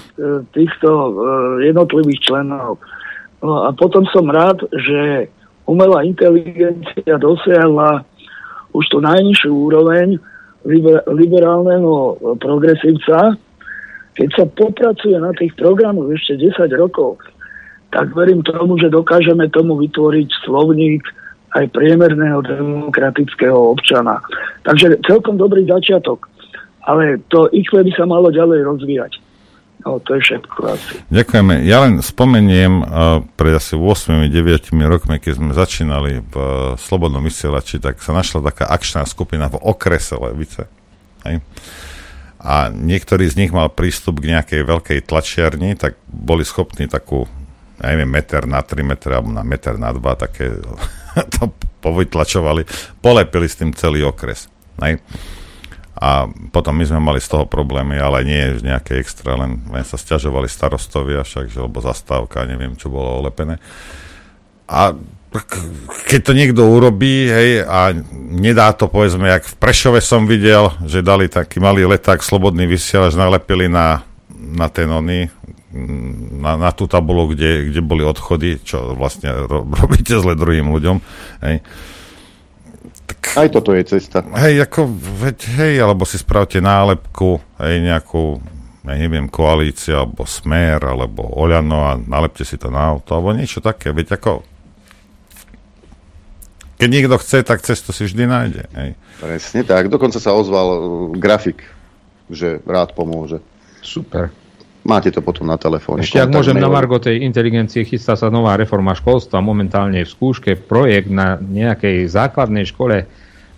[0.55, 1.11] týchto e,
[1.67, 2.79] jednotlivých členov.
[3.43, 5.27] No a potom som rád, že
[5.67, 8.07] umelá inteligencia dosiahla
[8.71, 10.15] už tú najnižšiu úroveň
[10.63, 13.35] liber, liberálneho progresívca.
[14.15, 17.21] Keď sa popracuje na tých programoch ešte 10 rokov,
[17.93, 21.03] tak verím tomu, že dokážeme tomu vytvoriť slovník
[21.55, 24.19] aj priemerného demokratického občana.
[24.67, 26.27] Takže celkom dobrý začiatok.
[26.87, 29.13] Ale to IQ by sa malo ďalej rozvíjať.
[29.87, 30.93] No, to je všetko asi.
[31.07, 31.63] Ďakujeme.
[31.63, 34.27] Ja len spomeniem, uh, pred asi 8-9
[34.83, 39.61] rokmi, keď sme začínali v uh, Slobodnom vysielači, tak sa našla taká akčná skupina v
[39.63, 40.67] okrese Levice.
[41.23, 41.39] Hej.
[42.43, 47.23] A niektorý z nich mal prístup k nejakej veľkej tlačiarni, tak boli schopní takú,
[47.79, 50.51] neviem, meter na 3 metre alebo na meter na 2, také
[51.35, 52.65] to povytlačovali,
[52.99, 54.51] polepili s tým celý okres.
[54.81, 55.01] Hej.
[55.97, 59.81] A potom my sme mali z toho problémy, ale nie že nejaké extra, len, len
[59.81, 63.57] sa stiažovali starostovia však, že, lebo zastávka, neviem, čo bolo olepené.
[64.69, 64.93] A
[66.05, 71.01] keď to niekto urobí, hej, a nedá to, povedzme, jak v Prešove som videl, že
[71.01, 75.33] dali taký malý leták, slobodný vysielač, nalepili na, na ten oný,
[75.73, 80.97] na, na tú tabulu, kde, kde boli odchody, čo vlastne ro, robíte zle druhým ľuďom,
[81.43, 81.59] hej.
[83.37, 84.23] Aj toto je cesta.
[84.23, 84.87] Hej, ako,
[85.21, 88.39] veď, hej, alebo si spravte nálepku, hej, nejakú,
[88.87, 93.59] ja neviem, koalícia, alebo smer, alebo Oľano a nalepte si to na auto, alebo niečo
[93.59, 94.47] také, veď ako,
[96.77, 98.89] keď niekto chce, tak cestu si vždy nájde, hej.
[99.17, 99.89] Presne tak.
[99.89, 100.79] Dokonca sa ozval uh,
[101.17, 101.65] grafik,
[102.29, 103.41] že rád pomôže.
[103.81, 104.29] Super.
[104.87, 105.99] Máte to potom na telefóne.
[105.99, 106.71] Ešte ak môžem na.
[106.71, 112.07] Margo tej inteligencie, chystá sa nová reforma školstva, momentálne je v skúške projekt na nejakej
[112.07, 113.05] základnej škole e,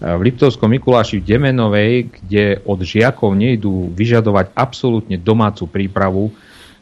[0.02, 6.34] v Liptovskom Mikuláši v Demenovej, kde od žiakov nejdú vyžadovať absolútne domácu prípravu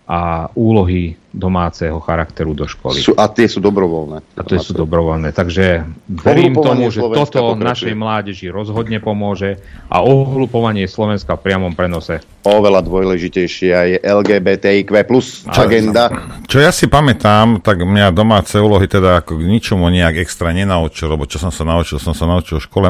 [0.07, 3.03] a úlohy domáceho charakteru do školy.
[3.03, 4.23] Sú, a tie sú dobrovoľné.
[4.39, 5.35] A to sú dobrovoľné.
[5.35, 7.67] Takže verím tomu, že Slovenska toto pokračuje.
[7.67, 9.59] našej mládeži rozhodne pomôže
[9.91, 12.23] a ohlupovanie Slovenska v priamom prenose.
[12.47, 16.07] Oveľa dôležitejšia je LGBTIQ plus agenda.
[16.47, 21.11] Čo ja si pamätám, tak mňa domáce úlohy teda ako k ničomu nejak extra nenaučil,
[21.11, 22.87] lebo čo som sa naučil, som sa naučil v škole,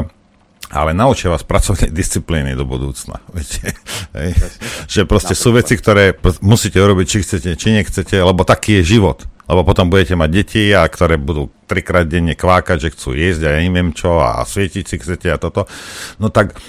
[0.68, 3.20] ale naučia vás pracovnej disciplíny do budúcna.
[3.36, 3.72] Viete?
[4.16, 4.36] Hej.
[4.88, 9.24] Že proste sú veci, ktoré musíte urobiť, či chcete, či nechcete, lebo taký je život.
[9.48, 13.56] Lebo potom budete mať deti, a ktoré budú trikrát denne kvákať, že chcú jesť a
[13.56, 15.64] ja neviem čo a svietiť si chcete a toto.
[16.20, 16.60] No tak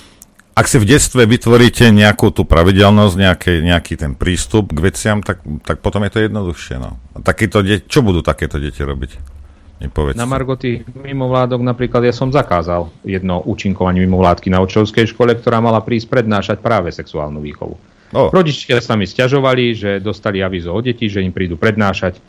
[0.56, 5.40] ak si v detstve vytvoríte nejakú tú pravidelnosť, nejaký, nejaký ten prístup k veciam, tak,
[5.64, 6.76] tak potom je to jednoduchšie.
[6.80, 7.00] No.
[7.16, 9.39] A takýto de- čo budú takéto deti robiť?
[9.80, 10.20] Nepovedzte.
[10.20, 15.64] Na Margo tých mimovládok napríklad ja som zakázal jedno účinkovanie mimovládky na očovskej škole, ktorá
[15.64, 17.80] mala prísť prednášať práve sexuálnu výchovu.
[18.12, 18.28] Oh.
[18.34, 22.20] Rodičia sa mi stiažovali, že dostali avizo od detí, že im prídu prednášať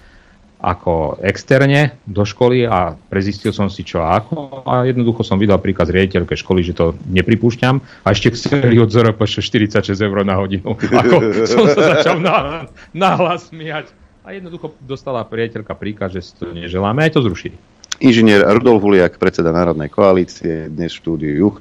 [0.60, 5.56] ako externe do školy a prezistil som si čo a ako a jednoducho som vydal
[5.56, 10.76] príkaz riaditeľke školy, že to nepripúšťam a ešte chceli od ZRPŠ 46 eur na hodinu.
[11.00, 13.88] Ako som sa začal na, nahlas smiať.
[14.30, 17.58] A jednoducho dostala priateľka príkaz, že si to neželáme, aj to zrušili.
[17.98, 21.56] Inžinier Rudolf Huliak, predseda Národnej koalície, dnes v štúdiu Juch.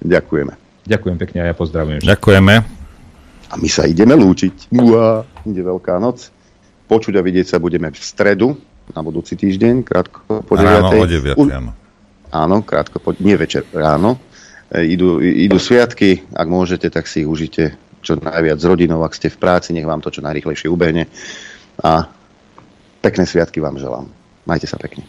[0.00, 0.56] Ďakujeme.
[0.88, 2.00] Ďakujem pekne a ja pozdravujem.
[2.00, 2.54] Ďakujeme.
[3.52, 4.72] A my sa ideme lúčiť.
[4.72, 6.32] Uá, ide Veľká noc.
[6.88, 8.56] Počuť a vidieť sa budeme v stredu,
[8.96, 10.64] na budúci týždeň, krátko po 9.
[10.64, 11.76] Ráno o 9, U- áno.
[12.32, 14.16] Áno, krátko po, nie večer, ráno.
[14.72, 19.12] E, idú, idú sviatky, ak môžete, tak si ich užite čo najviac s rodinou, ak
[19.12, 21.04] ste v práci, nech vám to čo najrychlejšie ubehne.
[21.82, 22.10] A
[23.02, 24.10] pekné sviatky vám želám.
[24.48, 25.04] Majte sa pekne.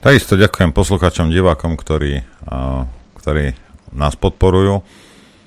[0.00, 2.22] Takisto ďakujem poslucháčom, divákom, ktorí,
[3.18, 3.56] ktorí
[3.92, 4.84] nás podporujú.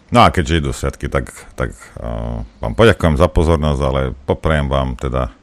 [0.07, 1.75] No a keďže idú sviatky, tak, tak
[2.63, 5.35] vám poďakujem za pozornosť, ale poprejem vám teda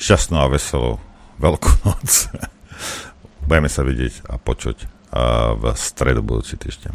[0.00, 0.98] šťastnú a veselú
[1.38, 2.32] veľkú noc.
[3.44, 4.76] Budeme sa vidieť a počuť
[5.58, 6.94] v stredu budúci týždeň.